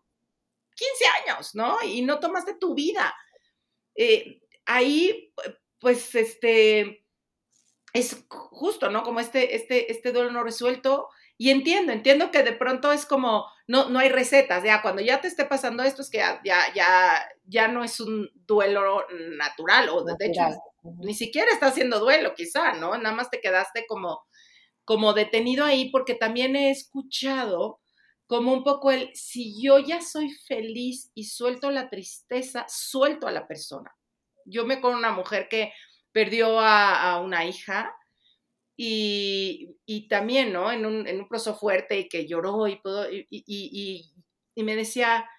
15 0.75 1.05
años, 1.23 1.55
¿no? 1.55 1.77
Y 1.83 2.01
no 2.01 2.19
tomaste 2.19 2.55
tu 2.55 2.73
vida. 2.75 3.13
Eh, 3.95 4.41
ahí, 4.65 5.33
pues, 5.79 6.15
este, 6.15 7.05
es 7.93 8.25
justo, 8.29 8.89
¿no? 8.89 9.03
Como 9.03 9.19
este, 9.19 9.55
este, 9.55 9.91
este 9.91 10.11
duelo 10.11 10.31
no 10.31 10.43
resuelto 10.43 11.09
y 11.37 11.49
entiendo, 11.49 11.91
entiendo 11.91 12.31
que 12.31 12.43
de 12.43 12.53
pronto 12.53 12.91
es 12.91 13.05
como, 13.05 13.47
no, 13.71 13.87
no 13.87 13.99
hay 13.99 14.09
recetas, 14.09 14.65
ya 14.65 14.81
cuando 14.81 15.01
ya 15.01 15.21
te 15.21 15.29
esté 15.29 15.45
pasando 15.45 15.81
esto 15.81 16.01
es 16.01 16.09
que 16.09 16.17
ya, 16.17 16.41
ya, 16.75 17.25
ya, 17.45 17.69
no 17.69 17.85
es 17.85 18.01
un 18.01 18.29
duelo 18.45 19.05
natural, 19.37 19.87
o 19.87 20.03
de, 20.03 20.13
hecho 20.19 20.41
ni 20.99 21.13
siquiera 21.13 21.49
está 21.53 21.67
haciendo 21.67 21.99
duelo 21.99 22.33
quizá, 22.35 22.73
¿no? 22.73 22.97
Nada 22.97 23.15
más 23.15 23.29
te 23.29 23.39
quedaste 23.39 23.85
como, 23.87 24.25
como 24.83 25.13
detenido 25.13 25.63
ahí 25.63 25.89
porque 25.89 26.15
también 26.15 26.57
he 26.57 26.69
escuchado 26.69 27.79
como 28.27 28.51
un 28.51 28.65
poco 28.65 28.91
el, 28.91 29.09
si 29.13 29.63
yo 29.63 29.79
ya 29.79 30.01
soy 30.01 30.31
feliz 30.31 31.09
y 31.13 31.23
suelto 31.23 31.71
la 31.71 31.89
tristeza, 31.89 32.65
suelto 32.67 33.25
a 33.25 33.31
la 33.31 33.47
persona. 33.47 33.95
Yo 34.43 34.65
me 34.65 34.81
con 34.81 34.95
una 34.95 35.13
mujer 35.13 35.47
que 35.49 35.71
perdió 36.11 36.59
a, 36.59 37.13
a 37.13 37.21
una 37.21 37.45
hija 37.45 37.95
y, 38.75 40.07
también, 40.09 40.51
¿no? 40.53 40.71
En 40.71 40.85
un, 40.85 41.07
en 41.07 41.19
un 41.19 41.27
proceso 41.27 41.55
fuerte 41.55 41.99
y 41.99 42.09
que 42.09 42.27
lloró 42.27 42.67
y, 42.67 42.77
pudo, 42.77 43.07
y, 43.11 44.13
me 44.55 44.75
decía, 44.75 45.29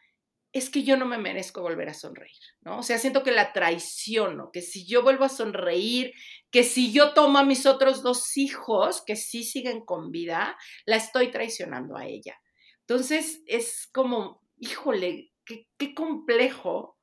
es 0.53 0.71
que 0.71 0.83
yo 0.83 0.97
no 0.97 1.07
me 1.07 1.19
merezco 1.19 1.63
volver 1.63 1.89
a 1.89 1.95
sonreír, 1.95 2.41
¿no? 2.61 2.79
O 2.79 2.83
sea, 2.83 2.99
siento 2.99 3.23
que 3.23 3.33
la 3.33 3.53
traiciono, 3.53 4.51
que 4.53 4.63
si 4.63 4.87
yo 4.87 5.03
vuelvo 5.03 5.25
a 5.25 5.29
sonreír, 5.29 6.13
que 6.51 6.63
si 6.63 6.93
yo 6.93 7.15
tomo 7.15 7.39
a 7.39 7.45
mis 7.45 7.67
otros 7.67 8.03
dos 8.03 8.37
hijos, 8.37 9.03
que 9.05 9.17
sí 9.17 9.45
siguen 9.45 9.85
con 9.85 10.11
vida, 10.11 10.57
la 10.85 10.97
estoy 10.97 11.31
traicionando 11.31 11.97
a 11.97 12.07
ella. 12.07 12.39
Entonces, 12.81 13.43
es 13.47 13.89
como, 13.93 14.43
híjole, 14.59 15.33
qué, 15.45 15.69
qué 15.79 15.95
complejo 15.95 16.99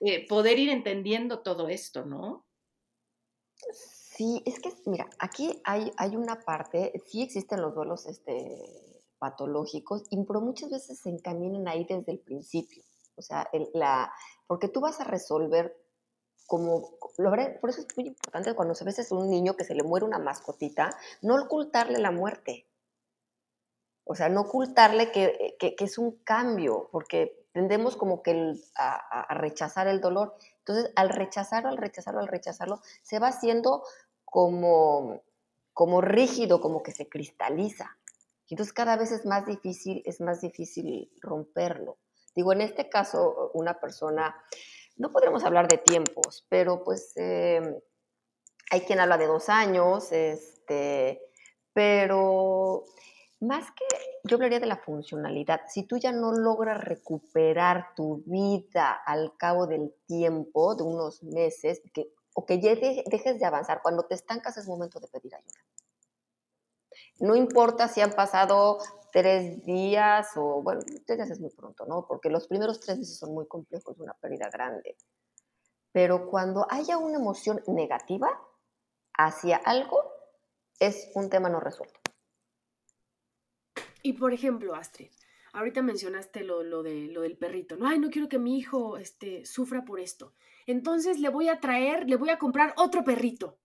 eh, 0.00 0.26
poder 0.26 0.58
ir 0.58 0.70
entendiendo 0.70 1.42
todo 1.42 1.68
esto, 1.68 2.06
¿no? 2.06 2.46
Sí, 4.20 4.42
es 4.44 4.60
que, 4.60 4.70
mira, 4.84 5.08
aquí 5.18 5.62
hay, 5.64 5.94
hay 5.96 6.14
una 6.14 6.40
parte, 6.40 6.92
sí 7.06 7.22
existen 7.22 7.62
los 7.62 7.74
duelos 7.74 8.04
este, 8.04 9.02
patológicos, 9.18 10.02
pero 10.28 10.42
muchas 10.42 10.68
veces 10.68 10.98
se 10.98 11.08
encaminan 11.08 11.66
ahí 11.66 11.86
desde 11.88 12.12
el 12.12 12.18
principio. 12.18 12.82
O 13.16 13.22
sea, 13.22 13.48
la, 13.72 14.12
porque 14.46 14.68
tú 14.68 14.82
vas 14.82 15.00
a 15.00 15.04
resolver 15.04 15.74
como, 16.46 16.98
lo 17.16 17.30
por 17.62 17.70
eso 17.70 17.80
es 17.80 17.96
muy 17.96 18.08
importante 18.08 18.54
cuando 18.54 18.74
a 18.78 18.84
veces 18.84 19.10
un 19.10 19.30
niño 19.30 19.56
que 19.56 19.64
se 19.64 19.74
le 19.74 19.84
muere 19.84 20.04
una 20.04 20.18
mascotita, 20.18 20.90
no 21.22 21.36
ocultarle 21.42 21.98
la 21.98 22.10
muerte. 22.10 22.66
O 24.04 24.14
sea, 24.14 24.28
no 24.28 24.42
ocultarle 24.42 25.12
que, 25.12 25.56
que, 25.58 25.74
es 25.78 25.96
un 25.96 26.22
cambio, 26.24 26.90
porque 26.92 27.46
tendemos 27.52 27.96
como 27.96 28.22
que 28.22 28.52
a, 28.76 29.22
a, 29.22 29.34
rechazar 29.34 29.88
el 29.88 30.02
dolor. 30.02 30.36
Entonces, 30.58 30.92
al 30.94 31.08
rechazarlo, 31.08 31.70
al 31.70 31.78
rechazarlo, 31.78 32.20
al 32.20 32.28
rechazarlo, 32.28 32.80
se 33.02 33.18
va 33.18 33.28
haciendo 33.28 33.82
como, 34.30 35.22
como 35.72 36.00
rígido, 36.00 36.60
como 36.60 36.82
que 36.82 36.92
se 36.92 37.08
cristaliza. 37.08 37.96
Entonces 38.48 38.72
cada 38.72 38.96
vez 38.96 39.12
es 39.12 39.26
más 39.26 39.46
difícil, 39.46 40.02
es 40.04 40.20
más 40.20 40.40
difícil 40.40 41.10
romperlo. 41.20 41.98
Digo, 42.34 42.52
en 42.52 42.60
este 42.60 42.88
caso, 42.88 43.50
una 43.54 43.78
persona, 43.80 44.36
no 44.96 45.10
podremos 45.10 45.44
hablar 45.44 45.68
de 45.68 45.78
tiempos, 45.78 46.46
pero 46.48 46.82
pues 46.82 47.12
em, 47.16 47.76
hay 48.70 48.80
quien 48.82 49.00
habla 49.00 49.18
de 49.18 49.26
dos 49.26 49.48
años, 49.48 50.10
este, 50.12 51.20
pero 51.72 52.84
más 53.40 53.70
que 53.72 53.86
yo 54.24 54.36
hablaría 54.36 54.60
de 54.60 54.66
la 54.66 54.76
funcionalidad. 54.76 55.62
Si 55.68 55.84
tú 55.84 55.96
ya 55.96 56.12
no 56.12 56.32
logras 56.32 56.82
recuperar 56.82 57.94
tu 57.96 58.22
vida 58.26 58.92
al 59.06 59.36
cabo 59.36 59.66
del 59.66 59.94
tiempo, 60.06 60.74
de 60.74 60.82
unos 60.82 61.22
meses, 61.22 61.82
que 61.92 62.12
o 62.34 62.46
que 62.46 62.60
ya 62.60 62.74
dejes 62.74 63.38
de 63.38 63.46
avanzar. 63.46 63.82
Cuando 63.82 64.04
te 64.04 64.14
estancas 64.14 64.56
es 64.56 64.66
momento 64.66 65.00
de 65.00 65.08
pedir 65.08 65.34
ayuda. 65.34 65.60
No 67.18 67.34
importa 67.34 67.88
si 67.88 68.00
han 68.00 68.12
pasado 68.12 68.78
tres 69.12 69.64
días 69.64 70.28
o, 70.36 70.62
bueno, 70.62 70.80
tres 71.06 71.18
días 71.18 71.30
es 71.30 71.40
muy 71.40 71.50
pronto, 71.50 71.84
¿no? 71.86 72.06
Porque 72.06 72.30
los 72.30 72.46
primeros 72.46 72.80
tres 72.80 72.98
meses 72.98 73.18
son 73.18 73.34
muy 73.34 73.46
complejos, 73.46 73.98
una 73.98 74.14
pérdida 74.14 74.48
grande. 74.50 74.96
Pero 75.92 76.28
cuando 76.28 76.66
haya 76.70 76.98
una 76.98 77.18
emoción 77.18 77.62
negativa 77.66 78.28
hacia 79.12 79.56
algo, 79.56 80.12
es 80.78 81.10
un 81.14 81.28
tema 81.28 81.48
no 81.48 81.60
resuelto. 81.60 82.00
Y 84.02 84.14
por 84.14 84.32
ejemplo, 84.32 84.74
Astrid, 84.74 85.10
ahorita 85.52 85.82
mencionaste 85.82 86.42
lo, 86.42 86.62
lo, 86.62 86.82
de, 86.82 87.08
lo 87.08 87.20
del 87.20 87.36
perrito, 87.36 87.76
¿no? 87.76 87.86
Ay, 87.86 87.98
no 87.98 88.08
quiero 88.08 88.28
que 88.28 88.38
mi 88.38 88.56
hijo 88.56 88.96
este, 88.96 89.44
sufra 89.44 89.84
por 89.84 90.00
esto 90.00 90.32
entonces 90.70 91.18
le 91.18 91.28
voy 91.28 91.48
a 91.48 91.60
traer, 91.60 92.08
le 92.08 92.16
voy 92.16 92.30
a 92.30 92.38
comprar 92.38 92.74
otro 92.76 93.04
perrito. 93.04 93.58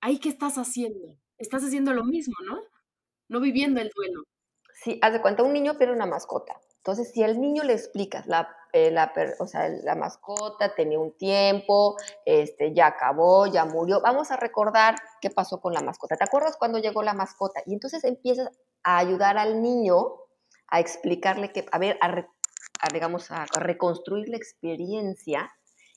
¿Ahí 0.00 0.18
qué 0.18 0.28
estás 0.28 0.56
haciendo? 0.56 1.16
Estás 1.38 1.62
haciendo 1.64 1.92
lo 1.92 2.04
mismo, 2.04 2.34
¿no? 2.46 2.58
No 3.28 3.40
viviendo 3.40 3.80
el 3.80 3.90
duelo. 3.94 4.22
Sí, 4.82 4.98
haz 5.02 5.12
de 5.12 5.22
cuenta, 5.22 5.42
un 5.42 5.52
niño 5.52 5.78
pierde 5.78 5.94
una 5.94 6.06
mascota. 6.06 6.60
Entonces, 6.84 7.10
si 7.12 7.22
al 7.22 7.40
niño 7.40 7.62
le 7.62 7.72
explicas, 7.72 8.26
la, 8.26 8.54
eh, 8.74 8.94
o 9.38 9.46
sea, 9.46 9.70
la 9.70 9.94
mascota 9.94 10.74
tenía 10.74 10.98
un 10.98 11.16
tiempo, 11.16 11.96
este, 12.26 12.74
ya 12.74 12.88
acabó, 12.88 13.46
ya 13.46 13.64
murió, 13.64 14.02
vamos 14.02 14.30
a 14.30 14.36
recordar 14.36 14.96
qué 15.22 15.30
pasó 15.30 15.62
con 15.62 15.72
la 15.72 15.80
mascota. 15.80 16.16
¿Te 16.16 16.24
acuerdas 16.24 16.56
cuando 16.58 16.78
llegó 16.78 17.02
la 17.02 17.14
mascota? 17.14 17.62
Y 17.64 17.72
entonces 17.72 18.04
empiezas 18.04 18.50
a 18.82 18.98
ayudar 18.98 19.38
al 19.38 19.62
niño 19.62 20.16
a 20.68 20.80
explicarle 20.80 21.52
que, 21.52 21.64
a 21.72 21.78
ver, 21.78 21.96
a, 22.02 22.26
digamos, 22.92 23.30
a, 23.30 23.46
reconstruir 23.56 24.28
la 24.28 24.36
experiencia 24.36 25.52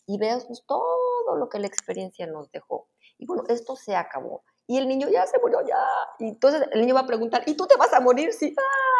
y 0.05 0.17
veas 0.17 0.45
pues, 0.45 0.63
todo 0.65 1.35
lo 1.35 1.49
que 1.49 1.59
la 1.59 1.67
experiencia 1.67 2.27
nos 2.27 2.51
dejó. 2.51 2.87
Y 3.17 3.25
bueno, 3.25 3.43
esto 3.49 3.75
se 3.75 3.95
acabó. 3.95 4.43
Y 4.67 4.77
el 4.77 4.87
niño 4.87 5.09
ya 5.09 5.25
se 5.25 5.39
murió, 5.39 5.59
ya. 5.65 5.77
Y 6.19 6.29
entonces 6.29 6.67
el 6.71 6.81
niño 6.81 6.95
va 6.95 7.01
a 7.01 7.07
preguntar, 7.07 7.43
¿y 7.45 7.55
tú 7.55 7.65
te 7.67 7.77
vas 7.77 7.93
a 7.93 7.99
morir? 7.99 8.33
Sí. 8.33 8.53
¡Ah! 8.57 8.97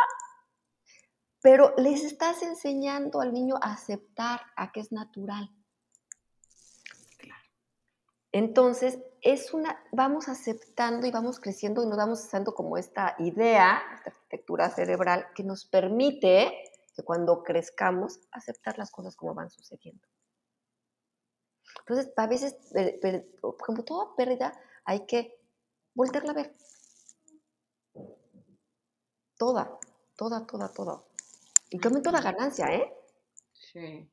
pero 1.48 1.74
les 1.78 2.04
estás 2.04 2.44
enseñando 2.44 3.22
al 3.22 3.32
niño 3.32 3.56
a 3.62 3.72
aceptar 3.72 4.42
a 4.58 4.72
que 4.74 4.82
es 4.82 4.92
natural. 4.92 5.50
Entonces, 8.34 9.00
es 9.22 9.54
una, 9.54 9.82
vamos 9.94 10.28
aceptando 10.28 11.08
y 11.08 11.12
vamos 11.12 11.40
creciendo 11.40 11.82
y 11.82 11.88
nos 11.88 11.98
vamos 11.98 12.26
haciendo 12.26 12.54
como 12.54 12.78
esta 12.78 13.16
idea, 13.20 13.82
esta 13.96 14.10
arquitectura 14.10 14.70
cerebral 14.70 15.28
que 15.34 15.44
nos 15.44 15.66
permite 15.66 16.54
que 16.98 17.04
cuando 17.04 17.44
crezcamos 17.44 18.20
aceptar 18.32 18.80
las 18.80 18.90
cosas 18.90 19.16
como 19.16 19.36
van 19.36 19.52
sucediendo. 19.52 20.02
Entonces, 21.82 22.12
a 22.18 22.26
veces, 22.26 22.56
como 23.60 23.84
toda 23.84 24.16
pérdida, 24.16 24.60
hay 24.84 25.06
que 25.06 25.40
volverla 25.94 26.32
a 26.32 26.34
ver. 26.34 26.56
Toda, 29.38 29.78
toda, 30.16 30.48
toda, 30.48 30.74
toda. 30.74 31.04
Y 31.70 31.78
comen 31.78 32.02
toda 32.02 32.20
ganancia, 32.20 32.74
¿eh? 32.74 32.92
Sí. 33.54 34.10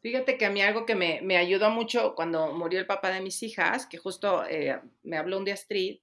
Fíjate 0.00 0.38
que 0.38 0.46
a 0.46 0.50
mí 0.50 0.62
algo 0.62 0.86
que 0.86 0.94
me, 0.94 1.36
ayudó 1.36 1.68
mucho 1.68 2.14
cuando 2.14 2.54
murió 2.54 2.80
el 2.80 2.86
papá 2.86 3.10
de 3.10 3.20
mis 3.20 3.42
hijas, 3.42 3.86
que 3.86 3.98
justo 3.98 4.42
eh, 4.46 4.80
me 5.02 5.18
habló 5.18 5.36
un 5.36 5.44
día 5.44 5.54
Street, 5.54 6.00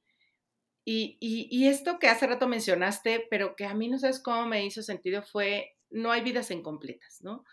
y, 0.84 1.18
y, 1.20 1.68
esto 1.68 2.00
que 2.00 2.08
hace 2.08 2.28
rato 2.28 2.48
mencionaste, 2.48 3.28
pero 3.30 3.56
que 3.56 3.66
a 3.66 3.74
mí 3.74 3.88
no 3.88 4.00
sabes 4.00 4.20
cómo 4.20 4.48
me 4.48 4.66
hizo 4.66 4.82
sentido, 4.82 5.22
fue 5.22 5.76
no 5.92 6.12
hay 6.12 6.22
vidas 6.22 6.50
incompletas, 6.52 7.22
¿no? 7.22 7.44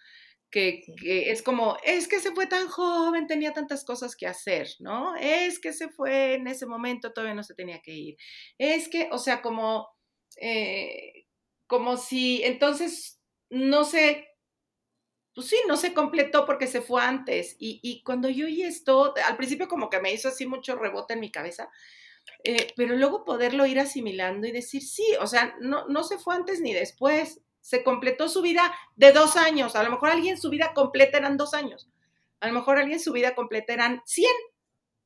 Que, 0.51 0.81
que, 0.99 1.31
es 1.31 1.43
como, 1.43 1.77
es 1.85 2.09
que 2.09 2.21
se 2.21 2.33
fue 2.33 2.47
tan 2.47 2.69
joven, 2.69 3.27
tenía 3.27 3.53
tantas 3.53 3.85
cosas 3.85 4.17
que 4.17 4.27
hacer, 4.27 4.69
¿no? 4.81 5.15
Es 5.17 5.59
que 5.59 5.75
se 5.75 5.91
fue 5.91 6.35
en 6.35 6.47
ese 6.47 6.65
momento, 6.65 7.13
todavía 7.13 7.35
no 7.35 7.43
se 7.43 7.55
tenía 7.55 7.81
que 7.83 7.93
ir. 7.93 8.17
Es 8.57 8.89
que, 8.89 9.09
o 9.13 9.19
sea, 9.19 9.43
como, 9.43 9.89
eh, 10.41 11.27
como 11.67 11.99
si 11.99 12.43
entonces 12.45 13.21
no 13.51 13.85
se, 13.85 14.27
pues 15.35 15.49
sí, 15.49 15.57
no 15.69 15.77
se 15.77 15.95
completó 15.95 16.47
porque 16.47 16.67
se 16.67 16.81
fue 16.81 17.03
antes. 17.03 17.57
Y, 17.59 18.03
cuando 18.05 18.29
yo 18.29 18.47
oí 18.47 18.63
esto, 18.63 19.15
al 19.27 19.37
principio 19.37 19.69
como 19.69 19.91
que 19.91 20.01
me 20.01 20.13
hizo 20.13 20.29
así 20.29 20.47
mucho 20.47 20.77
rebote 20.77 21.15
en 21.15 21.21
mi 21.21 21.31
cabeza, 21.31 21.71
eh, 22.45 22.73
pero 22.77 22.97
luego 22.97 23.25
poderlo 23.25 23.67
ir 23.67 23.81
asimilando 23.81 24.47
y 24.47 24.53
decir, 24.53 24.83
sí, 24.83 25.07
o 25.21 25.27
sea, 25.27 25.55
no, 25.61 25.87
no 25.89 26.05
se 26.05 26.19
fue 26.19 26.35
antes 26.35 26.61
ni 26.61 26.73
después, 26.73 27.41
se 27.61 27.85
completó 27.85 28.29
su 28.29 28.43
vida 28.43 28.75
de 28.97 29.13
dos 29.13 29.37
años, 29.37 29.77
a 29.77 29.83
lo 29.83 29.91
mejor 29.91 30.11
alguien 30.11 30.39
su 30.39 30.51
vida 30.51 30.73
completa 30.75 31.19
eran 31.19 31.37
dos 31.37 31.55
años, 31.55 31.89
a 32.41 32.49
lo 32.49 32.55
mejor 32.55 32.79
alguien 32.79 33.01
su 33.01 33.13
vida 33.13 33.35
completa 33.35 33.73
eran 33.73 34.03
cien. 34.07 34.31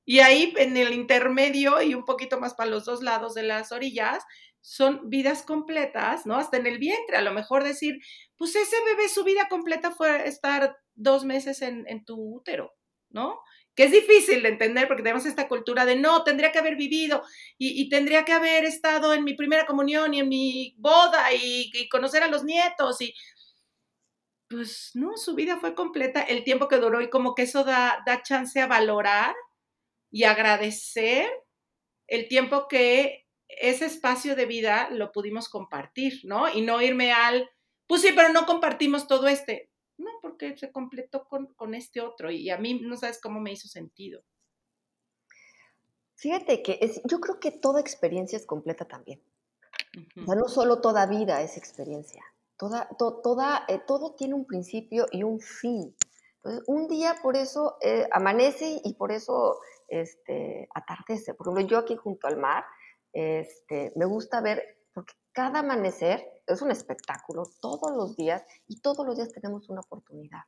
Y 0.05 0.18
ahí 0.18 0.53
en 0.57 0.77
el 0.77 0.93
intermedio 0.93 1.81
y 1.81 1.95
un 1.95 2.05
poquito 2.05 2.41
más 2.41 2.55
para 2.55 2.70
los 2.70 2.85
dos 2.85 3.03
lados 3.03 3.35
de 3.35 3.45
las 3.45 3.70
orillas, 3.70 4.25
son 4.62 5.11
vidas 5.11 5.43
completas, 5.43 6.25
¿no? 6.25 6.37
Hasta 6.37 6.57
en 6.57 6.66
el 6.66 6.79
vientre, 6.79 7.16
a 7.16 7.23
lo 7.23 7.33
mejor 7.33 7.64
decir, 7.64 7.99
pues 8.37 8.55
ese 8.55 8.77
bebé 8.85 9.09
su 9.09 9.25
vida 9.25 9.49
completa 9.49 9.91
fue 9.91 10.27
estar 10.27 10.77
dos 10.95 11.25
meses 11.25 11.62
en, 11.62 12.05
tu 12.05 12.37
útero, 12.37 12.73
¿no? 13.11 13.41
Que 13.75 13.85
es 13.85 13.93
difícil 13.93 14.43
de 14.43 14.51
entender 14.51 14.87
porque 14.87 15.03
tenemos 15.03 15.25
esta 15.25 15.49
cultura 15.49 15.87
de 15.87 15.97
no, 15.97 16.25
tendría 16.25 16.53
que 16.53 16.59
haber 16.59 16.77
vivido 16.77 17.23
y, 17.57 17.89
tendría 17.89 18.25
que 18.25 18.33
haber 18.33 18.64
estado 18.64 19.14
en 19.14 19.25
mi 19.25 19.35
primera 19.35 19.64
comunión 19.64 20.12
y 20.12 20.20
en 20.20 20.29
mi 20.29 20.75
boda 20.79 21.33
y, 21.33 21.70
y 21.73 21.89
conocer 21.89 22.23
a 22.23 22.29
los 22.29 22.45
nietos 22.45 23.01
y 23.01 23.14
pues 24.53 24.91
no, 24.95 25.16
su 25.16 25.35
vida 25.35 25.59
fue 25.59 25.75
completa 25.75 26.20
el 26.20 26.45
tiempo 26.45 26.68
que 26.68 26.77
duró 26.77 27.01
y 27.01 27.09
como 27.09 27.35
que 27.35 27.43
eso 27.43 27.64
da, 27.64 28.03
da 28.05 28.23
chance 28.23 28.61
a 28.61 28.66
valorar 28.66 29.35
y 30.11 30.25
agradecer 30.25 31.31
el 32.07 32.29
tiempo 32.29 32.68
que 32.68 33.27
ese 33.49 33.87
espacio 33.87 34.37
de 34.37 34.45
vida 34.45 34.91
lo 34.91 35.11
pudimos 35.11 35.49
compartir, 35.49 36.20
¿no? 36.25 36.53
Y 36.53 36.61
no 36.61 36.83
irme 36.83 37.12
al, 37.12 37.49
pues 37.87 38.03
sí, 38.03 38.11
pero 38.14 38.29
no 38.29 38.45
compartimos 38.45 39.07
todo 39.07 39.27
este. 39.27 39.70
Porque 40.49 40.59
se 40.59 40.72
completó 40.72 41.28
con, 41.28 41.74
este 41.74 42.01
otro 42.01 42.30
y 42.30 42.51
a 42.51 42.59
mí 42.59 42.80
no 42.80 42.97
sabes 42.97 43.20
cómo 43.20 43.40
me 43.40 43.53
hizo 43.53 43.68
sentido. 43.68 44.22
Fíjate 46.16 46.62
que 46.62 46.78
es, 46.80 47.01
yo 47.05 47.20
creo 47.20 47.40
que 47.40 47.51
toda 47.51 47.80
experiencia 47.80 48.36
es 48.36 48.47
completa 48.47 48.86
también. 48.86 49.22
O 50.20 50.24
sea, 50.24 50.34
no 50.34 50.49
solo 50.49 50.80
toda 50.80 51.07
vida 51.07 51.43
es 51.43 51.57
experiencia. 51.57 52.22
Toda, 52.57 52.88
toda, 52.99 53.64
eh, 53.68 53.80
todo 53.86 54.14
tiene 54.14 54.34
un 54.34 54.47
principio 54.47 55.07
y 55.11 55.22
un 55.22 55.40
fin. 55.40 55.95
Entonces, 56.36 56.64
un 56.66 56.88
día 56.88 57.16
por 57.22 57.36
eso 57.36 57.76
eh, 57.80 58.09
amanece 58.12 58.80
y 58.84 58.95
por 58.95 59.12
eso 59.12 59.61
este, 59.88 60.68
atardece. 60.74 61.34
Por 61.34 61.47
ejemplo, 61.47 61.66
yo 61.66 61.78
aquí 61.78 61.97
junto 61.97 62.26
al 62.26 62.36
mar, 62.36 62.64
este, 63.12 63.93
me 63.97 64.07
gusta 64.07 64.40
ver, 64.40 64.62
cada 65.33 65.61
amanecer 65.61 66.43
es 66.47 66.62
un 66.62 66.70
espectáculo 66.70 67.45
todos 67.61 67.97
los 67.97 68.16
días 68.16 68.43
y 68.68 68.80
todos 68.80 69.07
los 69.07 69.16
días 69.16 69.33
tenemos 69.33 69.68
una 69.68 69.80
oportunidad. 69.80 70.43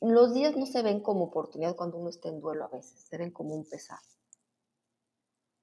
Los 0.00 0.32
días 0.32 0.56
no 0.56 0.64
se 0.64 0.82
ven 0.82 1.00
como 1.00 1.24
oportunidad 1.24 1.76
cuando 1.76 1.98
uno 1.98 2.08
está 2.08 2.28
en 2.28 2.40
duelo 2.40 2.64
a 2.64 2.68
veces, 2.68 3.00
se 3.02 3.18
ven 3.18 3.30
como 3.30 3.54
un 3.54 3.68
pesar. 3.68 3.98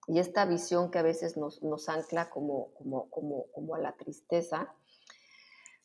Y 0.07 0.19
esta 0.19 0.45
visión 0.45 0.91
que 0.91 0.99
a 0.99 1.03
veces 1.03 1.35
nos, 1.35 1.89
ancla 1.89 2.29
como, 2.29 2.73
como, 2.75 3.09
como, 3.09 3.47
como 3.51 3.75
a 3.75 3.79
la 3.79 3.93
tristeza, 3.97 4.73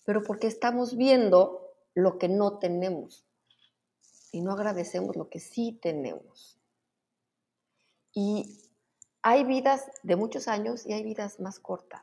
pero 0.04 0.22
porque 0.22 0.46
estamos 0.46 0.96
viendo 0.96 1.72
lo 1.94 2.18
que 2.18 2.28
no 2.28 2.58
tenemos 2.58 3.26
y 4.30 4.42
no 4.42 4.52
agradecemos 4.52 5.16
lo 5.16 5.28
que 5.28 5.40
sí 5.40 5.78
tenemos. 5.80 6.58
Y 8.14 8.61
hay 9.22 9.44
vidas 9.44 9.90
de 10.02 10.16
muchos 10.16 10.48
años 10.48 10.84
y 10.86 10.92
hay 10.92 11.04
vidas 11.04 11.38
más 11.38 11.60
cortas, 11.60 12.02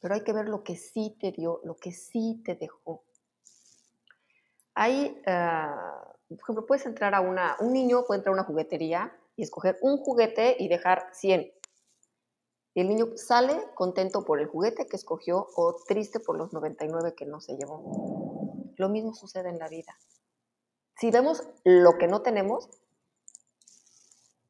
pero 0.00 0.14
hay 0.14 0.22
que 0.22 0.32
ver 0.32 0.48
lo 0.48 0.62
que 0.62 0.76
sí 0.76 1.16
te 1.20 1.32
dio, 1.32 1.60
lo 1.64 1.76
que 1.76 1.92
sí 1.92 2.40
te 2.44 2.54
dejó. 2.54 3.02
Hay, 4.74 5.20
ah, 5.26 6.14
por 6.28 6.38
ejemplo, 6.38 6.66
puedes 6.66 6.86
entrar 6.86 7.14
a 7.14 7.20
una, 7.20 7.56
un 7.60 7.72
niño 7.72 8.04
puede 8.06 8.18
entrar 8.18 8.32
a 8.32 8.40
una 8.40 8.44
juguetería 8.44 9.16
y 9.36 9.42
escoger 9.42 9.78
un 9.82 9.98
juguete 9.98 10.56
y 10.58 10.68
dejar 10.68 11.08
100. 11.12 11.52
Y 12.76 12.80
el 12.80 12.88
niño 12.88 13.16
sale 13.16 13.68
contento 13.74 14.24
por 14.24 14.40
el 14.40 14.46
juguete 14.46 14.86
que 14.86 14.96
escogió 14.96 15.48
o 15.56 15.76
triste 15.86 16.18
por 16.18 16.36
los 16.36 16.52
99 16.52 17.14
que 17.14 17.24
no 17.24 17.40
se 17.40 17.56
llevó. 17.56 18.72
Lo 18.76 18.88
mismo 18.88 19.14
sucede 19.14 19.48
en 19.48 19.58
la 19.58 19.68
vida. 19.68 19.96
Si 20.96 21.10
vemos 21.10 21.42
lo 21.64 21.98
que 21.98 22.08
no 22.08 22.22
tenemos, 22.22 22.68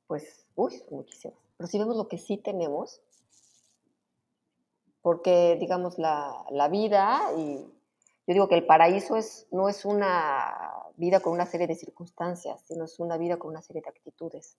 pues, 0.07 0.47
uy, 0.55 0.83
muchísimo. 0.91 1.44
Pero 1.57 1.69
si 1.69 1.79
vemos 1.79 1.97
lo 1.97 2.09
que 2.09 2.19
sí 2.19 2.37
tenemos, 2.37 3.01
porque 5.03 5.57
digamos 5.61 5.99
la, 5.99 6.69
vida, 6.71 7.21
y 7.37 7.59
yo 8.27 8.33
digo 8.33 8.49
que 8.49 8.55
el 8.55 8.67
paraíso 8.67 9.17
es, 9.17 9.47
no 9.51 9.69
es 9.69 9.85
una 9.85 10.73
vida 10.97 11.21
con 11.21 11.33
una 11.33 11.47
serie 11.47 11.67
de 11.67 11.75
circunstancias, 11.75 12.63
sino 12.67 12.85
es 12.85 12.99
una 12.99 13.19
vida 13.19 13.39
con 13.39 13.51
una 13.51 13.63
serie 13.63 13.83
de 13.83 13.91
actitudes 13.91 14.57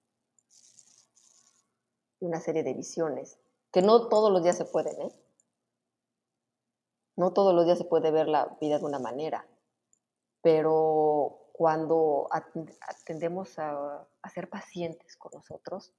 y 2.20 2.26
una 2.26 2.40
serie 2.40 2.64
de 2.64 2.74
visiones, 2.74 3.40
que 3.72 3.82
no 3.82 4.08
todos 4.08 4.32
los 4.32 4.44
días 4.44 4.58
se 4.58 4.66
pueden, 4.66 5.02
¿eh? 5.02 5.12
No 7.18 7.34
todos 7.34 7.56
los 7.56 7.66
días 7.66 7.78
se 7.78 7.86
puede 7.86 8.12
ver 8.12 8.28
la 8.28 8.58
vida 8.62 8.78
de 8.78 8.86
una 8.86 9.00
manera, 9.00 9.48
pero 10.42 11.50
cuando 11.54 12.28
atendemos 12.32 13.58
a, 13.58 14.06
a 14.22 14.30
ser 14.30 14.50
pacientes 14.50 15.16
con 15.16 15.32
nosotros, 15.34 15.92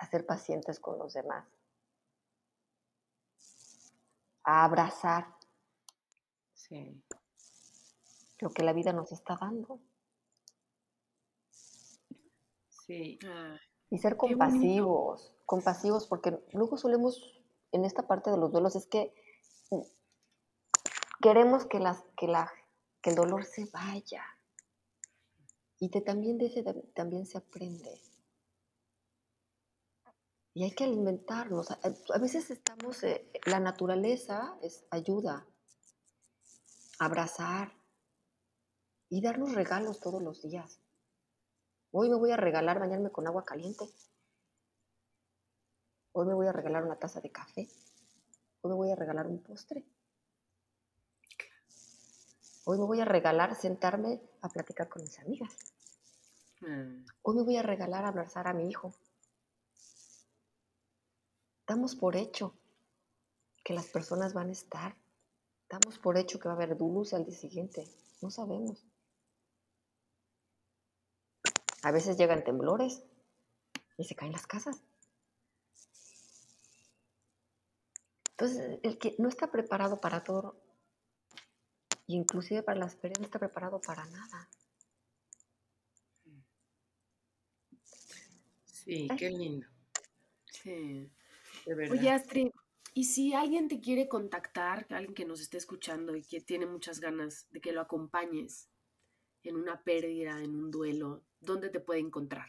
a 0.00 0.06
ser 0.06 0.24
pacientes 0.24 0.80
con 0.80 0.98
los 0.98 1.12
demás, 1.12 1.46
a 4.44 4.64
abrazar 4.64 5.36
lo 8.38 8.50
que 8.50 8.62
la 8.62 8.72
vida 8.72 8.92
nos 8.92 9.12
está 9.12 9.36
dando. 9.38 9.78
Sí. 12.86 13.18
y 13.90 13.98
ser 13.98 14.16
compasivos, 14.16 15.32
compasivos, 15.46 16.08
porque 16.08 16.36
luego 16.52 16.76
solemos, 16.76 17.40
en 17.70 17.84
esta 17.84 18.08
parte 18.08 18.30
de 18.30 18.36
los 18.36 18.50
duelos, 18.50 18.74
es 18.74 18.86
que 18.86 19.14
queremos 21.20 21.66
que, 21.66 21.78
las, 21.78 22.02
que, 22.16 22.26
la, 22.26 22.50
que 23.00 23.10
el 23.10 23.16
dolor 23.16 23.44
se 23.44 23.66
vaya. 23.66 24.24
Y 25.78 25.88
también 26.00 26.38
de 26.38 26.46
ese 26.46 26.64
también 26.94 27.26
se 27.26 27.38
aprende. 27.38 28.00
Y 30.52 30.64
hay 30.64 30.72
que 30.72 30.84
alimentarnos. 30.84 31.70
A 31.70 32.18
veces 32.18 32.50
estamos, 32.50 33.02
eh, 33.04 33.30
la 33.46 33.60
naturaleza 33.60 34.58
es 34.62 34.84
ayuda, 34.90 35.46
abrazar 36.98 37.72
y 39.08 39.22
darnos 39.22 39.54
regalos 39.54 40.00
todos 40.00 40.22
los 40.22 40.42
días. 40.42 40.80
Hoy 41.92 42.08
me 42.08 42.16
voy 42.16 42.30
a 42.30 42.36
regalar 42.36 42.78
bañarme 42.78 43.10
con 43.10 43.26
agua 43.26 43.44
caliente. 43.44 43.84
Hoy 46.12 46.26
me 46.26 46.34
voy 46.34 46.46
a 46.46 46.52
regalar 46.52 46.84
una 46.84 46.98
taza 46.98 47.20
de 47.20 47.30
café. 47.30 47.68
Hoy 48.62 48.70
me 48.70 48.76
voy 48.76 48.90
a 48.90 48.96
regalar 48.96 49.26
un 49.26 49.42
postre. 49.42 49.84
Hoy 52.64 52.78
me 52.78 52.84
voy 52.84 53.00
a 53.00 53.04
regalar 53.04 53.54
sentarme 53.54 54.20
a 54.42 54.48
platicar 54.48 54.88
con 54.88 55.02
mis 55.02 55.18
amigas. 55.18 55.56
Mm. 56.60 57.04
Hoy 57.22 57.36
me 57.36 57.42
voy 57.42 57.56
a 57.56 57.62
regalar 57.62 58.04
abrazar 58.04 58.46
a 58.46 58.52
mi 58.52 58.68
hijo. 58.68 58.94
Damos 61.70 61.94
por 61.94 62.16
hecho 62.16 62.52
que 63.62 63.74
las 63.74 63.86
personas 63.86 64.34
van 64.34 64.48
a 64.48 64.52
estar. 64.52 64.96
Damos 65.68 66.00
por 66.00 66.18
hecho 66.18 66.40
que 66.40 66.48
va 66.48 66.54
a 66.54 66.56
haber 66.56 66.76
dulce 66.76 67.14
al 67.14 67.24
día 67.24 67.36
siguiente. 67.36 67.88
No 68.20 68.28
sabemos. 68.28 68.84
A 71.84 71.92
veces 71.92 72.16
llegan 72.16 72.42
temblores 72.42 73.04
y 73.96 74.02
se 74.02 74.16
caen 74.16 74.32
las 74.32 74.48
casas. 74.48 74.82
Entonces, 78.32 78.80
el 78.82 78.98
que 78.98 79.14
no 79.18 79.28
está 79.28 79.52
preparado 79.52 80.00
para 80.00 80.24
todo, 80.24 80.60
inclusive 82.08 82.64
para 82.64 82.80
las 82.80 82.96
pérdidas, 82.96 83.20
no 83.20 83.26
está 83.26 83.38
preparado 83.38 83.80
para 83.80 84.04
nada. 84.06 84.48
Sí, 88.64 89.06
qué 89.16 89.30
lindo. 89.30 89.68
Sí. 90.46 91.08
Oye, 91.90 92.10
Astrid, 92.10 92.50
y 92.94 93.04
si 93.04 93.34
alguien 93.34 93.68
te 93.68 93.80
quiere 93.80 94.08
contactar, 94.08 94.86
alguien 94.90 95.14
que 95.14 95.24
nos 95.24 95.40
esté 95.40 95.58
escuchando 95.58 96.16
y 96.16 96.22
que 96.22 96.40
tiene 96.40 96.66
muchas 96.66 96.98
ganas 97.00 97.46
de 97.50 97.60
que 97.60 97.72
lo 97.72 97.80
acompañes 97.80 98.68
en 99.42 99.56
una 99.56 99.82
pérdida, 99.82 100.40
en 100.42 100.54
un 100.56 100.70
duelo, 100.70 101.24
¿dónde 101.40 101.70
te 101.70 101.80
puede 101.80 102.00
encontrar? 102.00 102.48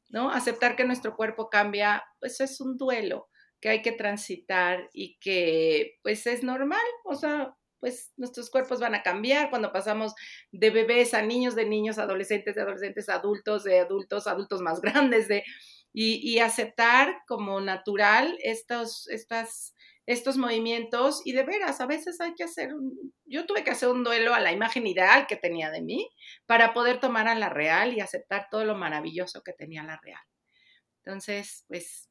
¿no? 0.10 0.32
Aceptar 0.32 0.76
que 0.76 0.86
nuestro 0.86 1.16
cuerpo 1.16 1.50
cambia, 1.50 2.04
pues 2.20 2.40
es 2.42 2.60
un 2.62 2.78
duelo 2.78 3.30
que 3.60 3.70
hay 3.70 3.82
que 3.82 3.92
transitar 3.92 4.90
y 4.94 5.20
que 5.20 6.00
pues 6.02 6.26
es 6.28 6.44
normal, 6.44 6.82
o 7.06 7.16
sea, 7.16 7.56
pues 7.80 8.14
nuestros 8.16 8.50
cuerpos 8.50 8.80
van 8.80 8.96
a 8.96 9.04
cambiar 9.04 9.50
cuando 9.50 9.72
pasamos 9.72 10.14
de 10.52 10.70
bebés 10.70 11.14
a 11.14 11.22
niños, 11.22 11.56
de 11.56 11.66
niños, 11.66 11.98
adolescentes, 11.98 12.56
de 12.56 12.62
adolescentes, 12.62 13.10
adultos, 13.10 13.64
de 13.64 13.80
adultos, 13.80 14.28
adultos 14.28 14.62
más 14.62 14.82
grandes, 14.82 15.28
de, 15.28 15.44
y, 15.94 16.40
aceptar 16.40 17.18
como 17.28 17.60
natural 17.60 18.38
estos, 18.44 19.10
estas, 19.10 19.76
estos 20.12 20.38
movimientos 20.38 21.22
y 21.26 21.34
de 21.34 21.44
veras, 21.44 21.82
a 21.82 21.86
veces 21.86 22.20
hay 22.22 22.34
que 22.36 22.44
hacer, 22.44 22.74
un, 22.74 23.14
yo 23.26 23.46
tuve 23.46 23.64
que 23.64 23.72
hacer 23.72 23.90
un 23.90 24.04
duelo 24.04 24.34
a 24.34 24.40
la 24.40 24.52
imagen 24.52 24.86
ideal 24.88 25.26
que 25.28 25.36
tenía 25.36 25.72
de 25.72 25.82
mí 25.82 26.10
para 26.46 26.74
poder 26.74 27.00
tomar 27.00 27.28
a 27.28 27.36
la 27.36 27.50
real 27.50 27.94
y 27.94 28.00
aceptar 28.00 28.48
todo 28.52 28.66
lo 28.66 28.76
maravilloso 28.76 29.42
que 29.44 29.54
tenía 29.54 29.84
la 29.84 30.00
real. 30.04 30.22
Entonces, 31.04 31.66
pues 31.68 32.10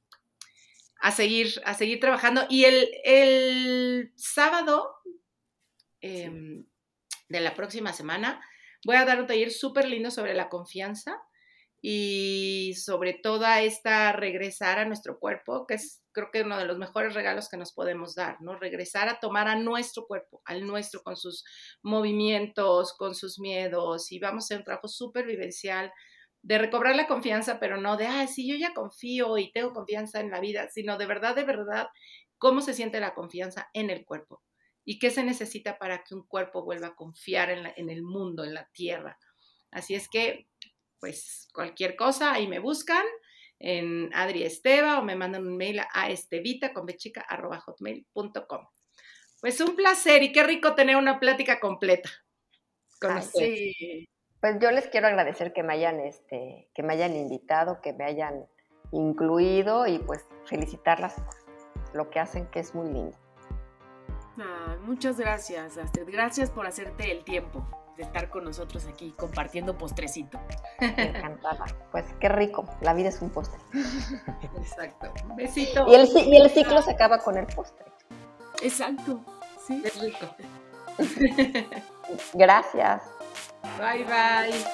a 1.00 1.10
seguir, 1.10 1.60
a 1.64 1.74
seguir 1.74 2.00
trabajando. 2.00 2.46
Y 2.48 2.64
el, 2.64 4.12
sábado 4.16 4.94
em, 6.00 6.66
de 7.28 7.40
la 7.40 7.54
próxima 7.54 7.92
semana 7.92 8.40
voy 8.84 8.96
a 8.96 9.04
dar 9.04 9.20
un 9.20 9.26
taller 9.26 9.50
súper 9.50 9.88
lindo 9.88 10.10
sobre 10.10 10.34
la 10.34 10.48
confianza 10.48 11.20
y 11.82 12.74
sobre 12.76 13.14
toda 13.14 13.62
esta 13.62 14.12
regresar 14.12 14.78
a 14.78 14.84
nuestro 14.84 15.18
cuerpo, 15.18 15.66
que 15.66 15.74
es 15.74 15.99
creo 16.12 16.30
que 16.30 16.42
uno 16.42 16.58
de 16.58 16.64
los 16.64 16.78
mejores 16.78 17.14
regalos 17.14 17.48
que 17.48 17.56
nos 17.56 17.72
podemos 17.72 18.14
dar, 18.14 18.40
¿no? 18.40 18.56
Regresar 18.56 19.08
a 19.08 19.20
tomar 19.20 19.48
a 19.48 19.56
nuestro 19.56 20.06
cuerpo, 20.06 20.42
al 20.44 20.66
nuestro, 20.66 21.02
con 21.02 21.16
sus 21.16 21.44
movimientos, 21.82 22.94
con 22.96 23.14
sus 23.14 23.38
miedos, 23.38 24.12
y 24.12 24.18
vamos 24.18 24.44
a 24.44 24.46
hacer 24.46 24.58
un 24.58 24.64
trabajo 24.64 24.88
súper 24.88 25.26
vivencial 25.26 25.92
de 26.42 26.58
recobrar 26.58 26.96
la 26.96 27.06
confianza, 27.06 27.60
pero 27.60 27.80
no 27.80 27.96
de, 27.96 28.06
ah, 28.06 28.26
sí, 28.26 28.48
yo 28.48 28.56
ya 28.56 28.72
confío 28.74 29.36
y 29.38 29.52
tengo 29.52 29.72
confianza 29.72 30.20
en 30.20 30.30
la 30.30 30.40
vida, 30.40 30.68
sino 30.70 30.96
de 30.96 31.06
verdad, 31.06 31.34
de 31.34 31.44
verdad, 31.44 31.88
cómo 32.38 32.60
se 32.62 32.74
siente 32.74 33.00
la 33.00 33.14
confianza 33.14 33.68
en 33.74 33.90
el 33.90 34.04
cuerpo 34.04 34.42
y 34.84 34.98
qué 34.98 35.10
se 35.10 35.22
necesita 35.22 35.78
para 35.78 36.02
que 36.02 36.14
un 36.14 36.26
cuerpo 36.26 36.64
vuelva 36.64 36.88
a 36.88 36.94
confiar 36.94 37.50
en, 37.50 37.70
en 37.76 37.90
el 37.90 38.02
mundo, 38.02 38.44
en 38.44 38.54
la 38.54 38.68
tierra. 38.72 39.18
Así 39.70 39.94
es 39.94 40.08
que, 40.08 40.48
pues, 40.98 41.48
cualquier 41.52 41.96
cosa, 41.96 42.32
ahí 42.32 42.48
me 42.48 42.58
buscan 42.58 43.04
en 43.60 44.10
Adri 44.14 44.42
Esteba 44.42 44.98
o 44.98 45.02
me 45.02 45.14
mandan 45.14 45.46
un 45.46 45.56
mail 45.56 45.80
a 45.92 46.10
estevita 46.10 46.72
con 46.72 46.86
hotmail.com. 46.86 48.66
Pues 49.40 49.60
un 49.60 49.76
placer 49.76 50.22
y 50.22 50.32
qué 50.32 50.42
rico 50.42 50.74
tener 50.74 50.96
una 50.96 51.20
plática 51.20 51.60
completa 51.60 52.10
con 53.00 53.18
ustedes. 53.18 54.08
Pues 54.40 54.56
yo 54.60 54.70
les 54.70 54.88
quiero 54.88 55.06
agradecer 55.06 55.52
que 55.52 55.62
me 55.62 55.74
hayan, 55.74 56.00
este, 56.00 56.70
que 56.74 56.82
me 56.82 56.94
hayan 56.94 57.14
invitado, 57.14 57.80
que 57.82 57.92
me 57.92 58.04
hayan 58.04 58.46
incluido 58.90 59.86
y 59.86 59.98
pues 59.98 60.26
felicitarlas 60.46 61.14
por 61.14 61.94
lo 61.94 62.10
que 62.10 62.18
hacen, 62.18 62.46
que 62.46 62.60
es 62.60 62.74
muy 62.74 62.90
lindo. 62.90 63.16
muchas 64.80 65.18
gracias, 65.18 65.76
Astrid. 65.76 66.08
Gracias 66.10 66.50
por 66.50 66.66
hacerte 66.66 67.12
el 67.12 67.24
tiempo 67.24 67.66
de 68.00 68.06
estar 68.06 68.30
con 68.30 68.44
nosotros 68.44 68.86
aquí 68.86 69.12
compartiendo 69.16 69.76
postrecito. 69.76 70.40
Encantada. 70.80 71.66
Pues 71.92 72.06
qué 72.18 72.30
rico. 72.30 72.64
La 72.80 72.94
vida 72.94 73.10
es 73.10 73.20
un 73.20 73.28
postre. 73.28 73.60
Exacto. 74.58 75.12
Un 75.28 75.36
besito. 75.36 75.86
Y 75.86 75.94
el, 75.94 76.08
y 76.08 76.36
el 76.36 76.50
ciclo 76.50 76.80
se 76.80 76.92
acaba 76.92 77.18
con 77.18 77.36
el 77.36 77.46
postre. 77.46 77.84
Exacto. 78.62 79.20
Sí. 79.66 79.82
Es 79.84 80.00
rico. 80.00 80.26
Gracias. 82.34 83.02
Bye 83.78 84.04
bye. 84.04 84.64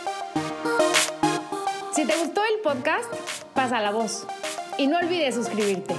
Si 1.93 2.07
te 2.07 2.17
gustó 2.17 2.43
el 2.45 2.61
podcast, 2.63 3.13
pasa 3.55 3.81
la 3.81 3.91
voz 3.91 4.27
y 4.79 4.87
no 4.87 4.99
olvides 4.99 5.35
suscribirte. 5.35 5.97